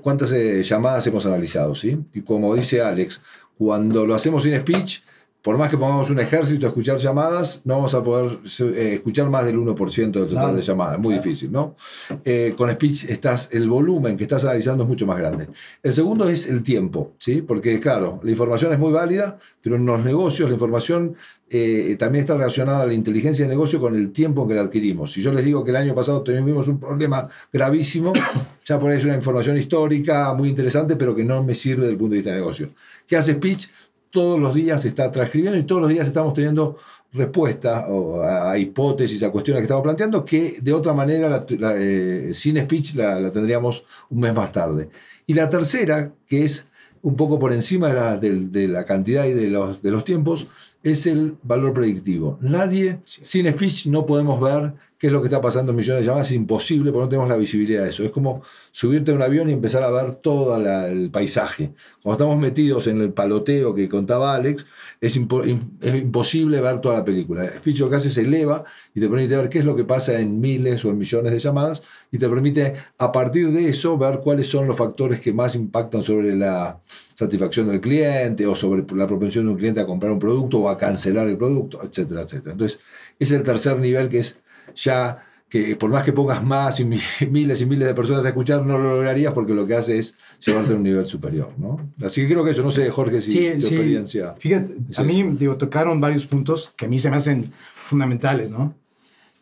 cuántas 0.01 0.31
eh, 0.31 0.63
llamadas 0.63 1.05
hemos 1.07 1.25
analizado, 1.25 1.75
¿sí? 1.75 1.97
Y 2.13 2.21
como 2.21 2.55
dice 2.55 2.81
Alex, 2.81 3.21
cuando 3.57 4.05
lo 4.05 4.15
hacemos 4.15 4.43
sin 4.43 4.59
speech, 4.59 5.01
por 5.43 5.57
más 5.57 5.69
que 5.69 5.77
pongamos 5.77 6.09
un 6.09 6.19
ejército 6.19 6.65
a 6.65 6.69
escuchar 6.69 6.97
llamadas, 6.97 7.59
no 7.65 7.75
vamos 7.75 7.93
a 7.93 8.01
poder 8.01 8.39
eh, 8.59 8.93
escuchar 8.93 9.29
más 9.29 9.45
del 9.45 9.57
1% 9.57 9.95
del 9.95 10.11
total 10.11 10.29
Claro. 10.29 10.55
de 10.55 10.61
llamadas. 10.61 10.99
Muy 10.99 11.15
difícil, 11.15 11.51
¿no? 11.51 11.75
Eh, 12.23 12.53
con 12.57 12.71
speech 12.71 13.03
estás, 13.09 13.49
el 13.51 13.67
volumen 13.67 14.15
que 14.15 14.23
estás 14.23 14.45
analizando 14.45 14.83
es 14.83 14.89
mucho 14.89 15.05
más 15.05 15.19
grande. 15.19 15.49
El 15.83 15.91
segundo 15.91 16.29
es 16.29 16.47
el 16.47 16.63
tiempo, 16.63 17.11
¿sí? 17.17 17.41
Porque, 17.41 17.77
claro, 17.81 18.21
la 18.23 18.31
información 18.31 18.71
es 18.71 18.79
muy 18.79 18.93
válida, 18.93 19.37
pero 19.61 19.75
en 19.75 19.85
los 19.85 20.01
negocios 20.01 20.47
la 20.49 20.53
información 20.53 21.15
eh, 21.49 21.97
también 21.99 22.21
está 22.21 22.35
relacionada 22.35 22.83
a 22.83 22.85
la 22.85 22.93
inteligencia 22.93 23.43
de 23.43 23.49
negocio 23.49 23.81
con 23.81 23.95
el 23.95 24.13
tiempo 24.13 24.43
en 24.43 24.47
que 24.47 24.55
la 24.55 24.61
adquirimos. 24.61 25.11
Si 25.11 25.21
yo 25.21 25.33
les 25.33 25.43
digo 25.43 25.61
que 25.65 25.71
el 25.71 25.77
año 25.77 25.93
pasado 25.93 26.21
tuvimos 26.21 26.69
un 26.69 26.79
problema 26.79 27.27
gravísimo, 27.51 28.13
ya 28.65 28.79
por 28.79 28.91
ahí 28.91 28.97
es 28.97 29.03
una 29.03 29.15
información 29.15 29.57
histórica 29.57 30.33
muy 30.33 30.47
interesante, 30.47 30.95
pero 30.95 31.13
que 31.13 31.25
no 31.25 31.43
me 31.43 31.53
sirve 31.53 31.81
desde 31.81 31.91
el 31.91 31.97
punto 31.97 32.11
de 32.11 32.17
vista 32.19 32.31
de 32.31 32.37
negocio. 32.37 32.69
¿Qué 33.05 33.17
hace 33.17 33.33
speech? 33.33 33.67
Todos 34.13 34.39
los 34.39 34.53
días 34.53 34.83
se 34.83 34.89
está 34.89 35.11
transcribiendo 35.11 35.57
y 35.57 35.63
todos 35.63 35.81
los 35.81 35.89
días 35.89 36.07
estamos 36.07 36.33
teniendo 36.33 36.77
respuesta 37.13 37.87
o 37.89 38.21
a, 38.21 38.55
hipótesis, 38.57 39.21
a 39.23 39.31
cuestiones 39.31 39.61
que 39.61 39.63
estamos 39.65 39.83
planteando, 39.83 40.23
que 40.23 40.57
de 40.61 40.71
otra 40.71 40.93
manera, 40.93 41.27
la- 41.29 41.45
la, 41.59 41.73
eh, 41.75 42.31
sin 42.33 42.59
speech, 42.59 42.93
la, 42.95 43.19
la 43.19 43.31
tendríamos 43.31 43.83
un 44.11 44.19
mes 44.19 44.33
más 44.33 44.51
tarde. 44.51 44.89
Y 45.25 45.33
la 45.33 45.49
tercera, 45.49 46.11
que 46.27 46.45
es 46.45 46.65
un 47.01 47.15
poco 47.15 47.39
por 47.39 47.51
encima 47.53 47.87
de 47.89 47.93
la, 47.95 48.17
de 48.17 48.67
la 48.67 48.85
cantidad 48.85 49.25
y 49.25 49.33
de 49.33 49.47
los, 49.47 49.81
de 49.81 49.91
los 49.91 50.03
tiempos, 50.03 50.47
es 50.83 51.05
el 51.07 51.35
valor 51.43 51.73
predictivo. 51.73 52.37
Nadie, 52.41 52.99
sin 53.05 53.49
speech, 53.49 53.87
no 53.87 54.05
podemos 54.05 54.39
ver 54.39 54.73
qué 54.97 55.07
es 55.07 55.13
lo 55.13 55.21
que 55.21 55.27
está 55.27 55.41
pasando 55.41 55.71
en 55.71 55.77
millones 55.77 56.01
de 56.01 56.07
llamadas. 56.07 56.29
Es 56.29 56.35
imposible 56.35 56.91
porque 56.91 57.03
no 57.05 57.09
tenemos 57.09 57.29
la 57.29 57.37
visibilidad 57.37 57.83
de 57.83 57.89
eso. 57.89 58.03
Es 58.03 58.11
como 58.11 58.41
subirte 58.71 59.11
a 59.11 59.15
un 59.15 59.21
avión 59.21 59.49
y 59.49 59.53
empezar 59.53 59.83
a 59.83 59.91
ver 59.91 60.15
todo 60.15 60.55
el 60.55 61.09
paisaje. 61.11 61.73
Cuando 62.01 62.23
estamos 62.23 62.41
metidos 62.41 62.87
en 62.87 63.01
el 63.01 63.11
paloteo 63.13 63.73
que 63.75 63.89
contaba 63.89 64.33
Alex, 64.33 64.65
es, 65.01 65.17
impo- 65.19 65.45
im- 65.45 65.71
es 65.81 65.95
imposible 65.95 66.61
ver 66.61 66.79
toda 66.79 66.99
la 66.99 67.05
película. 67.05 67.47
Speech 67.47 67.79
lo 67.79 67.89
que 67.89 67.97
hace 67.97 68.09
es 68.09 68.17
eleva 68.17 68.63
y 68.93 68.99
te 68.99 69.09
permite 69.09 69.35
ver 69.35 69.49
qué 69.49 69.59
es 69.59 69.65
lo 69.65 69.75
que 69.75 69.83
pasa 69.83 70.19
en 70.19 70.39
miles 70.39 70.83
o 70.85 70.89
en 70.89 70.97
millones 70.97 71.31
de 71.31 71.39
llamadas 71.39 71.83
y 72.11 72.17
te 72.17 72.29
permite 72.29 72.73
a 72.97 73.11
partir 73.11 73.51
de 73.51 73.69
eso 73.69 73.97
ver 73.97 74.19
cuáles 74.19 74.47
son 74.47 74.67
los 74.67 74.77
factores 74.77 75.19
que 75.19 75.33
más 75.33 75.55
impactan 75.55 76.01
sobre 76.01 76.35
la 76.35 76.79
satisfacción 77.15 77.67
del 77.67 77.81
cliente 77.81 78.45
o 78.47 78.55
sobre 78.55 78.85
la 78.95 79.07
propensión 79.07 79.45
de 79.45 79.51
un 79.51 79.57
cliente 79.57 79.81
a 79.81 79.85
comprar 79.85 80.11
un 80.11 80.19
producto 80.19 80.59
o 80.59 80.69
a 80.69 80.77
cancelar 80.77 81.27
el 81.27 81.37
producto, 81.37 81.79
etcétera, 81.83 82.21
etcétera. 82.21 82.51
Entonces, 82.53 82.79
es 83.19 83.31
el 83.31 83.43
tercer 83.43 83.79
nivel 83.79 84.09
que 84.09 84.19
es 84.19 84.37
ya 84.75 85.23
que 85.49 85.75
por 85.75 85.91
más 85.91 86.03
que 86.03 86.11
pongas 86.13 86.43
más 86.43 86.79
y 86.79 86.85
mi- 86.85 86.99
miles 87.29 87.61
y 87.61 87.65
miles 87.67 87.87
de 87.87 87.93
personas 87.93 88.25
a 88.25 88.29
escuchar, 88.29 88.65
no 88.65 88.77
lo 88.77 88.95
lograrías 88.95 89.33
porque 89.33 89.53
lo 89.53 89.67
que 89.67 89.75
hace 89.75 89.99
es 89.99 90.15
llevarte 90.43 90.73
a 90.73 90.75
un 90.77 90.83
nivel 90.83 91.05
superior. 91.05 91.51
¿no? 91.57 91.91
Así 92.03 92.21
que 92.21 92.29
creo 92.33 92.43
que 92.43 92.51
eso, 92.51 92.63
no 92.63 92.71
sé, 92.71 92.89
Jorge, 92.89 93.21
si 93.21 93.29
tu 93.29 93.37
experiencia. 93.67 94.33
Fíjate, 94.39 94.75
es 94.89 94.97
a 94.97 95.03
mí, 95.03 95.21
eso. 95.21 95.29
digo, 95.37 95.55
tocaron 95.57 96.01
varios 96.01 96.25
puntos 96.25 96.73
que 96.75 96.85
a 96.85 96.87
mí 96.89 96.97
se 96.97 97.09
me 97.11 97.17
hacen 97.17 97.51
fundamentales, 97.85 98.49
¿no? 98.51 98.73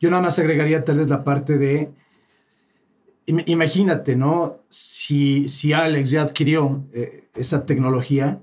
Yo 0.01 0.09
nada 0.09 0.21
más 0.23 0.38
agregaría 0.39 0.83
tal 0.83 0.97
vez 0.97 1.07
la 1.09 1.23
parte 1.23 1.57
de, 1.57 1.91
im- 3.27 3.43
imagínate, 3.45 4.15
¿no? 4.15 4.59
Si, 4.69 5.47
si 5.47 5.73
Alex 5.73 6.09
ya 6.09 6.23
adquirió 6.23 6.83
eh, 6.93 7.25
esa 7.35 7.65
tecnología, 7.65 8.41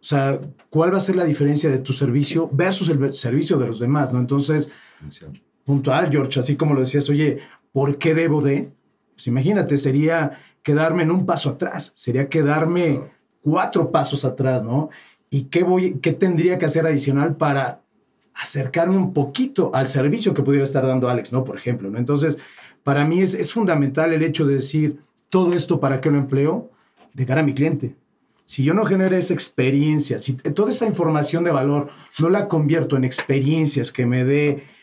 o 0.00 0.04
sea, 0.04 0.40
¿cuál 0.70 0.92
va 0.94 0.98
a 0.98 1.02
ser 1.02 1.16
la 1.16 1.24
diferencia 1.24 1.68
de 1.68 1.78
tu 1.78 1.92
servicio 1.92 2.48
versus 2.52 2.88
el 2.88 3.12
servicio 3.12 3.58
de 3.58 3.66
los 3.66 3.78
demás, 3.80 4.12
¿no? 4.12 4.20
Entonces, 4.20 4.70
puntual, 5.68 6.10
George, 6.10 6.40
así 6.40 6.56
como 6.56 6.72
lo 6.72 6.80
decías, 6.80 7.10
oye, 7.10 7.40
¿por 7.72 7.98
qué 7.98 8.14
debo 8.14 8.40
de? 8.40 8.70
Pues 9.14 9.26
imagínate, 9.26 9.76
sería 9.76 10.40
quedarme 10.62 11.02
en 11.02 11.10
un 11.10 11.26
paso 11.26 11.50
atrás, 11.50 11.92
sería 11.94 12.30
quedarme 12.30 13.02
cuatro 13.42 13.90
pasos 13.90 14.24
atrás, 14.24 14.62
¿no? 14.64 14.88
¿Y 15.28 15.42
qué, 15.42 15.64
voy, 15.64 15.98
qué 16.00 16.14
tendría 16.14 16.58
que 16.58 16.64
hacer 16.64 16.86
adicional 16.86 17.36
para 17.36 17.82
acercarme 18.32 18.96
un 18.96 19.12
poquito 19.12 19.70
al 19.74 19.88
servicio 19.88 20.32
que 20.32 20.42
pudiera 20.42 20.64
estar 20.64 20.86
dando 20.86 21.10
Alex, 21.10 21.34
¿no? 21.34 21.44
Por 21.44 21.58
ejemplo, 21.58 21.90
¿no? 21.90 21.98
Entonces, 21.98 22.38
para 22.82 23.04
mí 23.04 23.20
es, 23.20 23.34
es 23.34 23.52
fundamental 23.52 24.14
el 24.14 24.22
hecho 24.22 24.46
de 24.46 24.54
decir, 24.54 25.00
todo 25.28 25.52
esto, 25.52 25.80
¿para 25.80 26.00
qué 26.00 26.10
lo 26.10 26.16
empleo? 26.16 26.70
De 27.12 27.26
cara 27.26 27.42
a 27.42 27.44
mi 27.44 27.52
cliente. 27.52 27.94
Si 28.46 28.64
yo 28.64 28.72
no 28.72 28.86
genero 28.86 29.14
esa 29.14 29.34
experiencia, 29.34 30.18
si 30.18 30.32
toda 30.32 30.70
esa 30.70 30.86
información 30.86 31.44
de 31.44 31.50
valor 31.50 31.90
no 32.18 32.30
la 32.30 32.48
convierto 32.48 32.96
en 32.96 33.04
experiencias 33.04 33.92
que 33.92 34.06
me 34.06 34.24
dé 34.24 34.77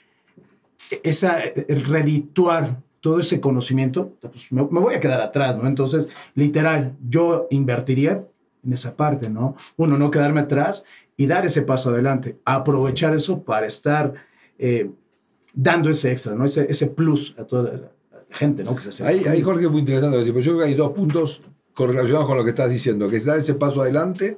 esa, 1.04 1.39
redituar 1.67 2.82
todo 3.02 3.19
ese 3.19 3.39
conocimiento, 3.39 4.13
pues 4.19 4.52
me, 4.52 4.63
voy 4.63 4.95
a 4.95 5.00
quedar 5.00 5.21
atrás, 5.21 5.58
¿no? 5.58 5.67
Entonces, 5.67 6.10
literal, 6.34 6.95
yo 7.08 7.48
invertiría 7.52 8.26
en 8.63 8.74
esa 8.74 8.95
parte, 8.95 9.30
¿no? 9.30 9.56
Uno, 9.78 9.98
no 9.98 10.10
quedarme 10.10 10.41
atrás 10.41 10.86
y 11.15 11.28
dar 11.28 11.45
ese 11.45 11.62
paso 11.62 11.91
adelante, 11.91 12.39
aprovechar 12.45 13.13
eso 13.13 13.43
para 13.43 13.67
estar 13.67 14.13
eh, 14.58 14.89
dando 15.54 15.89
ese 15.89 16.12
extra, 16.12 16.34
¿no? 16.34 16.45
Ese, 16.45 16.65
ese 16.69 16.88
plus 16.88 17.36
a 17.38 17.43
toda 17.43 17.74
la 17.74 17.91
gente, 18.32 18.63
¿no? 18.63 18.76
Que 18.76 18.91
se 18.91 19.06
Ahí, 19.06 19.24
ahí. 19.26 19.41
Jorge, 19.41 19.67
muy 19.67 19.82
interesante 19.82 20.17
porque 20.17 20.41
yo 20.41 20.54
creo 20.54 20.58
que 20.58 20.63
hay 20.65 20.74
dos 20.74 20.91
puntos 20.91 21.43
correlacionados 21.75 22.25
con 22.25 22.38
lo 22.38 22.43
que 22.43 22.49
estás 22.51 22.69
diciendo, 22.71 23.07
que 23.07 23.17
es 23.17 23.25
dar 23.25 23.38
ese 23.38 23.53
paso 23.53 23.81
adelante 23.83 24.38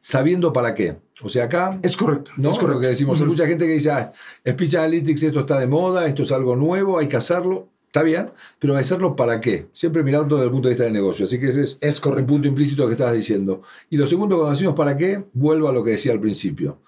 sabiendo 0.00 0.52
para 0.52 0.74
qué. 0.74 0.96
O 1.22 1.28
sea, 1.28 1.44
acá 1.44 1.78
Es 1.82 1.96
correcto, 1.96 2.30
¿no? 2.36 2.50
es 2.50 2.56
correcto. 2.58 2.74
Lo 2.76 2.80
que 2.80 2.86
decimos, 2.88 3.18
hay 3.18 3.22
Ujú. 3.24 3.32
mucha 3.32 3.46
gente 3.46 3.66
que 3.66 3.72
dice, 3.74 3.90
ah, 3.90 4.12
Speech 4.48 4.74
Analytics, 4.74 5.22
esto 5.24 5.40
está 5.40 5.58
de 5.58 5.66
moda, 5.66 6.06
esto 6.06 6.22
es 6.24 6.32
algo 6.32 6.56
nuevo, 6.56 6.98
hay 6.98 7.06
que 7.08 7.16
hacerlo. 7.16 7.68
Está 7.86 8.02
bien, 8.02 8.30
pero 8.58 8.76
hacerlo 8.76 9.16
para 9.16 9.40
qué? 9.40 9.66
Siempre 9.72 10.02
mirando 10.02 10.36
desde 10.36 10.46
el 10.46 10.52
punto 10.52 10.68
de 10.68 10.72
vista 10.74 10.84
del 10.84 10.92
negocio. 10.92 11.24
Así 11.24 11.38
que 11.40 11.48
ese 11.48 11.62
es, 11.62 11.78
Es 11.80 11.96
un 11.96 12.02
correcto. 12.10 12.32
punto 12.32 12.46
implícito 12.48 12.86
que 12.86 12.92
estabas 12.92 13.14
diciendo. 13.14 13.62
Y 13.90 13.96
lo 13.96 14.06
segundo, 14.06 14.36
cuando 14.36 14.52
decimos 14.52 14.74
para 14.74 14.96
qué, 14.96 15.24
vuelvo 15.32 15.68
a 15.68 15.72
lo 15.72 15.82
que 15.82 15.92
decía 15.92 16.12
al 16.12 16.20
principio. 16.20 16.78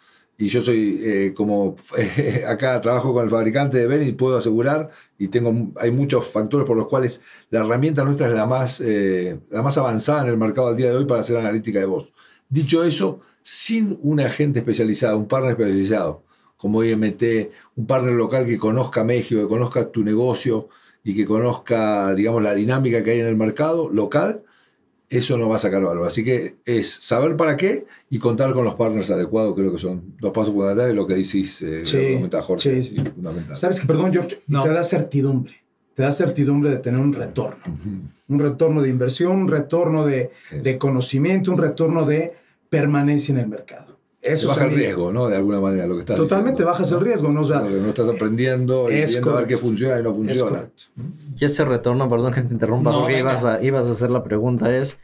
Y 0.41 0.47
yo 0.47 0.63
soy, 0.63 0.99
eh, 1.03 1.35
como 1.37 1.77
acá 2.49 2.81
trabajo 2.81 3.13
con 3.13 3.25
el 3.25 3.29
fabricante 3.29 3.77
de 3.77 3.87
Ben 3.87 4.09
y 4.09 4.13
puedo 4.13 4.39
asegurar, 4.39 4.89
y 5.19 5.29
tengo, 5.29 5.71
hay 5.77 5.91
muchos 5.91 6.27
factores 6.29 6.67
por 6.67 6.79
los 6.79 6.89
cuales 6.89 7.21
la 7.51 7.61
herramienta 7.61 8.05
nuestra 8.05 8.27
es 8.27 8.33
la 8.33 8.47
más, 8.47 8.81
eh, 8.81 9.39
la 9.51 9.61
más 9.61 9.77
avanzada 9.77 10.23
en 10.23 10.29
el 10.29 10.39
mercado 10.39 10.69
al 10.69 10.79
día 10.79 10.89
de 10.89 10.97
hoy 10.97 11.05
para 11.05 11.21
hacer 11.21 11.37
analítica 11.37 11.79
de 11.79 11.85
voz. 11.85 12.15
Dicho 12.49 12.83
eso, 12.85 13.21
sin 13.43 13.99
un 14.01 14.19
agente 14.21 14.61
especializado, 14.61 15.19
un 15.19 15.29
partner 15.29 15.53
especializado, 15.53 16.25
como 16.57 16.83
IMT, 16.83 17.23
un 17.77 17.87
partner 17.87 18.15
local 18.15 18.47
que 18.47 18.57
conozca 18.57 19.05
México, 19.05 19.43
que 19.43 19.47
conozca 19.47 19.91
tu 19.91 20.03
negocio 20.03 20.71
y 21.05 21.15
que 21.15 21.27
conozca, 21.27 22.15
digamos, 22.15 22.43
la 22.43 22.55
dinámica 22.55 23.05
que 23.05 23.11
hay 23.11 23.21
en 23.21 23.27
el 23.27 23.37
mercado 23.37 23.91
local, 23.91 24.45
eso 25.11 25.37
no 25.37 25.49
va 25.49 25.57
a 25.57 25.59
sacar 25.59 25.83
valor. 25.83 26.07
Así 26.07 26.25
que 26.25 26.55
es 26.65 26.89
saber 27.03 27.37
para 27.37 27.57
qué 27.57 27.85
y 28.09 28.19
contar 28.19 28.53
con 28.55 28.65
los 28.65 28.75
partners 28.77 29.11
adecuados, 29.11 29.55
creo 29.55 29.71
que 29.73 29.79
son 29.79 30.15
dos 30.21 30.33
pasos 30.33 30.55
fundamentales 30.55 30.91
de 30.93 30.95
lo 30.97 31.07
que 31.07 31.15
decís, 31.15 31.61
eh, 31.63 31.85
Sí, 31.85 31.97
lo 31.97 32.03
que 32.03 32.15
comentaba 32.15 32.43
Jorge, 32.45 32.83
sí, 32.83 32.89
sí, 32.91 32.97
sí. 32.97 33.11
fundamental. 33.15 33.57
Sabes 33.57 33.81
que, 33.81 33.87
perdón, 33.87 34.13
George, 34.13 34.39
No. 34.47 34.63
te 34.63 34.69
da 34.71 34.83
certidumbre. 34.85 35.55
Te 35.95 36.05
da 36.05 36.13
certidumbre 36.13 36.71
de 36.71 36.79
tener 36.79 37.01
un 37.01 37.13
retorno. 37.13 37.63
Un 38.29 38.39
retorno 38.39 38.81
de 38.81 38.89
inversión, 38.89 39.33
un 39.33 39.49
retorno 39.49 40.07
de, 40.07 40.31
de 40.53 40.79
conocimiento, 40.79 41.51
un 41.51 41.59
retorno 41.59 42.07
de 42.07 42.33
permanencia 42.71 43.33
en 43.33 43.39
el 43.41 43.49
mercado. 43.49 43.90
Eso 44.23 44.49
baja 44.49 44.65
el 44.67 44.73
es 44.73 44.77
riesgo, 44.77 45.13
¿no? 45.13 45.29
De 45.29 45.37
alguna 45.37 45.61
manera, 45.61 45.87
lo 45.87 45.95
que 45.95 46.01
estás 46.01 46.17
Totalmente 46.17 46.63
diciendo, 46.63 46.73
bajas 46.73 46.91
¿no? 46.93 46.99
el 46.99 47.05
riesgo, 47.05 47.29
¿no? 47.33 47.41
O 47.41 47.45
sea, 47.45 47.61
Porque 47.61 47.77
no 47.77 47.89
estás 47.89 48.09
aprendiendo 48.09 48.91
y 48.91 48.97
es 48.97 49.11
viendo 49.13 49.31
a 49.31 49.37
ver 49.37 49.47
qué 49.47 49.57
funciona 49.57 49.99
y 49.99 50.03
no 50.03 50.11
es 50.11 50.17
funciona. 50.17 50.51
correcto. 50.51 50.83
Y 51.39 51.45
ese 51.45 51.65
retorno, 51.65 52.09
perdón 52.09 52.33
que 52.35 52.43
te 52.43 52.53
interrumpa, 52.53 52.93
No, 52.93 53.01
porque 53.01 53.19
ibas 53.19 53.45
a, 53.47 53.63
ibas 53.63 53.87
a 53.87 53.93
hacer 53.93 54.11
la 54.11 54.23
pregunta, 54.23 54.77
es, 54.77 54.99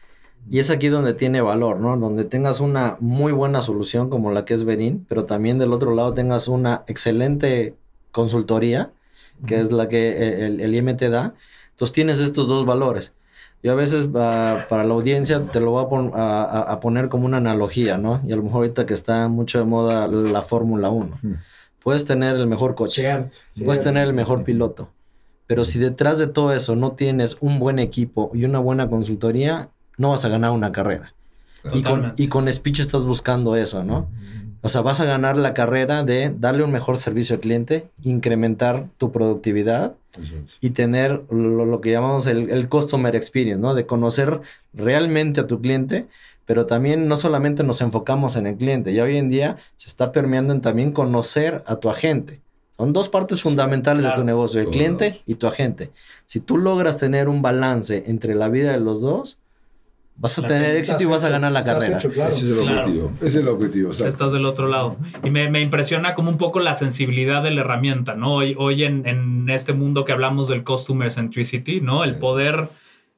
y 0.51 0.59
es 0.59 0.71
aquí 0.71 0.89
donde 0.89 1.15
tiene 1.15 1.41
valor, 1.41 1.81
¿no? 1.81 1.97
Donde 1.97 2.25
tengas 2.25 2.61
una 2.61 2.99
muy 3.01 3.33
buena 3.33 3.63
solución 3.63 4.11
como 4.11 4.31
la 4.33 4.45
que 4.45 4.53
es 4.55 4.65
Benin, 4.65 5.07
pero 5.09 5.25
también 5.25 5.59
del 5.59 5.73
otro 5.73 5.95
lado 5.95 6.13
tengas 6.13 6.47
una 6.49 6.85
excelente 6.87 7.75
consultoría, 8.13 8.93
que 9.47 9.61
es 9.61 9.73
la 9.73 9.89
que 9.89 10.09
eh, 10.09 10.47
el, 10.47 10.61
el 10.61 10.75
IM 10.75 10.97
te 10.97 11.09
da. 11.11 11.35
Entonces 11.71 11.93
tienes 11.95 12.21
estos 12.21 12.49
dos 12.49 12.65
valores. 12.65 13.13
Yo 13.63 13.73
a 13.73 13.75
veces 13.75 14.09
ah, 14.15 14.67
para 14.69 14.85
la 14.85 14.95
audiencia 14.95 15.41
te 15.41 15.61
lo 15.61 15.73
voy 15.73 15.85
a, 15.85 15.89
pon- 15.89 16.13
a- 16.15 16.79
poner 16.81 17.09
como 17.09 17.27
una 17.27 17.39
analogía, 17.39 17.99
¿no? 17.99 18.21
Y 18.27 18.33
a 18.33 18.37
lo 18.37 18.43
mejor 18.43 18.59
ahorita 18.59 18.87
que 18.87 18.95
está 18.95 19.29
mucho 19.29 19.59
de 19.59 19.65
moda 19.65 20.07
la 20.07 20.43
Fórmula 20.43 20.89
1. 20.91 21.17
Mm. 21.23 21.33
Puedes 21.83 22.05
tener 22.05 22.37
el 22.37 22.47
mejor 22.47 22.75
coche. 22.75 23.03
Cierto. 23.03 23.37
Puedes 23.55 23.81
cierto. 23.81 23.83
tener 23.83 24.05
el 24.07 24.13
mejor 24.13 24.45
piloto. 24.45 24.91
Pero 25.47 25.65
si 25.65 25.79
detrás 25.79 26.19
de 26.19 26.27
todo 26.27 26.53
eso 26.53 26.75
no 26.77 26.93
tienes 26.93 27.39
un 27.41 27.59
buen 27.59 27.79
equipo 27.79 28.31
y 28.35 28.45
una 28.45 28.59
buena 28.59 28.89
consultoría, 28.89 29.69
no 29.97 30.11
vas 30.11 30.25
a 30.25 30.29
ganar 30.29 30.51
una 30.51 30.73
carrera. 30.73 31.13
Y 31.73 31.83
con, 31.83 32.13
y 32.17 32.29
con 32.29 32.53
speech 32.53 32.81
estás 32.81 33.03
buscando 33.03 33.57
eso, 33.57 33.83
¿no? 33.83 34.09
O 34.67 34.69
sea, 34.69 34.81
vas 34.81 34.99
a 34.99 35.05
ganar 35.05 35.37
la 35.37 35.55
carrera 35.55 36.03
de 36.03 36.35
darle 36.37 36.65
un 36.65 36.73
mejor 36.73 36.97
servicio 36.97 37.37
al 37.37 37.41
cliente, 37.41 37.87
incrementar 38.03 38.89
tu 38.99 39.13
productividad 39.13 39.95
y 40.61 40.71
tener 40.71 41.23
lo, 41.31 41.65
lo 41.65 41.81
que 41.81 41.93
llamamos 41.93 42.27
el, 42.27 42.51
el 42.51 42.69
customer 42.69 43.15
experience, 43.15 43.61
¿no? 43.61 43.75
De 43.75 43.87
conocer 43.87 44.41
realmente 44.75 45.39
a 45.39 45.47
tu 45.47 45.61
cliente, 45.61 46.09
pero 46.47 46.67
también 46.67 47.07
no 47.07 47.17
solamente 47.17 47.63
nos 47.63 47.81
enfocamos 47.81 48.35
en 48.35 48.49
el 48.49 48.57
cliente, 48.57 48.93
ya 48.93 49.05
hoy 49.05 49.19
en 49.19 49.31
día 49.31 49.57
se 49.77 49.89
está 49.89 50.11
permeando 50.11 50.53
en 50.53 50.63
también 50.63 50.91
conocer 50.91 51.63
a 51.69 51.77
tu 51.77 51.89
agente. 51.89 52.41
Son 52.77 52.93
dos 52.93 53.09
partes 53.09 53.43
fundamentales 53.43 54.03
de 54.03 54.09
claro. 54.09 54.23
tu 54.23 54.27
negocio, 54.27 54.61
el 54.61 54.71
cliente 54.71 55.15
y 55.27 55.37
tu 55.37 55.47
agente. 55.47 55.93
Si 56.27 56.41
tú 56.41 56.59
logras 56.59 56.99
tener 56.99 57.29
un 57.29 57.41
balance 57.41 58.03
entre 58.09 58.35
la 58.35 58.49
vida 58.49 58.73
de 58.73 58.81
los 58.81 59.01
dos, 59.01 59.39
vas 60.19 60.39
a 60.39 60.43
La 60.43 60.49
tener 60.49 60.77
éxito 60.77 61.03
y 61.03 61.07
vas 61.07 61.25
a 61.25 61.29
ganar 61.29 61.53
la 61.53 61.63
carrera. 61.63 61.99
hecho, 61.99 62.11
claro. 62.11 62.31
Ese 62.33 62.45
es 62.47 62.51
el 62.51 62.59
Claro. 62.63 62.81
objetivo. 62.81 63.13
Ese 63.19 63.27
es 63.27 63.35
el 63.37 63.49
objetivo. 63.49 63.89
exacto. 63.89 64.09
Estás 64.09 64.33
del 64.33 64.45
otro 64.47 64.67
lado. 64.69 64.97
Y 65.23 65.31
me, 65.31 65.51
me 65.51 65.61
impresiona 65.61 66.15
como 66.15 66.31
un 66.31 66.39
poco 66.39 66.61
la 66.61 66.75
sensibilidad 66.75 67.43
de 67.43 67.51
la 67.51 67.61
herramienta, 67.61 68.15
¿no? 68.15 68.35
Hoy, 68.35 68.55
hoy 68.59 68.85
en, 68.85 69.07
en 69.07 69.49
este 69.51 69.73
mundo 69.73 70.05
que 70.05 70.13
hablamos 70.13 70.49
del 70.49 70.65
customer 70.65 71.11
centricity, 71.11 71.81
¿no? 71.81 72.03
El 72.05 72.15
Sí. 72.15 72.21
poder, 72.21 72.69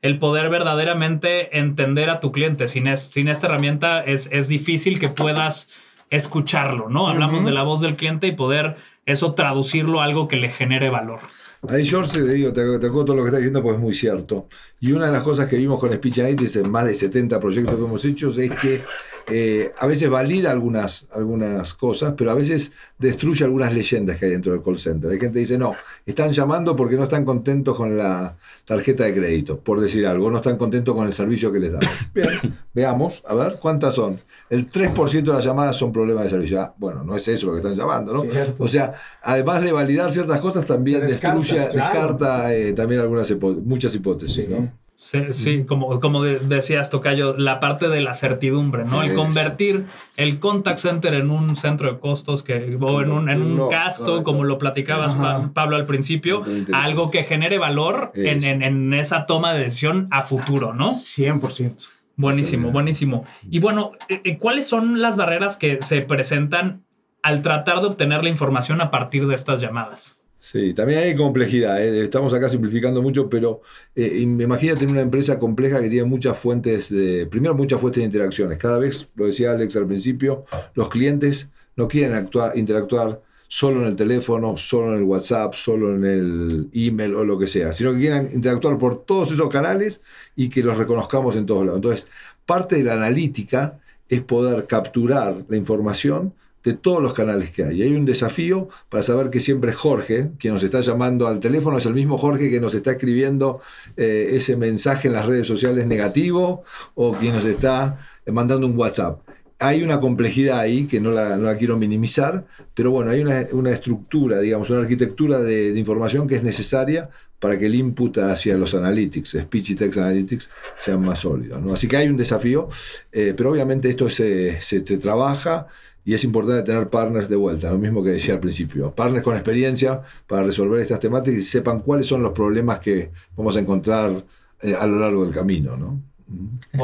el 0.02 0.18
poder 0.18 0.48
verdaderamente 0.50 1.58
entender 1.58 2.10
a 2.10 2.20
tu 2.20 2.32
cliente. 2.32 2.68
Sin, 2.68 2.86
es- 2.86 3.02
sin 3.08 3.28
esta 3.28 3.46
herramienta 3.46 4.02
es, 4.04 4.28
es 4.32 4.48
difícil 4.48 4.98
que 4.98 5.08
puedas 5.08 5.70
escucharlo, 6.10 6.88
¿no? 6.88 7.08
Hablamos 7.08 7.44
de 7.44 7.50
la 7.52 7.62
voz 7.62 7.80
del 7.80 7.96
cliente 7.96 8.26
y 8.26 8.32
poder 8.32 8.76
eso 9.06 9.34
traducirlo 9.34 10.00
a 10.00 10.04
algo 10.04 10.26
que 10.28 10.36
le 10.36 10.48
genere 10.48 10.90
valor. 10.90 11.20
Ahí, 11.68 11.84
George, 11.84 12.12
te 12.20 12.32
digo, 12.32 12.52
te, 12.52 12.78
te 12.78 12.86
acoto 12.86 13.14
lo 13.14 13.22
que 13.22 13.28
estás 13.28 13.40
diciendo, 13.40 13.62
pues 13.62 13.76
es 13.76 13.82
muy 13.82 13.92
cierto. 13.92 14.48
Y 14.80 14.92
una 14.92 15.06
de 15.06 15.12
las 15.12 15.22
cosas 15.22 15.48
que 15.48 15.56
vimos 15.56 15.80
con 15.80 15.92
Speech 15.92 16.20
Analytics 16.20 16.56
en 16.56 16.70
más 16.70 16.84
de 16.84 16.94
70 16.94 17.40
proyectos 17.40 17.76
que 17.76 17.84
hemos 17.84 18.04
hecho 18.04 18.30
es 18.30 18.50
que 18.52 18.82
eh, 19.30 19.72
a 19.78 19.86
veces 19.86 20.08
valida 20.08 20.50
algunas, 20.50 21.06
algunas 21.12 21.74
cosas, 21.74 22.14
pero 22.16 22.30
a 22.30 22.34
veces 22.34 22.72
destruye 22.98 23.44
algunas 23.44 23.74
leyendas 23.74 24.18
que 24.18 24.26
hay 24.26 24.30
dentro 24.30 24.52
del 24.52 24.62
call 24.62 24.78
center. 24.78 25.10
Hay 25.10 25.18
gente 25.18 25.34
que 25.34 25.40
dice, 25.40 25.58
no, 25.58 25.74
están 26.06 26.32
llamando 26.32 26.74
porque 26.74 26.96
no 26.96 27.02
están 27.02 27.24
contentos 27.24 27.76
con 27.76 27.98
la 27.98 28.36
tarjeta 28.64 29.04
de 29.04 29.14
crédito, 29.14 29.58
por 29.58 29.80
decir 29.80 30.06
algo, 30.06 30.30
no 30.30 30.38
están 30.38 30.56
contentos 30.56 30.94
con 30.94 31.06
el 31.06 31.12
servicio 31.12 31.52
que 31.52 31.58
les 31.58 31.72
damos. 31.72 31.90
Bien, 32.14 32.30
veamos, 32.72 33.22
a 33.26 33.34
ver, 33.34 33.58
¿cuántas 33.60 33.94
son? 33.94 34.16
El 34.48 34.70
3% 34.70 35.22
de 35.22 35.32
las 35.32 35.44
llamadas 35.44 35.76
son 35.76 35.92
problemas 35.92 36.24
de 36.24 36.30
servicio. 36.30 36.60
Ah, 36.60 36.74
bueno, 36.78 37.04
no 37.04 37.14
es 37.14 37.28
eso 37.28 37.48
lo 37.48 37.52
que 37.52 37.58
están 37.58 37.76
llamando, 37.76 38.14
¿no? 38.14 38.22
Cierto. 38.22 38.64
O 38.64 38.68
sea, 38.68 38.94
además 39.22 39.62
de 39.62 39.72
validar 39.72 40.10
ciertas 40.10 40.40
cosas, 40.40 40.64
también 40.64 41.00
descarta, 41.00 41.38
destruye, 41.38 41.68
claro. 41.68 41.90
descarta 41.92 42.54
eh, 42.54 42.72
también 42.72 43.02
algunas 43.02 43.30
muchas 43.64 43.94
hipótesis, 43.94 44.48
¿no? 44.48 44.67
Sí, 45.00 45.32
sí, 45.32 45.62
como, 45.64 46.00
como 46.00 46.24
de- 46.24 46.40
decías, 46.40 46.90
Tocayo, 46.90 47.36
la 47.38 47.60
parte 47.60 47.88
de 47.88 48.00
la 48.00 48.14
certidumbre, 48.14 48.84
¿no? 48.84 49.00
El 49.04 49.10
convertir 49.14 49.84
el 50.16 50.40
contact 50.40 50.78
center 50.78 51.14
en 51.14 51.30
un 51.30 51.54
centro 51.54 51.92
de 51.92 52.00
costos 52.00 52.42
que, 52.42 52.76
o 52.80 53.00
en 53.00 53.12
un, 53.12 53.30
en 53.30 53.40
un 53.42 53.56
gasto, 53.70 54.24
como 54.24 54.42
lo 54.42 54.58
platicabas. 54.58 55.14
Pa- 55.14 55.52
Pablo, 55.54 55.76
al 55.76 55.86
principio, 55.86 56.42
algo 56.74 57.12
que 57.12 57.22
genere 57.22 57.58
valor 57.58 58.10
en, 58.16 58.42
en- 58.42 58.62
en 58.64 58.92
esa 58.92 59.24
toma 59.24 59.52
de 59.54 59.60
decisión 59.60 60.08
a 60.10 60.22
futuro, 60.22 60.74
¿no? 60.74 60.88
100%. 60.90 61.88
Buenísimo, 62.16 62.72
buenísimo. 62.72 63.24
Y 63.48 63.60
bueno, 63.60 63.92
eh, 64.08 64.20
eh, 64.24 64.38
¿cuáles 64.38 64.66
son 64.66 65.00
las 65.00 65.16
barreras 65.16 65.56
que 65.56 65.78
se 65.80 66.00
presentan 66.00 66.82
al 67.22 67.42
tratar 67.42 67.80
de 67.82 67.86
obtener 67.86 68.24
la 68.24 68.30
información 68.30 68.80
a 68.80 68.90
partir 68.90 69.28
de 69.28 69.36
estas 69.36 69.60
llamadas? 69.60 70.18
Sí, 70.40 70.72
también 70.72 71.00
hay 71.00 71.14
complejidad. 71.16 71.82
¿eh? 71.82 72.04
Estamos 72.04 72.32
acá 72.32 72.48
simplificando 72.48 73.02
mucho, 73.02 73.28
pero 73.28 73.60
eh, 73.94 74.20
im- 74.22 74.40
imagínate 74.40 74.86
una 74.86 75.00
empresa 75.00 75.38
compleja 75.38 75.80
que 75.80 75.88
tiene 75.88 76.06
muchas 76.06 76.38
fuentes 76.38 76.90
de. 76.90 77.26
Primero, 77.26 77.54
muchas 77.54 77.80
fuentes 77.80 78.00
de 78.00 78.06
interacciones. 78.06 78.56
Cada 78.56 78.78
vez, 78.78 79.08
lo 79.16 79.26
decía 79.26 79.50
Alex 79.50 79.76
al 79.76 79.86
principio, 79.86 80.44
los 80.74 80.88
clientes 80.88 81.50
no 81.76 81.88
quieren 81.88 82.14
actuar, 82.14 82.56
interactuar 82.56 83.20
solo 83.48 83.80
en 83.80 83.88
el 83.88 83.96
teléfono, 83.96 84.56
solo 84.56 84.92
en 84.92 84.98
el 84.98 85.04
WhatsApp, 85.04 85.54
solo 85.54 85.94
en 85.94 86.04
el 86.04 86.68
email 86.72 87.14
o 87.16 87.24
lo 87.24 87.38
que 87.38 87.46
sea, 87.46 87.72
sino 87.72 87.92
que 87.92 87.98
quieren 88.00 88.28
interactuar 88.32 88.78
por 88.78 89.04
todos 89.04 89.30
esos 89.32 89.48
canales 89.48 90.02
y 90.36 90.48
que 90.50 90.62
los 90.62 90.78
reconozcamos 90.78 91.34
en 91.34 91.46
todos 91.46 91.64
lados. 91.64 91.78
Entonces, 91.78 92.06
parte 92.46 92.76
de 92.76 92.84
la 92.84 92.92
analítica 92.92 93.80
es 94.08 94.20
poder 94.22 94.66
capturar 94.66 95.44
la 95.48 95.56
información 95.56 96.34
de 96.68 96.74
todos 96.74 97.02
los 97.02 97.12
canales 97.14 97.50
que 97.50 97.64
hay. 97.64 97.82
Hay 97.82 97.94
un 97.94 98.04
desafío 98.04 98.68
para 98.90 99.02
saber 99.02 99.30
que 99.30 99.40
siempre 99.40 99.72
Jorge, 99.72 100.30
quien 100.38 100.52
nos 100.54 100.62
está 100.62 100.80
llamando 100.80 101.26
al 101.26 101.40
teléfono, 101.40 101.78
es 101.78 101.86
el 101.86 101.94
mismo 101.94 102.16
Jorge 102.18 102.50
que 102.50 102.60
nos 102.60 102.74
está 102.74 102.90
escribiendo 102.92 103.60
eh, 103.96 104.28
ese 104.38 104.56
mensaje 104.56 105.08
en 105.08 105.14
las 105.14 105.26
redes 105.26 105.46
sociales 105.46 105.86
negativo 105.86 106.62
o 106.94 107.14
quien 107.14 107.32
nos 107.34 107.44
está 107.44 107.98
eh, 108.26 108.32
mandando 108.32 108.66
un 108.66 108.76
WhatsApp. 108.78 109.20
Hay 109.60 109.82
una 109.82 109.98
complejidad 109.98 110.60
ahí 110.60 110.86
que 110.86 111.00
no 111.00 111.10
la, 111.10 111.36
no 111.36 111.44
la 111.50 111.56
quiero 111.56 111.76
minimizar, 111.76 112.44
pero 112.74 112.92
bueno, 112.92 113.10
hay 113.10 113.20
una, 113.22 113.44
una 113.52 113.70
estructura, 113.72 114.38
digamos, 114.38 114.70
una 114.70 114.80
arquitectura 114.82 115.40
de, 115.40 115.76
información 115.76 116.28
que 116.28 116.36
es 116.36 116.44
necesaria 116.44 117.10
para 117.40 117.58
que 117.58 117.66
el 117.66 117.74
input 117.74 118.18
hacia 118.18 118.56
los 118.56 118.74
analytics, 118.74 119.30
speech 119.40 119.70
y 119.70 119.74
text 119.74 119.98
analytics, 119.98 120.50
sean 120.78 121.00
más 121.00 121.18
sólidos. 121.20 121.60
Así 121.72 121.88
que 121.88 121.96
hay 121.96 122.08
un 122.08 122.16
desafío, 122.16 122.68
eh, 123.10 123.34
pero 123.36 123.50
obviamente 123.50 123.88
esto 123.88 124.08
se- 124.08 124.60
se 124.60 124.80
trabaja 124.98 125.66
y 126.08 126.14
es 126.14 126.24
importante 126.24 126.62
tener 126.62 126.88
partners 126.88 127.28
de 127.28 127.36
vuelta, 127.36 127.70
lo 127.70 127.76
mismo 127.78 128.02
que 128.02 128.10
decía 128.10 128.32
al 128.34 128.40
principio. 128.40 128.94
Partners 128.94 129.22
con 129.24 129.34
experiencia 129.34 130.00
para 130.26 130.42
resolver 130.42 130.80
estas 130.80 131.00
temáticas 131.00 131.40
y 131.40 131.42
sepan 131.42 131.80
cuáles 131.80 132.06
son 132.06 132.22
los 132.22 132.32
problemas 132.32 132.80
que 132.80 133.10
vamos 133.36 133.56
a 133.56 133.60
encontrar 133.60 134.24
eh, 134.62 134.74
a 134.74 134.86
lo 134.86 134.98
largo 135.00 135.24
del 135.26 135.34
camino. 135.34 135.76
¿no? 135.76 136.00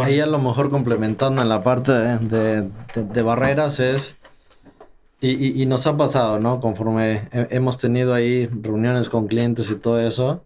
Ahí 0.03 0.21
a 0.21 0.27
lo 0.27 0.39
mejor 0.39 0.69
complementando 0.69 1.41
en 1.41 1.49
la 1.49 1.63
parte 1.63 1.93
de, 1.93 2.19
de- 2.19 2.63
de- 2.95 3.05
de 3.15 3.23
barreras 3.23 3.81
es, 3.81 4.17
y, 5.21 5.31
y- 5.31 5.63
y 5.63 5.67
nos 5.67 5.87
ha 5.87 5.97
pasado, 5.97 6.39
¿no? 6.39 6.61
Conforme 6.61 7.23
he- 7.33 7.47
hemos 7.51 7.79
tenido 7.79 8.13
ahí 8.13 8.47
reuniones 8.63 9.09
con 9.09 9.27
clientes 9.27 9.71
y 9.71 9.77
todo 9.77 10.01
eso, 10.01 10.45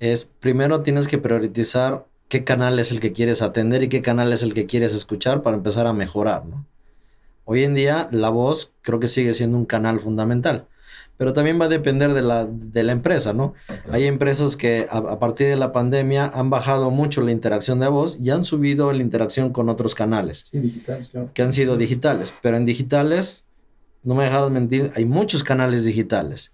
es 0.00 0.28
primero 0.40 0.82
tienes 0.82 1.08
que 1.08 1.16
priorizar 1.18 2.04
qué 2.28 2.44
canal 2.44 2.78
es 2.78 2.92
el 2.92 3.00
que 3.00 3.12
quieres 3.12 3.40
atender 3.40 3.82
y 3.82 3.88
qué 3.88 4.02
canal 4.02 4.32
es 4.32 4.42
el 4.42 4.52
que 4.54 4.66
quieres 4.66 4.92
escuchar 4.94 5.42
para 5.42 5.56
empezar 5.56 5.86
a 5.86 5.92
mejorar, 5.94 6.44
¿no? 6.44 6.66
Hoy 7.44 7.64
en 7.64 7.74
día 7.74 8.08
la 8.12 8.28
voz 8.30 8.72
creo 8.82 9.00
que 9.00 9.08
sigue 9.08 9.34
siendo 9.34 9.56
un 9.56 9.64
canal 9.66 10.00
fundamental, 10.00 10.66
pero 11.16 11.32
también 11.32 11.60
va 11.60 11.66
a 11.66 11.68
depender 11.68 12.14
de 12.14 12.22
la, 12.22 12.46
de 12.46 12.82
la 12.82 12.92
empresa, 12.92 13.32
¿no? 13.32 13.54
Hay 13.90 14.04
empresas 14.06 14.56
que 14.56 14.86
a, 14.90 14.98
a 14.98 15.18
partir 15.18 15.48
de 15.48 15.56
la 15.56 15.72
pandemia 15.72 16.30
han 16.34 16.50
bajado 16.50 16.90
mucho 16.90 17.20
la 17.20 17.30
interacción 17.32 17.80
de 17.80 17.88
voz 17.88 18.18
y 18.20 18.30
han 18.30 18.44
subido 18.44 18.92
la 18.92 19.02
interacción 19.02 19.52
con 19.52 19.68
otros 19.68 19.94
canales 19.94 20.46
Sí, 20.50 20.58
digital, 20.58 21.06
claro. 21.10 21.30
que 21.34 21.42
han 21.42 21.52
sido 21.52 21.76
digitales, 21.76 22.32
pero 22.42 22.56
en 22.56 22.64
digitales, 22.64 23.44
no 24.02 24.14
me 24.14 24.24
dejarás 24.24 24.50
mentir, 24.50 24.90
hay 24.96 25.04
muchos 25.04 25.44
canales 25.44 25.84
digitales. 25.84 26.52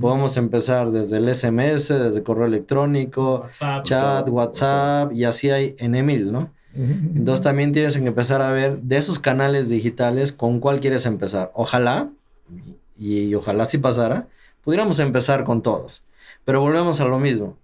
Podemos 0.00 0.38
empezar 0.38 0.90
desde 0.92 1.18
el 1.18 1.28
SMS, 1.34 1.88
desde 1.88 2.22
correo 2.22 2.46
electrónico, 2.46 3.40
WhatsApp. 3.40 3.84
chat, 3.84 4.28
WhatsApp, 4.30 5.12
y 5.12 5.24
así 5.24 5.50
hay 5.50 5.76
en 5.78 6.06
mil, 6.06 6.32
¿no? 6.32 6.53
Entonces 6.74 7.42
también 7.42 7.72
tienes 7.72 7.96
que 7.96 8.04
empezar 8.04 8.42
a 8.42 8.50
ver 8.50 8.78
de 8.80 8.96
esos 8.96 9.18
canales 9.18 9.68
digitales 9.68 10.32
con 10.32 10.60
cuál 10.60 10.80
quieres 10.80 11.06
empezar. 11.06 11.52
Ojalá, 11.54 12.10
y, 12.96 13.20
y 13.20 13.34
ojalá 13.34 13.64
si 13.66 13.78
pasara, 13.78 14.28
pudiéramos 14.62 14.98
empezar 14.98 15.44
con 15.44 15.62
todos. 15.62 16.04
Pero 16.44 16.60
volvemos 16.60 17.00
a 17.00 17.04
lo 17.04 17.18
mismo. 17.18 17.56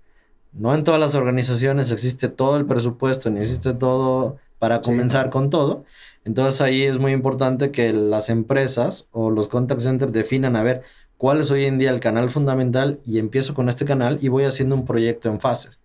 No 0.52 0.74
en 0.74 0.84
todas 0.84 1.00
las 1.00 1.14
organizaciones 1.14 1.92
existe 1.92 2.28
todo 2.28 2.56
el 2.56 2.66
presupuesto, 2.66 3.30
ni 3.30 3.40
existe 3.40 3.74
todo 3.74 4.38
para 4.58 4.80
comenzar 4.80 5.30
con 5.30 5.50
todo. 5.50 5.84
Entonces 6.24 6.60
ahí 6.60 6.82
es 6.82 6.98
muy 6.98 7.12
importante 7.12 7.70
que 7.70 7.92
las 7.92 8.28
empresas 8.28 9.08
o 9.10 9.30
los 9.30 9.48
contact 9.48 9.80
centers 9.80 10.12
definan 10.12 10.54
a 10.54 10.62
ver 10.62 10.82
cuál 11.16 11.40
es 11.40 11.50
hoy 11.50 11.64
en 11.64 11.78
día 11.78 11.90
el 11.90 12.00
canal 12.00 12.30
fundamental 12.30 13.00
y 13.04 13.18
empiezo 13.18 13.54
con 13.54 13.68
este 13.68 13.84
canal 13.84 14.18
y 14.20 14.28
voy 14.28 14.44
haciendo 14.44 14.74
un 14.74 14.84
proyecto 14.84 15.28
en 15.28 15.40
fases. 15.40 15.80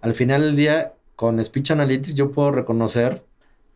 Al 0.00 0.14
final 0.14 0.42
del 0.42 0.56
día, 0.56 0.94
con 1.20 1.44
Speech 1.44 1.72
Analytics 1.72 2.14
yo 2.14 2.32
puedo 2.32 2.50
reconocer 2.50 3.22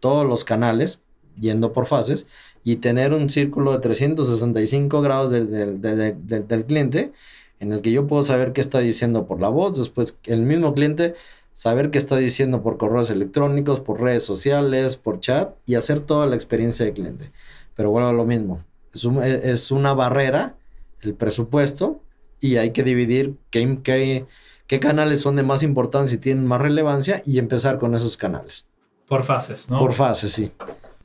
todos 0.01 0.27
los 0.27 0.45
canales 0.45 1.01
yendo 1.39 1.75
por 1.75 1.85
fases 1.85 2.25
y 2.65 2.77
tener 2.77 3.13
un 3.13 3.29
círculo 3.29 3.73
de 3.73 3.81
365 3.81 5.03
grados 5.03 5.31
de- 5.31 5.45
de- 5.45 5.75
de- 5.77 5.95
de- 5.95 6.13
de- 6.15 6.41
del 6.41 6.65
cliente 6.65 7.13
en 7.61 7.75
el 7.75 7.83
que 7.83 7.93
yo 7.93 8.07
puedo 8.07 8.23
saber 8.23 8.55
qué 8.55 8.63
está 8.63 8.79
diciendo 8.79 9.27
por 9.27 9.43
la 9.43 9.51
voz, 9.51 9.77
después 9.77 10.19
el 10.25 10.41
mismo 10.41 10.73
cliente 10.73 11.17
saber 11.53 11.91
qué 11.91 11.99
está 11.99 12.17
diciendo 12.17 12.63
por 12.63 12.79
correos 12.79 13.11
electrónicos, 13.11 13.79
por 13.81 14.01
redes 14.01 14.25
sociales, 14.25 14.97
por 14.97 15.21
chat 15.21 15.55
y 15.67 15.75
hacer 15.75 16.01
toda 16.01 16.25
la 16.25 16.37
experiencia 16.37 16.87
del 16.87 16.95
cliente. 16.95 17.31
Pero 17.77 17.91
bueno, 17.91 18.11
lo 18.15 18.25
mismo, 18.25 18.65
es 18.95 19.71
una 19.71 19.93
barrera 19.93 20.57
el 21.03 21.13
presupuesto 21.13 22.01
y 22.45 22.59
hay 22.59 22.73
que 22.73 22.83
dividir 22.83 23.37
qué, 23.49 23.79
qué, 23.83 24.27
qué 24.67 24.79
canales 24.79 25.23
son 25.23 25.35
de 25.37 25.43
más 25.43 25.63
importancia 25.63 26.17
y 26.17 26.19
tienen 26.19 26.47
más 26.47 26.61
relevancia 26.61 27.23
y 27.25 27.39
empezar 27.39 27.79
con 27.79 27.95
esos 27.95 28.19
canales. 28.19 28.67
Por 29.09 29.23
fases, 29.23 29.71
¿no? 29.71 29.79
Por 29.79 29.95
fase, 29.95 30.29
sí. 30.29 30.53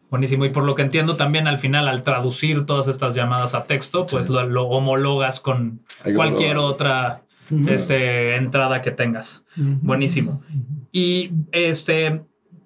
Buenísimo. 0.10 0.43
Y 0.43 0.49
por 0.49 0.65
lo 0.65 0.75
que 0.75 0.82
entiendo 0.82 1.15
también 1.15 1.47
al 1.47 1.58
final, 1.58 1.88
al 1.88 2.04
traducir 2.04 2.65
todas 2.65 2.89
estas 2.89 3.15
llamadas 3.15 3.56
a 3.56 3.67
texto, 3.67 4.06
pues 4.06 4.28
lo, 4.28 4.45
lo 4.47 4.67
homologas 4.67 5.39
con 5.39 5.80
Hay 6.04 6.13
cualquier 6.13 6.58
otra 6.58 7.23
este, 7.69 8.36
entrada 8.36 8.82
que 8.82 8.91
tengas. 8.91 9.45
Buenísimo. 9.56 10.43
Y 10.91 11.32
este. 11.54 12.21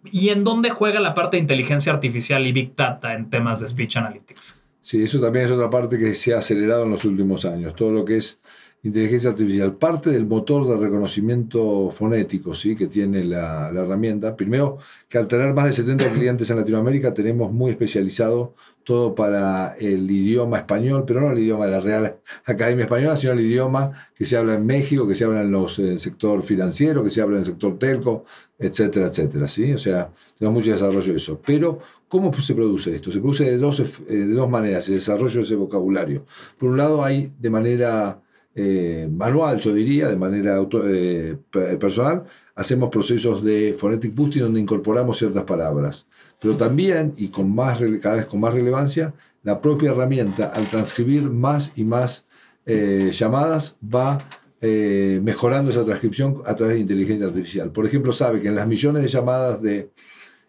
¿Y 0.05 0.29
en 0.29 0.43
dónde 0.43 0.71
juega 0.71 0.99
la 0.99 1.13
parte 1.13 1.37
de 1.37 1.41
inteligencia 1.41 1.93
artificial 1.93 2.47
y 2.47 2.51
Big 2.51 2.75
Data 2.75 3.13
en 3.13 3.29
temas 3.29 3.59
de 3.59 3.67
Speech 3.67 3.97
Analytics? 3.97 4.57
Sí, 4.81 5.01
eso 5.01 5.21
también 5.21 5.45
es 5.45 5.51
otra 5.51 5.69
parte 5.69 5.97
que 5.97 6.13
se 6.13 6.33
ha 6.33 6.39
acelerado 6.39 6.83
en 6.83 6.89
los 6.89 7.05
últimos 7.05 7.45
años. 7.45 7.73
Todo 7.73 7.91
lo 7.91 8.03
que 8.03 8.17
es 8.17 8.39
inteligencia 8.83 9.29
artificial. 9.29 9.75
Parte 9.75 10.09
del 10.11 10.25
motor 10.25 10.67
de 10.67 10.77
reconocimiento 10.77 11.89
fonético 11.89 12.53
¿sí? 12.53 12.75
que 12.75 12.87
tiene 12.87 13.23
la, 13.23 13.71
la, 13.71 13.83
herramienta. 13.83 14.35
Primero, 14.35 14.77
que 15.07 15.17
al 15.17 15.27
tener 15.27 15.53
más 15.53 15.65
de 15.65 15.73
70 15.73 16.09
clientes 16.13 16.49
en 16.49 16.57
Latinoamérica, 16.57 17.13
tenemos 17.13 17.51
muy 17.51 17.71
especializado 17.71 18.53
todo 18.83 19.15
para 19.15 19.75
el 19.79 20.11
idioma 20.11 20.57
español, 20.57 21.05
pero 21.07 21.21
no 21.21 21.31
el 21.31 21.39
idioma 21.39 21.65
de 21.65 21.71
la 21.71 21.79
Real 21.79 22.17
Academia 22.45 22.83
Española, 22.83 23.15
sino 23.15 23.31
el 23.31 23.39
idioma 23.39 23.91
que 24.13 24.25
se 24.25 24.35
habla 24.35 24.55
en 24.55 24.65
México, 24.65 25.07
que 25.07 25.15
se 25.15 25.23
habla 25.23 25.41
en, 25.41 25.51
los, 25.51 25.79
en 25.79 25.87
el 25.87 25.99
sector 25.99 26.43
financiero, 26.43 27.01
que 27.01 27.09
se 27.09 27.21
habla 27.21 27.37
en 27.37 27.39
el 27.39 27.45
sector 27.45 27.79
telco, 27.79 28.25
etcétera, 28.59 29.07
etcétera. 29.07 29.47
¿sí? 29.47 29.71
O 29.71 29.77
sea, 29.77 30.11
tenemos 30.37 30.59
mucho 30.59 30.71
desarrollo 30.71 31.13
de 31.13 31.17
eso. 31.17 31.39
Pero, 31.45 31.79
¿cómo 32.09 32.33
se 32.33 32.53
produce 32.53 32.93
esto? 32.93 33.09
Se 33.11 33.19
produce 33.19 33.45
de 33.45 33.57
dos, 33.57 33.81
de 34.07 34.27
dos 34.27 34.49
maneras, 34.49 34.89
el 34.89 34.95
desarrollo 34.95 35.37
de 35.37 35.43
ese 35.43 35.55
vocabulario. 35.55 36.25
Por 36.57 36.69
un 36.69 36.77
lado, 36.77 37.05
hay 37.05 37.31
de 37.39 37.49
manera 37.49 38.19
eh, 38.55 39.09
manual, 39.11 39.59
yo 39.59 39.73
diría, 39.73 40.07
de 40.07 40.15
manera 40.15 40.57
eh, 40.85 41.37
personal, 41.79 42.23
hacemos 42.55 42.89
procesos 42.89 43.43
de 43.43 43.73
phonetic 43.73 44.13
boosting 44.13 44.43
donde 44.43 44.59
incorporamos 44.59 45.17
ciertas 45.17 45.43
palabras. 45.43 46.05
Pero 46.39 46.55
también, 46.55 47.13
y 47.17 47.29
con 47.29 47.53
más, 47.53 47.83
cada 48.01 48.17
vez 48.17 48.27
con 48.27 48.39
más 48.39 48.53
relevancia, 48.53 49.13
la 49.43 49.59
propia 49.61 49.91
herramienta, 49.91 50.47
al 50.47 50.67
transcribir 50.67 51.23
más 51.23 51.71
y 51.75 51.83
más 51.83 52.25
eh, 52.65 53.11
llamadas, 53.11 53.77
va 53.83 54.19
mejorando 54.61 55.71
esa 55.71 55.83
transcripción 55.83 56.41
a 56.45 56.55
través 56.55 56.75
de 56.75 56.79
inteligencia 56.79 57.27
artificial. 57.27 57.69
Por 57.73 57.85
ejemplo, 57.85 58.13
sabe 58.13 58.39
que 58.39 58.47
en 58.47 58.55
las 58.55 58.65
millones 58.65 59.03
de 59.03 59.09
llamadas 59.09 59.61
del 59.61 59.89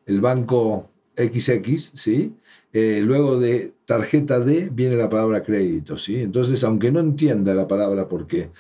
el 0.06 0.20
banco 0.20 0.93
XX, 1.16 1.92
¿sí? 1.94 2.34
Eh, 2.72 3.00
luego 3.04 3.38
de 3.38 3.72
tarjeta 3.84 4.40
D 4.40 4.68
viene 4.72 4.96
la 4.96 5.08
palabra 5.08 5.44
crédito, 5.44 5.96
¿sí? 5.96 6.20
Entonces, 6.20 6.64
aunque 6.64 6.90
no 6.90 6.98
entienda 6.98 7.54
la 7.54 7.68
palabra 7.68 8.08
porque 8.08 8.50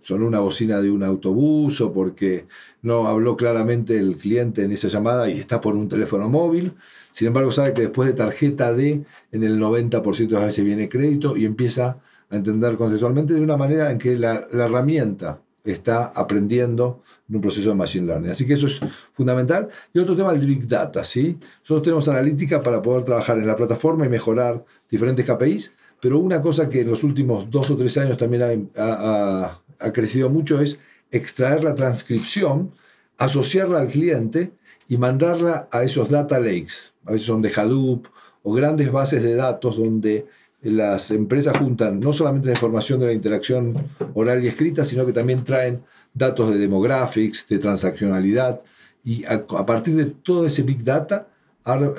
son 0.00 0.22
una 0.24 0.40
bocina 0.40 0.80
de 0.80 0.90
un 0.90 1.04
autobús 1.04 1.80
o 1.80 1.92
porque 1.92 2.46
no 2.82 3.06
habló 3.06 3.36
claramente 3.36 3.96
el 3.96 4.16
cliente 4.16 4.64
en 4.64 4.72
esa 4.72 4.88
llamada 4.88 5.28
y 5.28 5.38
está 5.38 5.60
por 5.60 5.76
un 5.76 5.88
teléfono 5.88 6.28
móvil, 6.28 6.72
sin 7.12 7.28
embargo 7.28 7.52
sabe 7.52 7.74
que 7.74 7.82
después 7.82 8.08
de 8.08 8.14
tarjeta 8.14 8.72
D 8.72 9.04
en 9.30 9.42
el 9.44 9.60
90% 9.60 10.28
de 10.28 10.34
las 10.34 10.46
veces 10.46 10.64
viene 10.64 10.88
crédito 10.88 11.36
y 11.36 11.44
empieza 11.44 12.00
a 12.30 12.36
entender 12.36 12.76
conceptualmente 12.76 13.34
de 13.34 13.40
una 13.40 13.56
manera 13.56 13.92
en 13.92 13.98
que 13.98 14.16
la 14.16 14.48
herramienta 14.52 15.43
está 15.64 16.06
aprendiendo 16.14 17.02
en 17.28 17.36
un 17.36 17.40
proceso 17.40 17.70
de 17.70 17.74
Machine 17.74 18.06
Learning. 18.06 18.30
Así 18.30 18.46
que 18.46 18.52
eso 18.52 18.66
es 18.66 18.80
fundamental. 19.14 19.68
Y 19.92 19.98
otro 19.98 20.14
tema, 20.14 20.32
el 20.32 20.46
Big 20.46 20.68
Data. 20.68 21.02
¿sí? 21.04 21.38
Nosotros 21.60 21.82
tenemos 21.82 22.08
analítica 22.08 22.62
para 22.62 22.82
poder 22.82 23.04
trabajar 23.04 23.38
en 23.38 23.46
la 23.46 23.56
plataforma 23.56 24.04
y 24.04 24.08
mejorar 24.10 24.64
diferentes 24.90 25.24
KPIs, 25.24 25.72
pero 26.00 26.18
una 26.18 26.42
cosa 26.42 26.68
que 26.68 26.82
en 26.82 26.90
los 26.90 27.02
últimos 27.02 27.50
dos 27.50 27.70
o 27.70 27.76
tres 27.76 27.96
años 27.96 28.18
también 28.18 28.70
ha, 28.76 29.60
ha 29.80 29.92
crecido 29.92 30.28
mucho 30.28 30.60
es 30.60 30.78
extraer 31.10 31.64
la 31.64 31.74
transcripción, 31.74 32.72
asociarla 33.16 33.80
al 33.80 33.88
cliente 33.88 34.52
y 34.88 34.98
mandarla 34.98 35.68
a 35.70 35.82
esos 35.82 36.10
data 36.10 36.38
lakes. 36.38 36.92
A 37.06 37.12
veces 37.12 37.26
son 37.26 37.40
de 37.40 37.52
Hadoop 37.54 38.06
o 38.42 38.52
grandes 38.52 38.92
bases 38.92 39.22
de 39.22 39.34
datos 39.34 39.78
donde 39.78 40.26
las 40.64 41.10
empresas 41.10 41.56
juntan 41.58 42.00
no 42.00 42.12
solamente 42.12 42.46
la 42.46 42.54
información 42.54 43.00
de 43.00 43.06
la 43.06 43.12
interacción 43.12 43.74
oral 44.14 44.44
y 44.44 44.48
escrita, 44.48 44.84
sino 44.84 45.04
que 45.04 45.12
también 45.12 45.44
traen 45.44 45.82
datos 46.12 46.50
de 46.50 46.58
demographics, 46.58 47.46
de 47.48 47.58
transaccionalidad, 47.58 48.60
y 49.04 49.24
a, 49.26 49.46
partir 49.66 49.96
de 49.96 50.06
todo 50.06 50.46
ese 50.46 50.62
big 50.62 50.82
data 50.82 51.28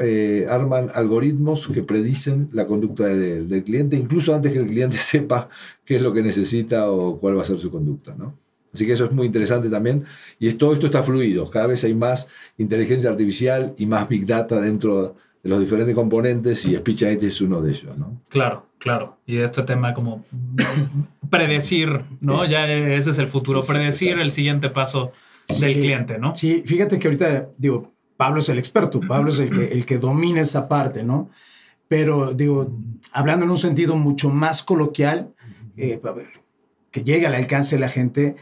eh, 0.01 0.45
arman 0.49 0.89
algoritmos 0.93 1.67
que 1.67 1.84
predicen 1.84 2.49
la 2.51 2.65
conducta 2.65 3.06
del 3.06 3.63
cliente, 3.63 3.95
incluso 3.95 4.34
antes 4.34 4.51
que 4.51 4.60
el 4.60 4.67
cliente 4.67 4.97
sepa 4.97 5.49
qué 5.86 5.95
es 5.97 6.01
lo 6.01 6.12
que 6.13 6.23
necesita 6.23 6.89
o 6.89 7.19
cuál 7.19 7.38
va 7.38 7.43
a 7.43 7.45
ser 7.45 7.60
su 7.60 7.69
conducta. 7.69 8.15
¿no? 8.17 8.36
Así 8.73 8.86
que 8.86 8.93
eso 8.93 9.06
es 9.06 9.12
muy 9.12 9.28
interesante 9.28 9.69
también. 9.69 10.04
Y 10.39 10.51
todo 10.54 10.73
esto 10.73 10.88
está 10.88 11.01
fluido. 11.04 11.49
Cada 11.49 11.67
vez 11.67 11.84
hay 11.84 11.93
más 11.93 12.28
inteligencia 12.58 13.10
artificial 13.10 13.73
y 13.78 13.86
más 13.86 14.10
big 14.10 14.25
data 14.25 14.60
dentro 14.60 15.15
de 15.45 15.49
los 15.51 15.60
diferentes 15.60 15.93
componentes 15.93 16.65
y 16.65 16.75
SpeechIT 16.75 17.21
es 17.21 17.39
uno 17.39 17.62
de 17.62 17.69
ellos, 17.69 17.95
¿no? 17.95 18.19
Claro, 18.29 18.65
claro. 18.79 19.19
Y 19.27 19.38
este 19.38 19.62
tema 19.62 19.93
como 19.93 20.25
predecir, 21.29 22.01
¿no? 22.19 22.45
Ya 22.45 22.67
ese 22.67 23.12
es 23.12 23.19
el 23.19 23.27
futuro, 23.27 23.63
predecir 23.63 24.17
el 24.17 24.31
siguiente 24.31 24.71
paso 24.71 25.12
del 25.60 25.73
cliente, 25.73 26.17
¿no? 26.17 26.34
Sí, 26.34 26.63
fíjate 26.65 26.97
que 26.97 27.08
ahorita, 27.10 27.49
digo, 27.60 27.93
Pablo 28.17 28.39
es 28.39 28.49
el 28.49 28.58
experto, 28.58 28.99
Pablo 29.08 29.29
es 29.29 29.38
el 29.38 29.51
que, 29.51 29.67
el 29.67 29.86
que 29.86 29.99
domina 29.99 30.41
esa 30.41 30.67
parte, 30.67 31.03
¿no? 31.03 31.29
Pero, 31.88 32.34
digo, 32.34 32.75
hablando 33.12 33.45
en 33.45 33.51
un 33.51 33.60
sentido 33.60 33.95
mucho 33.95 34.31
más 34.31 34.63
coloquial, 34.63 35.36
eh, 35.77 36.01
que 36.89 37.03
llegue 37.03 37.27
al 37.27 37.36
alcance 37.36 37.75
de 37.75 37.81
la 37.81 37.89
gente, 37.89 38.36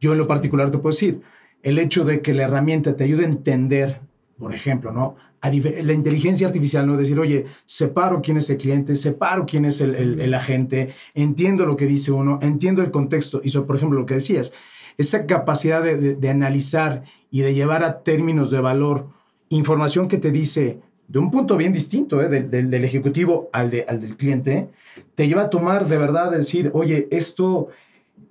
yo 0.00 0.12
en 0.12 0.18
lo 0.18 0.26
particular 0.26 0.70
te 0.70 0.76
puedo 0.76 0.92
decir, 0.92 1.22
el 1.62 1.78
hecho 1.78 2.04
de 2.04 2.20
que 2.20 2.34
la 2.34 2.42
herramienta 2.42 2.94
te 2.94 3.04
ayude 3.04 3.24
a 3.24 3.28
entender, 3.28 4.02
por 4.42 4.52
ejemplo, 4.52 4.90
¿no? 4.90 5.14
la 5.40 5.92
inteligencia 5.92 6.48
artificial, 6.48 6.84
¿no? 6.84 6.96
Decir, 6.96 7.16
oye, 7.20 7.46
separo 7.64 8.20
quién 8.20 8.38
es 8.38 8.50
el 8.50 8.56
cliente, 8.56 8.96
separo 8.96 9.46
quién 9.46 9.64
es 9.64 9.80
el, 9.80 10.34
agente, 10.34 10.94
entiendo 11.14 11.64
lo 11.64 11.76
que 11.76 11.86
dice 11.86 12.10
uno, 12.10 12.40
entiendo 12.42 12.82
el 12.82 12.90
contexto. 12.90 13.40
Y 13.44 13.48
eso, 13.48 13.66
por 13.66 13.76
ejemplo, 13.76 14.00
lo 14.00 14.04
que 14.04 14.14
decías, 14.14 14.52
esa 14.98 15.26
capacidad 15.26 15.80
de, 15.80 16.28
analizar 16.28 17.04
y 17.30 17.42
de 17.42 17.54
llevar 17.54 17.84
a 17.84 18.00
términos 18.00 18.50
de 18.50 18.60
valor 18.60 19.10
información 19.48 20.08
que 20.08 20.18
te 20.18 20.32
dice 20.32 20.80
de 21.06 21.20
un 21.20 21.30
punto 21.30 21.56
bien 21.56 21.72
distinto 21.72 22.20
¿eh? 22.20 22.28
del, 22.28 22.84
ejecutivo 22.84 23.48
al, 23.52 23.72
al 23.86 24.00
del 24.00 24.16
cliente, 24.16 24.70
te 25.14 25.28
lleva 25.28 25.42
a 25.42 25.50
tomar 25.50 25.86
de 25.86 25.98
verdad, 25.98 26.32
decir, 26.32 26.72
oye, 26.74 27.06
esto, 27.12 27.68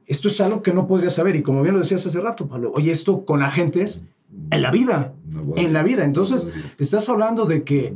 esto 0.07 0.27
es 0.27 0.41
algo 0.41 0.61
que 0.61 0.73
no 0.73 0.87
podría 0.87 1.09
saber. 1.09 1.37
Y 1.37 1.41
como 1.41 1.61
bien 1.61 1.73
lo 1.73 1.79
decías 1.79 2.05
hace 2.05 2.19
rato, 2.19 2.49
Pablo, 2.49 2.73
oye, 2.75 2.91
esto 2.91 3.23
con 3.23 3.41
agentes 3.41 4.03
en 4.51 4.61
la 4.61 4.71
vida, 4.71 5.13
en 5.55 5.73
la 5.73 5.83
vida. 5.83 6.03
Entonces, 6.03 6.47
estás 6.77 7.07
hablando 7.09 7.45
de 7.45 7.63
que 7.63 7.95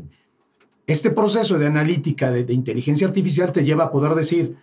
este 0.88 1.12
proceso 1.12 1.60
de 1.60 1.68
analítica, 1.68 2.32
de, 2.32 2.52
inteligencia 2.54 3.08
artificial, 3.08 3.52
te 3.52 3.64
lleva 3.64 3.86
a 3.86 3.92
poder 3.92 4.16
decir, 4.16 4.56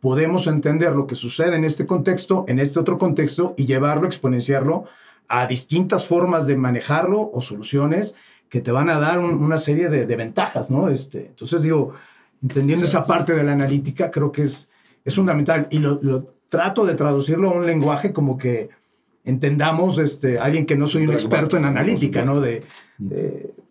podemos 0.00 0.46
entender 0.46 0.94
lo 0.94 1.06
que 1.06 1.14
sucede 1.14 1.56
en 1.56 1.64
este 1.64 1.86
contexto, 1.86 2.44
en 2.48 2.58
este 2.58 2.78
otro 2.78 2.98
contexto, 2.98 3.54
y 3.56 3.66
llevarlo, 3.66 4.06
exponenciarlo 4.06 4.84
a 5.28 5.46
distintas 5.46 6.06
formas 6.06 6.46
de 6.46 6.56
manejarlo 6.56 7.30
o 7.32 7.42
soluciones 7.42 8.14
que 8.48 8.60
te 8.60 8.72
van 8.72 8.88
a 8.88 8.98
dar 8.98 9.18
una 9.18 9.58
serie 9.58 9.88
de, 9.88 10.16
ventajas, 10.16 10.70
¿no? 10.70 10.88
Este, 10.88 11.26
entonces, 11.26 11.62
digo, 11.62 11.92
entendiendo 12.42 12.86
esa 12.86 13.04
parte 13.04 13.34
de 13.34 13.44
la 13.44 13.52
analítica, 13.52 14.10
creo 14.10 14.32
que 14.32 14.42
es, 14.42 14.70
es 15.04 15.14
fundamental. 15.14 15.68
Y 15.70 15.80
lo, 15.80 15.98
lo 16.02 16.34
trato 16.48 16.86
de 16.86 16.94
traducirlo 16.94 17.50
a 17.50 17.54
un 17.54 17.66
lenguaje 17.66 18.12
como 18.12 18.38
que 18.38 18.70
entendamos 19.24 19.98
este, 19.98 20.38
alguien 20.38 20.66
que 20.66 20.76
no 20.76 20.86
soy 20.86 21.04
un 21.04 21.12
experto 21.12 21.56
en 21.56 21.64
analítica, 21.64 22.24
¿no? 22.24 22.40
De, 22.40 22.62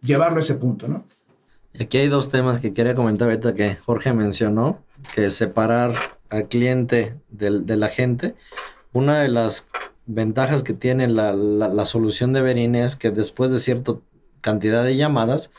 llevarlo 0.01 0.37
a 0.37 0.39
ese 0.39 0.55
punto, 0.55 0.87
¿no? 0.87 1.05
Aquí 1.79 1.97
hay 1.97 2.07
dos 2.07 2.29
temas 2.29 2.59
que 2.59 2.73
quería 2.73 2.95
comentar 2.95 3.27
ahorita 3.27 3.53
que 3.53 3.75
Jorge 3.75 4.13
mencionó, 4.13 4.79
que 5.13 5.29
separar 5.29 5.93
al 6.29 6.47
cliente 6.47 7.15
del, 7.29 7.65
de 7.65 7.77
la 7.77 7.89
gente. 7.89 8.35
Una 8.93 9.19
de 9.19 9.29
las 9.29 9.67
ventajas 10.05 10.63
que 10.63 10.73
tiene 10.73 11.07
la, 11.07 11.33
la, 11.33 11.85
solución 11.85 12.33
de 12.33 12.41
Verin 12.41 12.75
es 12.75 12.95
que 12.95 13.11
después 13.11 13.51
de 13.51 13.59
cierta 13.59 13.95
cantidad 14.41 14.83
de 14.83 14.95
llamadas, 14.95 15.51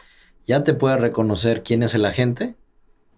ya 0.47 0.65
te 0.65 0.75
puede 0.75 0.97
reconocer 0.97 1.63
quién 1.63 1.83
es 1.83 1.95
el 1.95 2.07
agente 2.07 2.57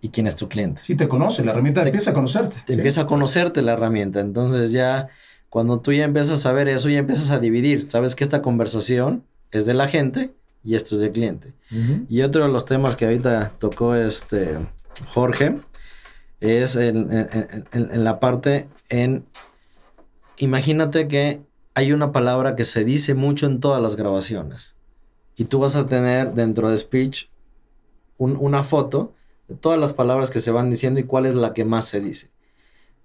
y 0.00 0.08
quién 0.08 0.26
es 0.26 0.36
tu 0.36 0.48
cliente. 0.48 0.82
Sí, 0.84 0.96
te 0.96 1.08
conoce, 1.08 1.44
la 1.44 1.52
herramienta 1.52 1.82
empieza 1.82 2.10
a 2.10 2.14
conocerte. 2.14 2.56
Te 2.66 2.74
empieza 2.74 3.02
a 3.02 3.06
conocerte 3.06 3.62
la 3.62 3.72
herramienta, 3.72 4.20
entonces 4.20 4.72
ya 4.72 5.08
cuando 5.50 5.80
tú 5.80 5.92
ya 5.92 6.04
empiezas 6.04 6.46
a 6.46 6.52
ver 6.52 6.68
eso, 6.68 6.88
ya 6.88 7.00
empiezas 7.00 7.30
a 7.30 7.40
dividir. 7.40 7.90
Sabes 7.90 8.14
que 8.14 8.22
esta 8.22 8.40
conversación 8.40 9.24
es 9.50 9.66
de 9.66 9.74
la 9.74 9.88
gente 9.88 10.32
y 10.62 10.76
esto 10.76 10.94
es 10.94 11.00
del 11.00 11.10
cliente. 11.10 11.52
Y 12.08 12.22
otro 12.22 12.44
de 12.44 12.52
los 12.52 12.64
temas 12.64 12.94
que 12.94 13.04
ahorita 13.04 13.52
tocó 13.58 13.96
este 13.96 14.58
Jorge 15.12 15.56
es 16.40 16.76
en, 16.76 17.10
en, 17.72 18.04
la 18.04 18.20
parte 18.20 18.68
en... 18.88 19.26
Imagínate 20.36 21.08
que 21.08 21.42
hay 21.74 21.92
una 21.92 22.12
palabra 22.12 22.54
que 22.54 22.64
se 22.64 22.84
dice 22.84 23.14
mucho 23.14 23.46
en 23.46 23.58
todas 23.58 23.82
las 23.82 23.96
grabaciones. 23.96 24.76
Y 25.34 25.44
tú 25.46 25.58
vas 25.58 25.74
a 25.74 25.86
tener 25.86 26.32
dentro 26.32 26.70
de 26.70 26.78
speech 26.78 27.26
una 28.18 28.62
foto 28.62 29.14
de 29.48 29.56
todas 29.56 29.80
las 29.80 29.94
palabras 29.94 30.30
que 30.30 30.40
se 30.40 30.52
van 30.52 30.70
diciendo 30.70 31.00
y 31.00 31.04
cuál 31.04 31.26
es 31.26 31.34
la 31.34 31.54
que 31.54 31.64
más 31.64 31.86
se 31.86 32.00
dice. 32.00 32.30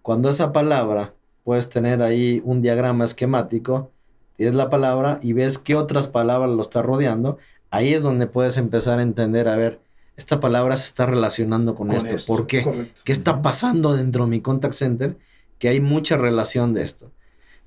Cuando 0.04 0.30
esa 0.30 0.54
palabra 0.54 1.15
puedes 1.46 1.70
tener 1.70 2.02
ahí 2.02 2.42
un 2.44 2.62
diagrama 2.62 3.06
esquemático, 3.06 3.92
tienes 4.36 4.56
la 4.56 4.70
palabra 4.70 5.20
y 5.22 5.32
ves 5.32 5.60
qué 5.60 5.76
otras 5.76 6.08
palabras 6.08 6.50
lo 6.50 6.62
está 6.62 6.82
rodeando, 6.82 7.38
ahí 7.70 7.94
es 7.94 8.02
donde 8.02 8.28
puedes 8.28 8.58
empezar 8.58 9.00
a 9.00 9.04
entender, 9.04 9.48
a 9.48 9.56
ver, 9.56 9.80
esta 10.18 10.40
palabra 10.40 10.76
se 10.76 10.88
está 10.88 11.06
relacionando 11.06 11.76
con, 11.76 11.92
esto. 11.92 12.16
¿Por 12.26 12.48
qué? 12.48 12.90
¿Qué 13.04 13.12
está 13.12 13.42
pasando 13.42 13.94
dentro 13.94 14.24
de 14.24 14.32
mi 14.32 14.42
contact 14.42 14.74
center? 14.74 15.18
Que 15.60 15.70
hay 15.70 15.80
mucha 15.80 16.18
relación 16.18 16.74
de 16.74 16.84
esto. 16.84 17.12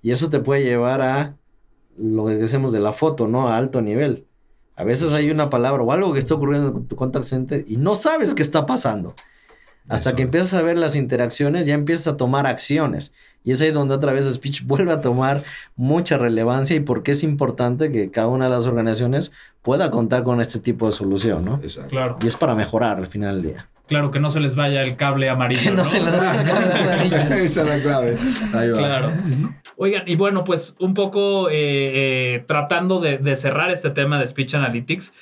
Y 0.02 0.10
eso 0.10 0.28
te 0.28 0.40
puede 0.40 0.64
llevar 0.64 1.00
a 1.00 1.36
lo 1.96 2.26
que 2.26 2.34
decimos 2.34 2.72
de 2.72 2.80
la 2.80 2.92
foto, 2.92 3.28
¿no? 3.28 3.48
A 3.48 3.56
alto 3.56 3.80
nivel. 3.80 4.26
A 4.76 4.84
veces 4.84 5.12
hay 5.12 5.30
una 5.30 5.50
palabra 5.50 5.82
o 5.82 5.92
algo 5.92 6.12
que 6.12 6.18
está 6.18 6.34
ocurriendo 6.34 6.72
con 6.72 6.86
tu 6.86 6.96
contact 6.96 7.26
center 7.26 7.64
y 7.68 7.76
no 7.76 7.94
sabes 7.94 8.34
qué 8.34 8.42
está 8.42 8.66
pasando. 8.66 9.14
Hasta 9.88 10.14
que 10.14 10.22
empiezas 10.22 10.54
a 10.54 10.62
ver 10.62 10.76
las 10.76 10.96
interacciones, 10.96 11.66
ya 11.66 11.74
empiezas 11.74 12.08
a 12.08 12.16
tomar 12.16 12.46
acciones. 12.46 13.12
Y 13.44 13.52
es 13.52 13.60
ahí 13.60 13.70
donde 13.70 13.94
otra 13.94 14.12
vez 14.12 14.32
Speech 14.32 14.62
vuelve 14.66 14.92
a 14.92 15.00
tomar 15.00 15.42
mucha 15.76 16.18
relevancia 16.18 16.76
y 16.76 16.80
por 16.80 17.02
qué 17.02 17.12
es 17.12 17.22
importante 17.22 17.90
que 17.90 18.10
cada 18.10 18.28
una 18.28 18.46
de 18.46 18.50
las 18.50 18.66
organizaciones 18.66 19.32
pueda 19.62 19.90
contar 19.90 20.22
con 20.22 20.40
este 20.40 20.58
tipo 20.58 20.86
de 20.86 20.92
solución, 20.92 21.44
¿no? 21.44 21.60
Exacto. 21.62 21.90
Claro. 21.90 22.18
Y 22.22 22.26
es 22.26 22.36
para 22.36 22.54
mejorar 22.54 22.98
al 22.98 23.06
final 23.06 23.42
del 23.42 23.52
día. 23.54 23.68
Claro, 23.86 24.10
que 24.10 24.20
no 24.20 24.28
se 24.28 24.40
les 24.40 24.54
vaya 24.54 24.82
el 24.82 24.96
cable 24.96 25.30
amarillo. 25.30 25.62
Que 25.62 25.70
no 25.70 25.86
se 25.86 25.98
les 25.98 26.14
vaya 26.14 26.42
el 26.42 26.46
cable 26.46 26.74
amarillo. 26.82 27.16
Esa 27.16 27.62
es 27.62 27.68
la 27.68 27.78
clave. 27.80 28.18
Ahí 28.52 28.70
va. 28.70 28.78
Claro. 28.78 29.12
Oigan, 29.76 30.02
y 30.06 30.16
bueno, 30.16 30.44
pues 30.44 30.76
un 30.78 30.92
poco 30.92 31.48
eh, 31.48 31.54
eh, 32.34 32.44
tratando 32.46 33.00
de, 33.00 33.16
de 33.16 33.34
cerrar 33.36 33.70
este 33.70 33.88
tema 33.90 34.18
de 34.18 34.26
Speech 34.26 34.54
Analytics, 34.54 35.14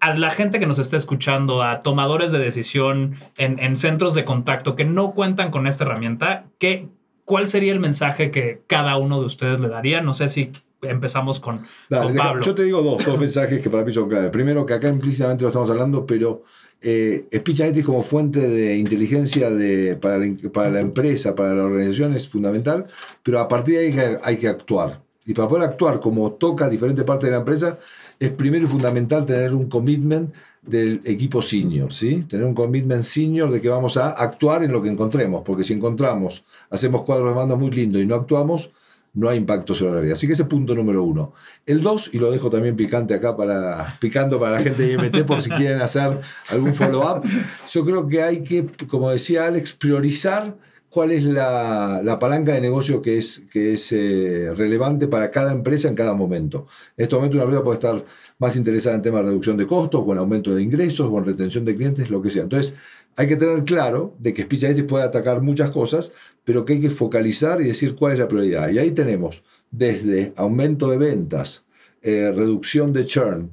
a 0.00 0.14
la 0.14 0.30
gente 0.30 0.58
que 0.58 0.66
nos 0.66 0.78
está 0.78 0.96
escuchando, 0.96 1.62
a 1.62 1.82
tomadores 1.82 2.32
de 2.32 2.38
decisión 2.38 3.16
en, 3.36 3.58
en 3.58 3.76
centros 3.76 4.14
de 4.14 4.24
contacto 4.24 4.74
que 4.74 4.84
no 4.84 5.12
cuentan 5.12 5.50
con 5.50 5.66
esta 5.66 5.84
herramienta, 5.84 6.46
¿qué, 6.58 6.88
¿cuál 7.26 7.46
sería 7.46 7.72
el 7.72 7.80
mensaje 7.80 8.30
que 8.30 8.62
cada 8.66 8.96
uno 8.96 9.20
de 9.20 9.26
ustedes 9.26 9.60
le 9.60 9.68
daría? 9.68 10.00
No 10.00 10.14
sé 10.14 10.28
si 10.28 10.52
empezamos 10.82 11.40
con, 11.40 11.66
Dale, 11.88 12.06
con 12.06 12.16
Pablo. 12.16 12.42
yo 12.42 12.54
te 12.54 12.64
digo 12.64 12.82
dos, 12.82 13.04
dos 13.04 13.18
mensajes 13.18 13.62
que 13.62 13.68
para 13.70 13.84
mí 13.84 13.92
son 13.92 14.08
clave. 14.08 14.30
Primero, 14.30 14.64
que 14.64 14.74
acá 14.74 14.88
implícitamente 14.88 15.42
lo 15.42 15.48
estamos 15.48 15.70
hablando, 15.70 16.06
pero 16.06 16.44
eh, 16.80 17.26
Speech 17.34 17.60
Analytics 17.60 17.86
como 17.86 18.02
fuente 18.02 18.40
de 18.40 18.76
inteligencia 18.78 19.50
de, 19.50 19.96
para, 19.96 20.18
la, 20.18 20.34
para 20.50 20.70
la 20.70 20.80
empresa, 20.80 21.34
para 21.34 21.54
la 21.54 21.64
organización 21.64 22.14
es 22.14 22.28
fundamental, 22.28 22.86
pero 23.22 23.38
a 23.38 23.48
partir 23.48 23.74
de 23.74 23.80
ahí 23.80 23.86
hay 23.86 23.92
que, 23.92 24.18
hay 24.22 24.36
que 24.38 24.48
actuar. 24.48 25.02
Y 25.26 25.34
para 25.34 25.48
poder 25.48 25.68
actuar 25.68 26.00
como 26.00 26.32
toca 26.32 26.68
diferentes 26.68 27.04
partes 27.04 27.26
de 27.26 27.32
la 27.32 27.38
empresa, 27.38 27.78
es 28.20 28.30
primero 28.30 28.66
y 28.66 28.68
fundamental 28.68 29.24
tener 29.24 29.54
un 29.54 29.68
commitment 29.68 30.32
del 30.62 31.00
equipo 31.04 31.40
senior, 31.40 31.90
¿sí? 31.90 32.24
Tener 32.28 32.46
un 32.46 32.54
commitment 32.54 33.02
senior 33.02 33.50
de 33.50 33.62
que 33.62 33.70
vamos 33.70 33.96
a 33.96 34.10
actuar 34.10 34.62
en 34.62 34.72
lo 34.72 34.82
que 34.82 34.90
encontremos, 34.90 35.42
porque 35.44 35.64
si 35.64 35.72
encontramos, 35.72 36.44
hacemos 36.68 37.02
cuadros 37.02 37.30
de 37.30 37.34
mando 37.34 37.56
muy 37.56 37.70
lindos 37.70 38.02
y 38.02 38.06
no 38.06 38.14
actuamos, 38.14 38.70
no 39.14 39.28
hay 39.28 39.38
impacto 39.38 39.74
sobre 39.74 39.92
la 39.92 39.96
realidad. 39.96 40.16
Así 40.16 40.26
que 40.26 40.34
ese 40.34 40.42
es 40.42 40.48
punto 40.48 40.74
número 40.74 41.02
uno. 41.02 41.32
El 41.64 41.82
dos, 41.82 42.10
y 42.12 42.18
lo 42.18 42.30
dejo 42.30 42.50
también 42.50 42.76
picante 42.76 43.14
acá 43.14 43.36
para, 43.36 43.96
picando 43.98 44.38
para 44.38 44.52
la 44.52 44.60
gente 44.60 44.82
de 44.82 44.92
IMT 44.92 45.26
por 45.26 45.40
si 45.40 45.48
quieren 45.56 45.80
hacer 45.80 46.20
algún 46.50 46.74
follow-up, 46.74 47.24
yo 47.70 47.84
creo 47.86 48.06
que 48.06 48.22
hay 48.22 48.42
que, 48.42 48.66
como 48.86 49.10
decía 49.10 49.46
Alex, 49.46 49.72
priorizar 49.72 50.54
cuál 50.90 51.12
es 51.12 51.24
la, 51.24 52.02
la 52.02 52.18
palanca 52.18 52.52
de 52.52 52.60
negocio 52.60 53.00
que 53.00 53.16
es, 53.16 53.42
que 53.50 53.72
es 53.72 53.92
eh, 53.92 54.52
relevante 54.54 55.06
para 55.06 55.30
cada 55.30 55.52
empresa 55.52 55.88
en 55.88 55.94
cada 55.94 56.14
momento. 56.14 56.66
En 56.96 57.04
este 57.04 57.14
momento 57.14 57.36
una 57.36 57.44
empresa 57.44 57.64
puede 57.64 57.76
estar 57.76 58.04
más 58.38 58.56
interesada 58.56 58.96
en 58.96 59.02
temas 59.02 59.20
de 59.22 59.28
reducción 59.28 59.56
de 59.56 59.66
costos, 59.68 60.02
o 60.04 60.12
en 60.12 60.18
aumento 60.18 60.54
de 60.54 60.62
ingresos, 60.62 61.08
o 61.10 61.18
en 61.18 61.24
retención 61.24 61.64
de 61.64 61.76
clientes, 61.76 62.10
lo 62.10 62.20
que 62.20 62.30
sea. 62.30 62.42
Entonces, 62.42 62.74
hay 63.16 63.28
que 63.28 63.36
tener 63.36 63.64
claro 63.64 64.14
de 64.18 64.34
que 64.34 64.42
Speech 64.42 64.84
puede 64.86 65.04
atacar 65.04 65.40
muchas 65.42 65.70
cosas, 65.70 66.12
pero 66.44 66.64
que 66.64 66.74
hay 66.74 66.80
que 66.80 66.90
focalizar 66.90 67.60
y 67.60 67.64
decir 67.64 67.94
cuál 67.94 68.14
es 68.14 68.18
la 68.18 68.28
prioridad. 68.28 68.68
Y 68.70 68.78
ahí 68.78 68.90
tenemos 68.90 69.44
desde 69.70 70.32
aumento 70.36 70.90
de 70.90 70.98
ventas, 70.98 71.64
eh, 72.02 72.32
reducción 72.34 72.92
de 72.92 73.06
churn, 73.06 73.50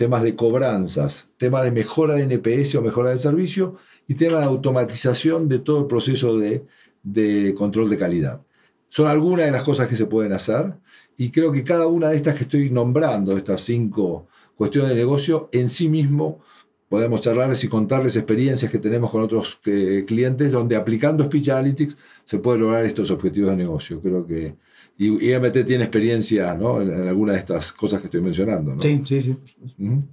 temas 0.00 0.22
de 0.22 0.34
cobranzas, 0.34 1.28
temas 1.36 1.62
de 1.62 1.70
mejora 1.70 2.14
de 2.14 2.22
NPS 2.22 2.74
o 2.76 2.80
mejora 2.80 3.10
de 3.10 3.18
servicio 3.18 3.76
y 4.08 4.14
tema 4.14 4.38
de 4.38 4.44
automatización 4.44 5.46
de 5.46 5.58
todo 5.58 5.80
el 5.80 5.88
proceso 5.88 6.38
de, 6.38 6.64
de 7.02 7.54
control 7.54 7.90
de 7.90 7.98
calidad. 7.98 8.40
Son 8.88 9.08
algunas 9.08 9.44
de 9.44 9.52
las 9.52 9.62
cosas 9.62 9.88
que 9.88 9.96
se 9.96 10.06
pueden 10.06 10.32
hacer 10.32 10.72
y 11.18 11.30
creo 11.30 11.52
que 11.52 11.64
cada 11.64 11.86
una 11.86 12.08
de 12.08 12.16
estas 12.16 12.34
que 12.34 12.44
estoy 12.44 12.70
nombrando, 12.70 13.36
estas 13.36 13.60
cinco 13.60 14.26
cuestiones 14.56 14.88
de 14.88 14.96
negocio, 14.96 15.50
en 15.52 15.68
sí 15.68 15.86
mismo 15.86 16.40
podemos 16.88 17.20
charlarles 17.20 17.62
y 17.64 17.68
contarles 17.68 18.16
experiencias 18.16 18.70
que 18.70 18.78
tenemos 18.78 19.10
con 19.10 19.20
otros 19.20 19.60
eh, 19.66 20.04
clientes 20.06 20.50
donde 20.50 20.76
aplicando 20.76 21.24
Speech 21.24 21.50
Analytics 21.50 21.98
se 22.24 22.38
puede 22.38 22.56
lograr 22.56 22.86
estos 22.86 23.10
objetivos 23.10 23.50
de 23.50 23.56
negocio. 23.58 24.00
Creo 24.00 24.26
que 24.26 24.54
y 25.00 25.32
IMT 25.32 25.64
tiene 25.64 25.84
experiencia 25.84 26.52
¿no? 26.54 26.82
en, 26.82 26.92
en 26.92 27.08
alguna 27.08 27.32
de 27.32 27.38
estas 27.38 27.72
cosas 27.72 28.00
que 28.00 28.08
estoy 28.08 28.20
mencionando. 28.20 28.74
¿no? 28.74 28.82
Sí, 28.82 29.00
sí, 29.06 29.22
sí. 29.22 29.36
Ujú. 29.78 30.04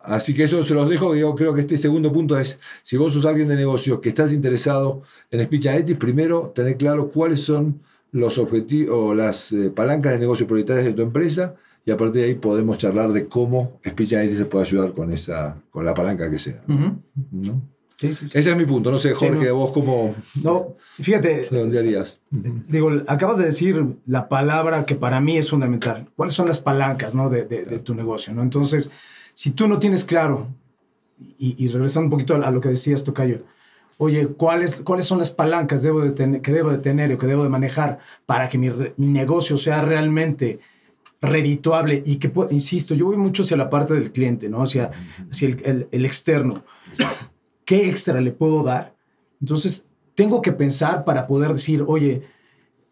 Así 0.00 0.34
que 0.34 0.42
eso 0.42 0.62
se 0.62 0.74
los 0.74 0.90
dejo. 0.90 1.16
Yo 1.16 1.34
creo 1.34 1.54
que 1.54 1.62
este 1.62 1.78
segundo 1.78 2.12
punto 2.12 2.38
es, 2.38 2.58
si 2.82 2.98
vos 2.98 3.14
sos 3.14 3.24
alguien 3.24 3.48
de 3.48 3.56
negocio 3.56 3.98
que 3.98 4.10
estás 4.10 4.34
interesado 4.34 5.02
en 5.30 5.42
Speech 5.42 5.68
Analytics, 5.68 5.98
primero 5.98 6.52
tener 6.54 6.76
claro 6.76 7.08
cuáles 7.10 7.40
son 7.40 7.80
los 8.12 8.36
objetivos 8.36 8.94
o 8.94 9.14
las 9.14 9.52
eh, 9.52 9.70
palancas 9.70 10.12
de 10.12 10.18
negocio 10.18 10.46
prioritarias 10.46 10.84
de 10.84 10.92
tu 10.92 11.00
empresa 11.00 11.54
y 11.86 11.90
a 11.90 11.96
partir 11.96 12.20
de 12.20 12.28
ahí 12.28 12.34
podemos 12.34 12.76
charlar 12.76 13.12
de 13.12 13.28
cómo 13.28 13.80
Speech 13.88 14.12
Analytics 14.12 14.38
se 14.38 14.44
puede 14.44 14.66
ayudar 14.66 14.92
con, 14.92 15.12
esa, 15.12 15.56
con 15.70 15.82
la 15.86 15.94
palanca 15.94 16.30
que 16.30 16.38
sea. 16.38 16.62
Ujú. 16.68 16.98
¿no? 17.32 17.62
Sí, 17.96 18.12
sí, 18.14 18.28
sí. 18.28 18.38
Ese 18.38 18.50
es 18.50 18.56
mi 18.56 18.66
punto. 18.66 18.90
No 18.90 18.98
sé, 18.98 19.12
Jorge, 19.14 19.46
no. 19.46 19.54
vos 19.54 19.72
cómo 19.72 20.14
No, 20.42 20.74
fíjate, 21.00 21.48
redondearías. 21.50 22.18
digo, 22.30 22.90
acabas 23.06 23.38
de 23.38 23.46
decir 23.46 23.84
la 24.06 24.28
palabra 24.28 24.84
que 24.84 24.94
para 24.94 25.20
mí 25.20 25.38
es 25.38 25.48
fundamental. 25.50 26.08
¿Cuáles 26.14 26.34
son 26.34 26.46
las 26.46 26.58
palancas 26.60 27.14
¿no? 27.14 27.30
de, 27.30 27.44
de- 27.46 27.64
de 27.64 27.78
tu 27.78 27.94
negocio? 27.94 28.34
¿no? 28.34 28.42
Entonces, 28.42 28.90
si 29.32 29.50
tú 29.52 29.66
no 29.66 29.78
tienes 29.78 30.04
claro, 30.04 30.48
y, 31.38 31.54
y 31.62 31.68
regresando 31.68 32.06
un 32.06 32.10
poquito 32.10 32.34
a, 32.34 32.46
a 32.46 32.50
lo 32.50 32.60
que 32.60 32.68
decías, 32.68 33.02
Tocayo, 33.02 33.44
oye, 33.96 34.26
¿cuáles, 34.26 34.82
¿cuáles 34.82 35.06
son 35.06 35.18
las 35.18 35.30
palancas 35.30 35.82
debo 35.82 36.02
de 36.02 36.10
tener, 36.10 36.42
que 36.42 36.52
debo 36.52 36.68
de 36.70 36.78
tener 36.78 37.10
o 37.14 37.18
que 37.18 37.26
debo 37.26 37.44
de 37.44 37.48
manejar 37.48 37.98
para 38.26 38.50
que 38.50 38.58
mi, 38.58 38.68
re- 38.68 38.92
mi 38.98 39.06
negocio 39.06 39.56
sea 39.56 39.80
realmente 39.80 40.60
redituable 41.22 42.02
y 42.04 42.16
que, 42.16 42.30
insisto, 42.50 42.94
yo 42.94 43.06
voy 43.06 43.16
mucho 43.16 43.42
hacia 43.42 43.56
la 43.56 43.70
parte 43.70 43.94
del 43.94 44.12
cliente, 44.12 44.50
¿no? 44.50 44.62
Hacia, 44.62 44.90
hacia 45.30 45.48
el, 45.48 45.62
el- 45.64 45.88
el 45.90 46.04
externo. 46.04 46.62
¿Qué 47.66 47.88
extra 47.90 48.20
le 48.22 48.32
puedo 48.32 48.62
dar? 48.62 48.94
Entonces, 49.42 49.86
tengo 50.14 50.40
que 50.40 50.52
pensar 50.52 51.04
para 51.04 51.26
poder 51.26 51.52
decir, 51.52 51.84
oye, 51.86 52.22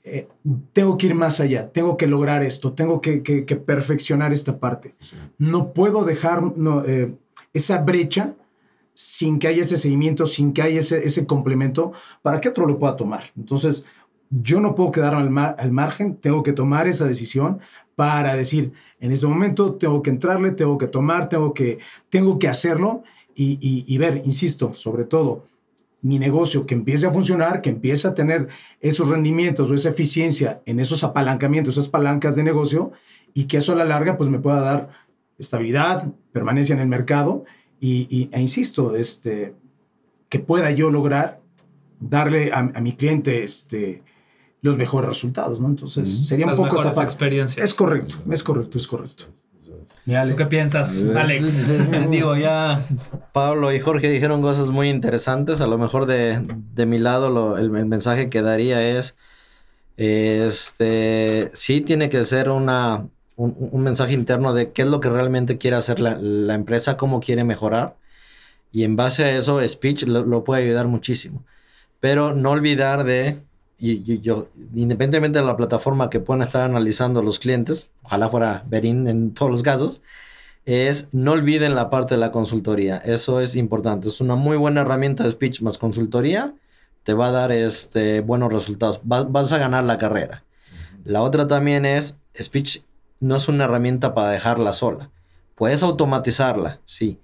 eh, 0.04 0.28
tengo 0.74 0.98
que 0.98 1.06
ir 1.06 1.14
más 1.14 1.40
allá, 1.40 1.72
tengo 1.72 1.96
que 1.96 2.06
lograr 2.06 2.42
esto, 2.42 2.74
tengo 2.74 3.00
que, 3.00 3.22
que- 3.22 3.46
que 3.46 3.56
perfeccionar 3.56 4.34
esta 4.34 4.58
parte. 4.58 4.94
No 5.38 5.72
puedo 5.72 6.04
dejar 6.04 6.42
no, 6.58 6.84
eh, 6.84 7.14
esa 7.54 7.78
brecha 7.78 8.34
sin 8.92 9.38
que 9.38 9.48
haya 9.48 9.62
ese 9.62 9.78
seguimiento, 9.78 10.26
sin 10.26 10.52
que 10.52 10.60
haya 10.62 10.80
ese, 10.80 11.06
ese 11.06 11.24
complemento 11.26 11.92
para 12.20 12.40
que 12.40 12.50
otro 12.50 12.66
lo 12.66 12.78
pueda 12.78 12.96
tomar. 12.96 13.24
Entonces, 13.36 13.86
yo 14.30 14.60
no 14.60 14.74
puedo 14.74 14.90
quedarme 14.92 15.20
al, 15.22 15.30
mar- 15.30 15.56
al 15.58 15.72
margen, 15.72 16.16
tengo 16.16 16.42
que 16.42 16.52
tomar 16.52 16.86
esa 16.86 17.06
decisión 17.06 17.60
para 17.96 18.34
decir, 18.34 18.72
en 19.00 19.12
ese 19.12 19.26
momento 19.26 19.74
tengo 19.74 20.02
que 20.02 20.10
entrarle, 20.10 20.50
tengo 20.50 20.76
que 20.78 20.88
tomar, 20.88 21.28
tengo 21.28 21.54
que, 21.54 21.78
tengo 22.10 22.38
que 22.38 22.48
hacerlo 22.48 23.02
y, 23.34 23.58
y- 23.60 23.84
y 23.86 23.98
ver, 23.98 24.22
insisto, 24.24 24.72
sobre 24.74 25.04
todo, 25.04 25.44
mi 26.02 26.18
negocio 26.18 26.66
que 26.66 26.74
empiece 26.74 27.06
a 27.06 27.12
funcionar, 27.12 27.62
que 27.62 27.70
empiece 27.70 28.06
a 28.06 28.14
tener 28.14 28.48
esos 28.80 29.08
rendimientos 29.08 29.70
o 29.70 29.74
esa 29.74 29.88
eficiencia 29.88 30.60
en 30.66 30.78
esos 30.78 31.02
apalancamientos, 31.02 31.74
esas 31.78 31.88
palancas 31.88 32.36
de 32.36 32.42
negocio 32.42 32.92
y 33.32 33.44
que 33.44 33.56
eso 33.56 33.72
a 33.72 33.76
la 33.76 33.84
larga 33.86 34.16
pues 34.18 34.28
me 34.28 34.38
pueda 34.38 34.60
dar 34.60 34.90
estabilidad, 35.38 36.06
permanencia 36.32 36.74
en 36.74 36.80
el 36.80 36.88
mercado 36.88 37.44
y, 37.80 38.06
y- 38.10 38.28
e 38.32 38.40
insisto, 38.40 38.94
este, 38.94 39.54
que 40.28 40.38
pueda 40.40 40.70
yo 40.72 40.90
lograr 40.90 41.40
darle 42.00 42.52
a, 42.52 42.58
a 42.58 42.80
mi 42.82 42.92
cliente 42.96 43.42
este, 43.42 44.02
los 44.60 44.76
mejores 44.76 45.08
resultados, 45.08 45.58
¿no? 45.60 45.68
Entonces 45.68 46.26
sería 46.26 46.44
un 46.46 46.50
Las 46.52 46.56
poco 46.58 46.68
esa 46.68 46.76
mejores 46.88 46.96
parte. 46.96 47.10
experiencias. 47.10 47.64
Es 47.64 47.72
correcto, 47.74 48.16
es 48.30 48.42
correcto, 48.42 48.76
es 48.78 48.86
correcto. 48.86 49.24
¿Tú 50.26 50.36
qué 50.36 50.46
piensas, 50.46 51.02
Alex? 51.14 51.62
Digo, 52.10 52.36
ya 52.36 52.84
Pablo 53.32 53.72
y 53.72 53.80
Jorge 53.80 54.10
dijeron 54.10 54.42
cosas 54.42 54.68
muy 54.68 54.88
interesantes. 54.90 55.60
A 55.60 55.66
lo 55.66 55.78
mejor 55.78 56.06
de, 56.06 56.40
de 56.74 56.86
mi 56.86 56.98
lado 56.98 57.30
lo- 57.30 57.56
el, 57.58 57.74
el 57.76 57.86
mensaje 57.86 58.28
que 58.30 58.42
daría 58.42 58.82
es, 58.98 59.16
este, 59.96 61.50
sí 61.54 61.80
tiene 61.80 62.08
que 62.08 62.24
ser 62.24 62.50
una, 62.50 63.08
un, 63.36 63.56
un 63.72 63.82
mensaje 63.82 64.14
interno 64.14 64.52
de 64.54 64.72
qué 64.72 64.82
es 64.82 64.88
lo 64.88 65.00
que 65.00 65.10
realmente 65.10 65.58
quiere 65.58 65.76
hacer 65.76 66.00
la, 66.00 66.16
la 66.20 66.54
empresa, 66.54 66.96
cómo 66.96 67.20
quiere 67.20 67.44
mejorar. 67.44 67.96
Y 68.72 68.84
en 68.84 68.96
base 68.96 69.24
a 69.24 69.36
eso, 69.36 69.66
Speech 69.66 70.04
lo, 70.06 70.24
lo 70.24 70.44
puede 70.44 70.64
ayudar 70.64 70.88
muchísimo. 70.88 71.44
Pero 72.00 72.34
no 72.34 72.50
olvidar 72.52 73.04
de, 73.04 73.38
y, 73.78 74.12
y 74.12 74.20
yo, 74.20 74.48
independientemente 74.74 75.40
de 75.40 75.46
la 75.46 75.56
plataforma 75.56 76.10
que 76.10 76.20
puedan 76.20 76.42
estar 76.42 76.62
analizando 76.62 77.22
los 77.22 77.38
clientes, 77.38 77.88
ojalá 78.04 78.28
fuera 78.28 78.64
Berin 78.68 79.08
en 79.08 79.34
todos 79.34 79.50
los 79.50 79.62
casos, 79.62 80.02
es 80.66 81.08
no 81.12 81.32
olviden 81.32 81.74
la 81.74 81.90
parte 81.90 82.14
de 82.14 82.20
la 82.20 82.32
consultoría. 82.32 82.98
Eso 82.98 83.40
es 83.40 83.56
importante. 83.56 84.08
Es 84.08 84.20
una 84.20 84.34
muy 84.36 84.56
buena 84.56 84.82
herramienta 84.82 85.24
de 85.24 85.30
speech 85.30 85.60
más 85.62 85.78
consultoría. 85.78 86.54
Te 87.02 87.14
va 87.14 87.28
a 87.28 87.32
dar 87.32 87.52
este, 87.52 88.20
buenos 88.20 88.52
resultados. 88.52 89.00
Va- 89.00 89.24
vas 89.24 89.52
a 89.52 89.58
ganar 89.58 89.84
la 89.84 89.98
carrera. 89.98 90.44
La 91.04 91.20
otra 91.20 91.48
también 91.48 91.84
es, 91.84 92.18
speech 92.40 92.80
no 93.20 93.36
es 93.36 93.48
una 93.48 93.64
herramienta 93.64 94.14
para 94.14 94.30
dejarla 94.30 94.72
sola. 94.72 95.10
Puedes 95.54 95.82
automatizarla, 95.82 96.80
sí. 96.84 97.18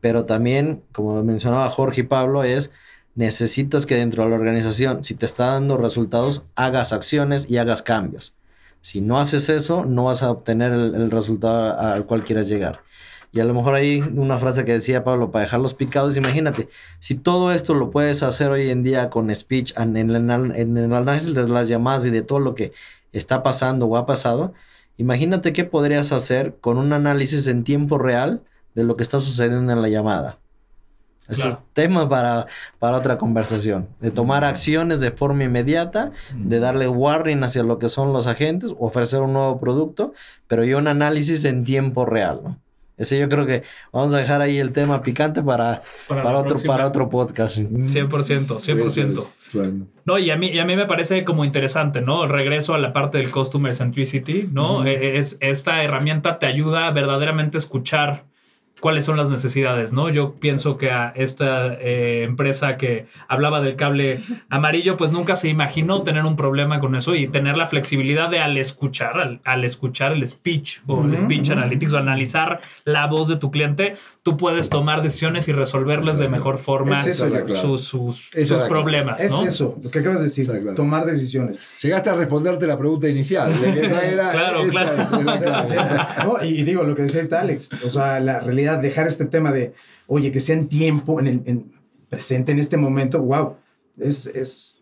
Pero 0.00 0.24
también, 0.24 0.82
como 0.92 1.22
mencionaba 1.22 1.68
Jorge 1.70 2.02
y 2.02 2.04
Pablo, 2.04 2.44
es 2.44 2.72
necesitas 3.14 3.86
que 3.86 3.96
dentro 3.96 4.24
de 4.24 4.30
la 4.30 4.36
organización, 4.36 5.02
si 5.02 5.14
te 5.14 5.26
está 5.26 5.46
dando 5.52 5.76
resultados, 5.78 6.44
hagas 6.54 6.92
acciones 6.92 7.50
y 7.50 7.56
hagas 7.56 7.82
cambios. 7.82 8.35
Si 8.86 9.00
no 9.00 9.18
haces 9.18 9.48
eso, 9.48 9.84
no 9.84 10.04
vas 10.04 10.22
a 10.22 10.30
obtener 10.30 10.72
el, 10.72 11.10
resultado 11.10 11.76
al 11.76 12.06
cual 12.06 12.22
quieras 12.22 12.46
llegar. 12.46 12.84
Y 13.32 13.40
a 13.40 13.44
lo 13.44 13.52
mejor 13.52 13.74
ahí 13.74 14.00
una 14.00 14.38
frase 14.38 14.64
que 14.64 14.74
decía 14.74 15.02
Pablo, 15.02 15.32
para 15.32 15.42
dejarlos 15.42 15.74
picados, 15.74 16.16
imagínate, 16.16 16.68
si 17.00 17.16
todo 17.16 17.50
esto 17.50 17.74
lo 17.74 17.90
puedes 17.90 18.22
hacer 18.22 18.48
hoy 18.48 18.70
en 18.70 18.84
día 18.84 19.10
con 19.10 19.34
speech, 19.34 19.76
en 19.76 19.96
en 19.96 20.76
el 20.76 20.92
análisis 20.92 21.34
de 21.34 21.48
las 21.48 21.66
llamadas 21.66 22.06
y 22.06 22.10
de 22.10 22.22
todo 22.22 22.38
lo 22.38 22.54
que 22.54 22.72
está 23.12 23.42
pasando 23.42 23.86
o 23.86 23.96
ha 23.96 24.06
pasado, 24.06 24.54
imagínate 24.98 25.52
qué 25.52 25.64
podrías 25.64 26.12
hacer 26.12 26.54
con 26.60 26.78
un 26.78 26.92
análisis 26.92 27.48
en 27.48 27.64
tiempo 27.64 27.98
real 27.98 28.44
de 28.76 28.84
lo 28.84 28.96
que 28.96 29.02
está 29.02 29.18
sucediendo 29.18 29.72
en 29.72 29.82
la 29.82 29.88
llamada. 29.88 30.38
Ese 31.28 31.48
es 31.48 31.62
tema 31.72 32.08
para, 32.08 32.46
para 32.78 32.98
otra 32.98 33.18
conversación. 33.18 33.88
De 34.00 34.10
tomar 34.10 34.44
acciones 34.44 35.00
de 35.00 35.10
forma 35.10 35.44
inmediata, 35.44 36.12
de 36.34 36.60
darle 36.60 36.88
warning 36.88 37.42
hacia 37.42 37.62
lo 37.62 37.78
que 37.78 37.88
son 37.88 38.12
los 38.12 38.26
agentes, 38.26 38.74
ofrecer 38.78 39.20
un 39.20 39.32
nuevo 39.32 39.58
producto, 39.58 40.14
pero 40.46 40.64
y 40.64 40.74
un 40.74 40.88
análisis 40.88 41.44
en 41.44 41.64
tiempo 41.64 42.04
real, 42.04 42.40
¿no? 42.44 42.58
Ese 42.96 43.18
yo 43.18 43.28
creo 43.28 43.44
que 43.44 43.62
vamos 43.92 44.14
a 44.14 44.18
dejar 44.18 44.40
ahí 44.40 44.56
el 44.56 44.72
tema 44.72 45.02
picante 45.02 45.42
para, 45.42 45.82
para, 46.08 46.38
otro, 46.38 46.56
para 46.66 46.86
otro 46.86 47.10
podcast. 47.10 47.58
100%, 47.58 48.08
100%. 48.46 49.26
No, 50.06 50.18
y 50.18 50.30
a, 50.30 50.36
mí, 50.36 50.48
y 50.48 50.58
a 50.58 50.64
mí 50.64 50.76
me 50.76 50.86
parece 50.86 51.22
como 51.24 51.44
interesante, 51.44 52.00
¿no? 52.00 52.24
El 52.24 52.30
regreso 52.30 52.74
a 52.74 52.78
la 52.78 52.94
parte 52.94 53.18
del 53.18 53.30
Customer 53.30 53.74
Centricity, 53.74 54.48
¿no? 54.50 54.84
es, 54.84 55.36
esta 55.40 55.82
herramienta 55.82 56.38
te 56.38 56.46
ayuda 56.46 56.88
a 56.88 56.92
verdaderamente 56.92 57.58
escuchar 57.58 58.24
cuáles 58.86 59.04
son 59.04 59.16
las 59.16 59.30
necesidades, 59.30 59.92
¿no? 59.92 60.10
Yo 60.10 60.34
pienso 60.34 60.78
que 60.78 60.92
a 60.92 61.12
esta 61.16 61.74
eh, 61.74 62.22
empresa 62.22 62.76
que 62.76 63.06
hablaba 63.26 63.60
del 63.60 63.74
cable 63.74 64.20
amarillo, 64.48 64.96
pues 64.96 65.10
nunca 65.10 65.34
se 65.34 65.48
imaginó 65.48 66.04
tener 66.04 66.24
un 66.24 66.36
problema 66.36 66.78
con 66.78 66.94
eso 66.94 67.16
y 67.16 67.26
tener 67.26 67.56
la 67.56 67.66
flexibilidad 67.66 68.30
de 68.30 68.38
al 68.38 68.56
escuchar, 68.56 69.40
al, 69.42 69.64
escuchar 69.64 70.12
el 70.12 70.24
speech 70.24 70.82
o 70.86 71.04
el 71.04 71.16
speech 71.16 71.50
analytics 71.50 71.94
o 71.94 71.98
analizar 71.98 72.60
la 72.84 73.08
voz 73.08 73.26
de 73.26 73.34
tu 73.34 73.50
cliente, 73.50 73.96
tú 74.22 74.36
puedes 74.36 74.68
tomar 74.68 75.02
decisiones 75.02 75.48
y 75.48 75.52
resolverles 75.52 76.18
de 76.18 76.28
mejor 76.28 76.58
forma 76.58 77.02
sus, 77.02 77.82
sus, 77.82 78.62
problemas, 78.68 79.18
¿no? 79.28 79.42
Es 79.42 79.48
eso, 79.48 79.80
lo 79.82 79.90
que 79.90 79.98
acabas 79.98 80.20
de 80.20 80.26
decir, 80.26 80.48
tomar 80.76 81.06
decisiones. 81.06 81.58
Llegaste 81.82 82.10
a 82.10 82.14
responderte 82.14 82.68
la 82.68 82.78
pregunta 82.78 83.08
inicial. 83.08 83.52
claro, 83.88 84.62
claro. 84.70 86.38
y 86.44 86.62
digo, 86.62 86.84
lo 86.84 86.94
que 86.94 87.02
decía 87.02 87.26
Alex, 87.32 87.68
o 87.84 87.88
sea, 87.88 88.20
la 88.20 88.38
realidad 88.38 88.75
dejar 88.78 89.06
este 89.06 89.24
tema 89.26 89.52
de, 89.52 89.72
oye, 90.06 90.32
que 90.32 90.40
sea 90.40 90.56
en 90.56 90.68
tiempo, 90.68 91.20
en, 91.20 91.42
en 91.44 91.72
presente, 92.08 92.52
en 92.52 92.58
este 92.58 92.76
momento, 92.76 93.20
wow, 93.20 93.56
es... 93.98 94.26
es 94.26 94.72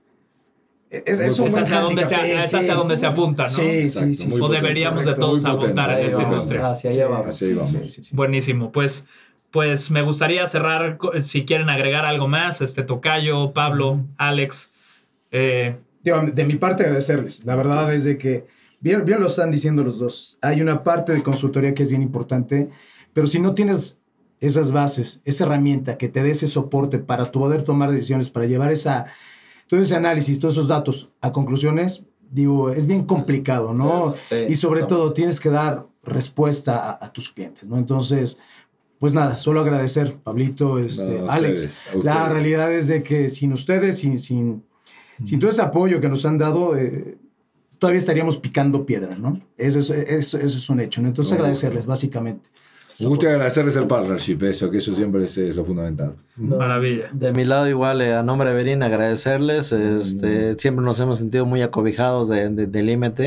es, 0.90 1.18
es, 1.18 1.40
hacia 1.40 1.80
donde, 1.80 2.07
se, 2.07 2.38
es 2.38 2.55
hacia 2.55 2.74
donde 2.74 2.97
se 2.97 3.07
apunta, 3.07 3.45
¿no? 3.45 3.51
Sí, 3.51 3.88
sí, 3.88 4.14
sí. 4.14 4.28
O 4.40 4.49
deberíamos 4.49 5.05
de 5.05 5.14
todos 5.14 5.45
apuntar 5.45 5.99
en 5.99 6.07
esta 6.07 6.22
industria. 6.22 6.70
Hacia 6.70 6.90
allá 6.90 7.09
vamos. 7.09 7.42
Buenísimo. 8.12 8.70
Pues, 8.70 9.05
pues 9.51 9.90
me 9.90 10.03
gustaría 10.03 10.47
cerrar, 10.47 10.99
si 11.20 11.45
quieren 11.45 11.68
agregar 11.68 12.05
algo 12.05 12.28
más, 12.28 12.61
este 12.61 12.84
Tocayo, 12.84 13.53
Pablo, 13.53 14.05
Alex. 14.18 14.70
Eh, 15.32 15.76
de 16.03 16.45
mi 16.45 16.55
parte, 16.57 16.84
agradecerles. 16.84 17.45
La 17.45 17.57
verdad 17.57 17.92
es 17.92 18.05
de 18.05 18.16
que, 18.16 18.47
bien, 18.85 19.05
bien 19.05 19.18
lo 19.18 19.26
están 19.26 19.51
diciendo 19.51 19.82
los 19.82 19.99
dos, 19.99 20.39
hay 20.41 20.61
una 20.61 20.85
parte 20.85 21.12
de 21.12 21.24
consultoría 21.24 21.74
que 21.74 21.82
es 21.82 21.91
bien 21.91 22.03
importante 22.03 22.70
pero 23.14 23.26
si 23.26 23.41
no 23.41 23.55
tienes 23.55 24.01
esas 24.41 24.72
bases, 24.72 25.22
esa 25.24 25.45
herramienta 25.45 25.97
que 25.97 26.11
te 26.11 26.22
dé 26.22 26.32
ese 26.32 26.49
soporte 26.49 26.99
para 26.99 27.32
poder 27.32 27.62
tomar 27.62 27.91
decisiones, 27.91 28.28
para 28.28 28.45
llevar 28.45 28.70
esa, 28.72 29.07
todo 29.68 29.80
ese 29.80 29.95
análisis, 29.95 30.39
todos 30.39 30.55
esos 30.55 30.68
datos 30.68 31.11
a 31.22 31.32
conclusiones, 31.32 32.05
digo, 32.30 32.70
es 32.70 32.87
bien 32.87 33.05
complicado, 33.05 33.72
¿no? 33.72 34.12
y 34.49 34.57
sobre 34.57 34.82
todo 34.82 35.14
tienes 35.14 35.41
que 35.41 35.49
dar 35.49 35.87
respuesta 36.03 36.99
a, 37.01 37.12
tus 37.12 37.30
clientes, 37.30 37.64
¿no? 37.64 37.78
Entonces, 37.78 38.39
pues 38.99 39.14
nada, 39.14 39.37
solo 39.37 39.61
agradecer, 39.61 40.16
Pablito, 40.16 40.78
este, 40.78 41.24
Alex. 41.28 41.85
La 42.03 42.28
realidad 42.28 42.72
es 42.72 42.89
de 42.89 43.03
que 43.03 43.30
sin 43.30 43.53
ustedes, 43.53 43.99
sin, 43.99 44.18
sin, 44.18 44.64
sin 45.24 45.39
todo 45.39 45.51
ese 45.51 45.62
apoyo 45.62 46.01
que 46.01 46.09
nos 46.09 46.26
han 46.26 46.37
dado, 46.37 46.76
eh, 46.76 47.16
todavía 47.85 47.99
estaríamos 47.99 48.39
picando 48.39 48.87
piedra, 48.87 49.14
¿no? 49.14 49.39
Eso 49.59 49.78
es, 49.78 49.91
eso, 49.91 50.39
es 50.39 50.70
un 50.70 50.80
hecho, 50.80 51.03
¿no? 51.03 51.09
Entonces 51.09 51.35
agradecerles, 51.35 51.85
básicamente. 51.85 52.49
Me 52.99 53.09
gusta 53.09 53.28
agradecerles 53.28 53.76
el 53.76 53.87
partnership, 53.87 54.43
eso, 54.45 54.70
que 54.70 54.78
eso 54.78 54.95
siempre 54.97 55.24
es, 55.24 55.37
lo 55.37 55.66
fundamental. 55.66 56.14
Maravilla. 56.37 57.11
De 57.12 57.32
mi 57.32 57.45
lado, 57.45 57.68
igual, 57.68 58.01
eh, 58.01 58.14
a 58.14 58.22
nombre 58.22 58.49
de 58.49 58.55
Berín, 58.55 58.82
agradecerles. 58.82 59.72
Este, 59.72 60.59
Siempre 60.59 60.82
nos 60.82 60.99
hemos 61.01 61.18
sentido 61.18 61.45
muy 61.45 61.61
acobijados 61.61 62.30
de, 62.30 62.49
del 62.49 62.89
IMT. 62.89 63.20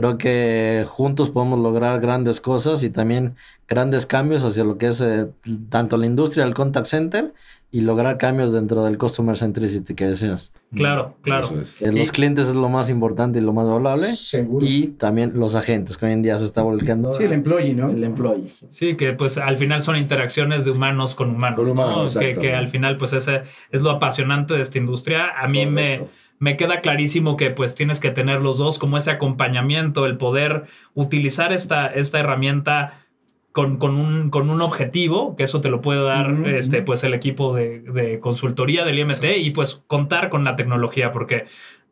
Creo 0.00 0.16
que 0.16 0.86
juntos 0.88 1.28
podemos 1.28 1.58
lograr 1.58 2.00
grandes 2.00 2.40
cosas 2.40 2.82
y 2.84 2.88
también 2.88 3.34
grandes 3.68 4.06
cambios 4.06 4.42
hacia 4.44 4.64
lo 4.64 4.78
que 4.78 4.86
es 4.86 5.02
eh, 5.02 5.26
tanto 5.68 5.98
la 5.98 6.06
industria 6.06 6.46
del 6.46 6.54
contact 6.54 6.86
center 6.86 7.34
y 7.70 7.82
lograr 7.82 8.16
cambios 8.16 8.50
dentro 8.50 8.82
del 8.82 8.96
customer 8.96 9.36
centricity 9.36 9.94
que 9.94 10.06
deseas. 10.06 10.52
Claro, 10.74 11.16
claro. 11.20 11.50
los 11.80 12.12
clientes 12.12 12.48
es 12.48 12.54
lo 12.54 12.70
más 12.70 12.88
importante 12.88 13.40
y 13.40 13.42
lo 13.42 13.52
más 13.52 13.66
valorable. 13.66 14.06
Seguro. 14.06 14.64
Y 14.64 14.86
también 14.86 15.32
los 15.34 15.54
agentes, 15.54 15.98
que 15.98 16.06
hoy 16.06 16.12
en 16.12 16.22
día 16.22 16.38
se 16.38 16.46
está 16.46 16.62
volcando. 16.62 17.12
Sí, 17.12 17.24
el 17.24 17.34
employee, 17.34 17.74
¿no? 17.74 17.90
El 17.90 18.02
employee. 18.02 18.50
Sí, 18.68 18.96
que 18.96 19.12
pues 19.12 19.36
al 19.36 19.58
final 19.58 19.82
son 19.82 19.96
interacciones 19.96 20.64
de 20.64 20.70
humanos 20.70 21.14
con 21.14 21.28
humanos. 21.28 22.16
que, 22.16 22.36
que, 22.36 22.54
al 22.54 22.68
final 22.68 22.96
pues 22.96 23.12
ese 23.12 23.42
es 23.70 23.82
lo 23.82 23.90
apasionante 23.90 24.54
de 24.54 24.62
esta 24.62 24.78
industria. 24.78 25.38
A 25.38 25.46
mí 25.46 25.66
me, 25.66 26.06
me 26.40 26.56
queda 26.56 26.80
clarísimo 26.80 27.36
que 27.36 27.50
pues 27.50 27.74
tienes 27.74 28.00
que 28.00 28.10
tener 28.10 28.40
los 28.40 28.58
dos 28.58 28.78
como 28.78 28.96
ese 28.96 29.12
acompañamiento, 29.12 30.06
el 30.06 30.16
poder 30.16 30.64
utilizar 30.94 31.52
esta, 31.52 31.86
esta 31.86 32.18
herramienta 32.18 33.04
con, 33.52 33.76
con, 33.76 33.96
un, 33.96 34.30
con 34.30 34.48
un 34.48 34.62
objetivo, 34.62 35.36
que 35.36 35.44
eso 35.44 35.60
te 35.60 35.68
lo 35.68 35.82
puede 35.82 36.02
dar 36.02 36.30
este, 36.46 36.82
pues 36.82 37.04
el 37.04 37.12
equipo 37.12 37.54
de, 37.54 37.80
de 37.80 38.20
consultoría 38.20 38.84
del 38.84 38.98
IMT 38.98 39.24
y 39.38 39.50
pues 39.50 39.82
contar 39.86 40.30
con 40.30 40.42
la 40.42 40.56
tecnología, 40.56 41.12
porque 41.12 41.44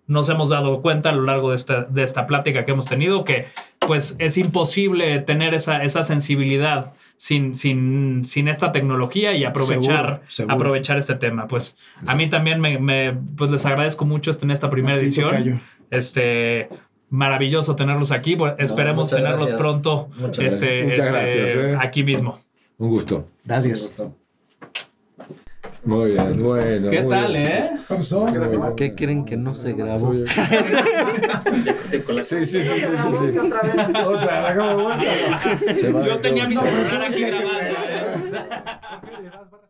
nos 0.06 0.30
hemos 0.30 0.48
dado 0.48 0.80
cuenta 0.80 1.10
a 1.10 1.12
lo 1.12 1.24
largo 1.24 1.50
de 1.50 1.56
esta, 1.56 1.82
de 1.82 2.02
esta 2.02 2.26
plática 2.26 2.64
que 2.64 2.72
hemos 2.72 2.86
tenido 2.86 3.24
que 3.24 3.48
pues 3.80 4.16
es 4.18 4.38
imposible 4.38 5.18
tener 5.18 5.52
esa, 5.52 5.82
esa 5.82 6.02
sensibilidad 6.02 6.94
sin, 7.18 7.56
sin, 7.56 8.24
sin 8.24 8.46
esta 8.46 8.70
tecnología 8.70 9.34
y 9.34 9.44
aprovechar, 9.44 10.22
aprovechar 10.46 10.98
este 10.98 11.16
tema. 11.16 11.48
Pues 11.48 11.76
a 12.06 12.14
mí 12.14 12.28
también 12.28 12.60
me, 12.60 12.78
me, 12.78 13.12
pues 13.36 13.50
les 13.50 13.66
agradezco 13.66 14.04
mucho 14.04 14.30
en 14.40 14.52
esta 14.52 14.70
primera 14.70 14.96
edición. 14.96 15.60
Este, 15.90 16.68
maravilloso 17.10 17.74
tenerlos 17.74 18.12
aquí. 18.12 18.36
esperemos 18.58 19.10
tenerlos 19.10 19.52
pronto 19.54 20.10
este, 20.38 20.92
este, 20.94 21.72
¿eh? 21.72 21.76
aquí 21.80 22.04
mismo. 22.04 22.38
Un 22.78 22.90
gusto. 22.90 23.26
Gracias. 23.44 23.92
Muy 25.88 26.10
bien, 26.12 26.42
bueno. 26.42 26.90
¿Qué 26.90 27.00
tal, 27.00 27.32
bien. 27.32 27.46
eh? 27.46 27.70
¿Qué 28.76 28.94
creen 28.94 29.24
que 29.24 29.38
no 29.38 29.54
se 29.54 29.72
grabó? 29.72 30.12
sí, 32.24 32.44
sí, 32.44 32.44
sí, 32.44 32.62
sí, 32.62 32.62
sí. 32.62 33.38
Otra 33.38 33.62
vez. 33.62 34.04
Otra, 34.04 34.54
la 34.54 35.00
Yo 36.04 36.18
tenía 36.20 36.46
mi 36.46 36.56
celular 36.56 37.04
aquí 37.04 37.24
grabando. 37.24 38.38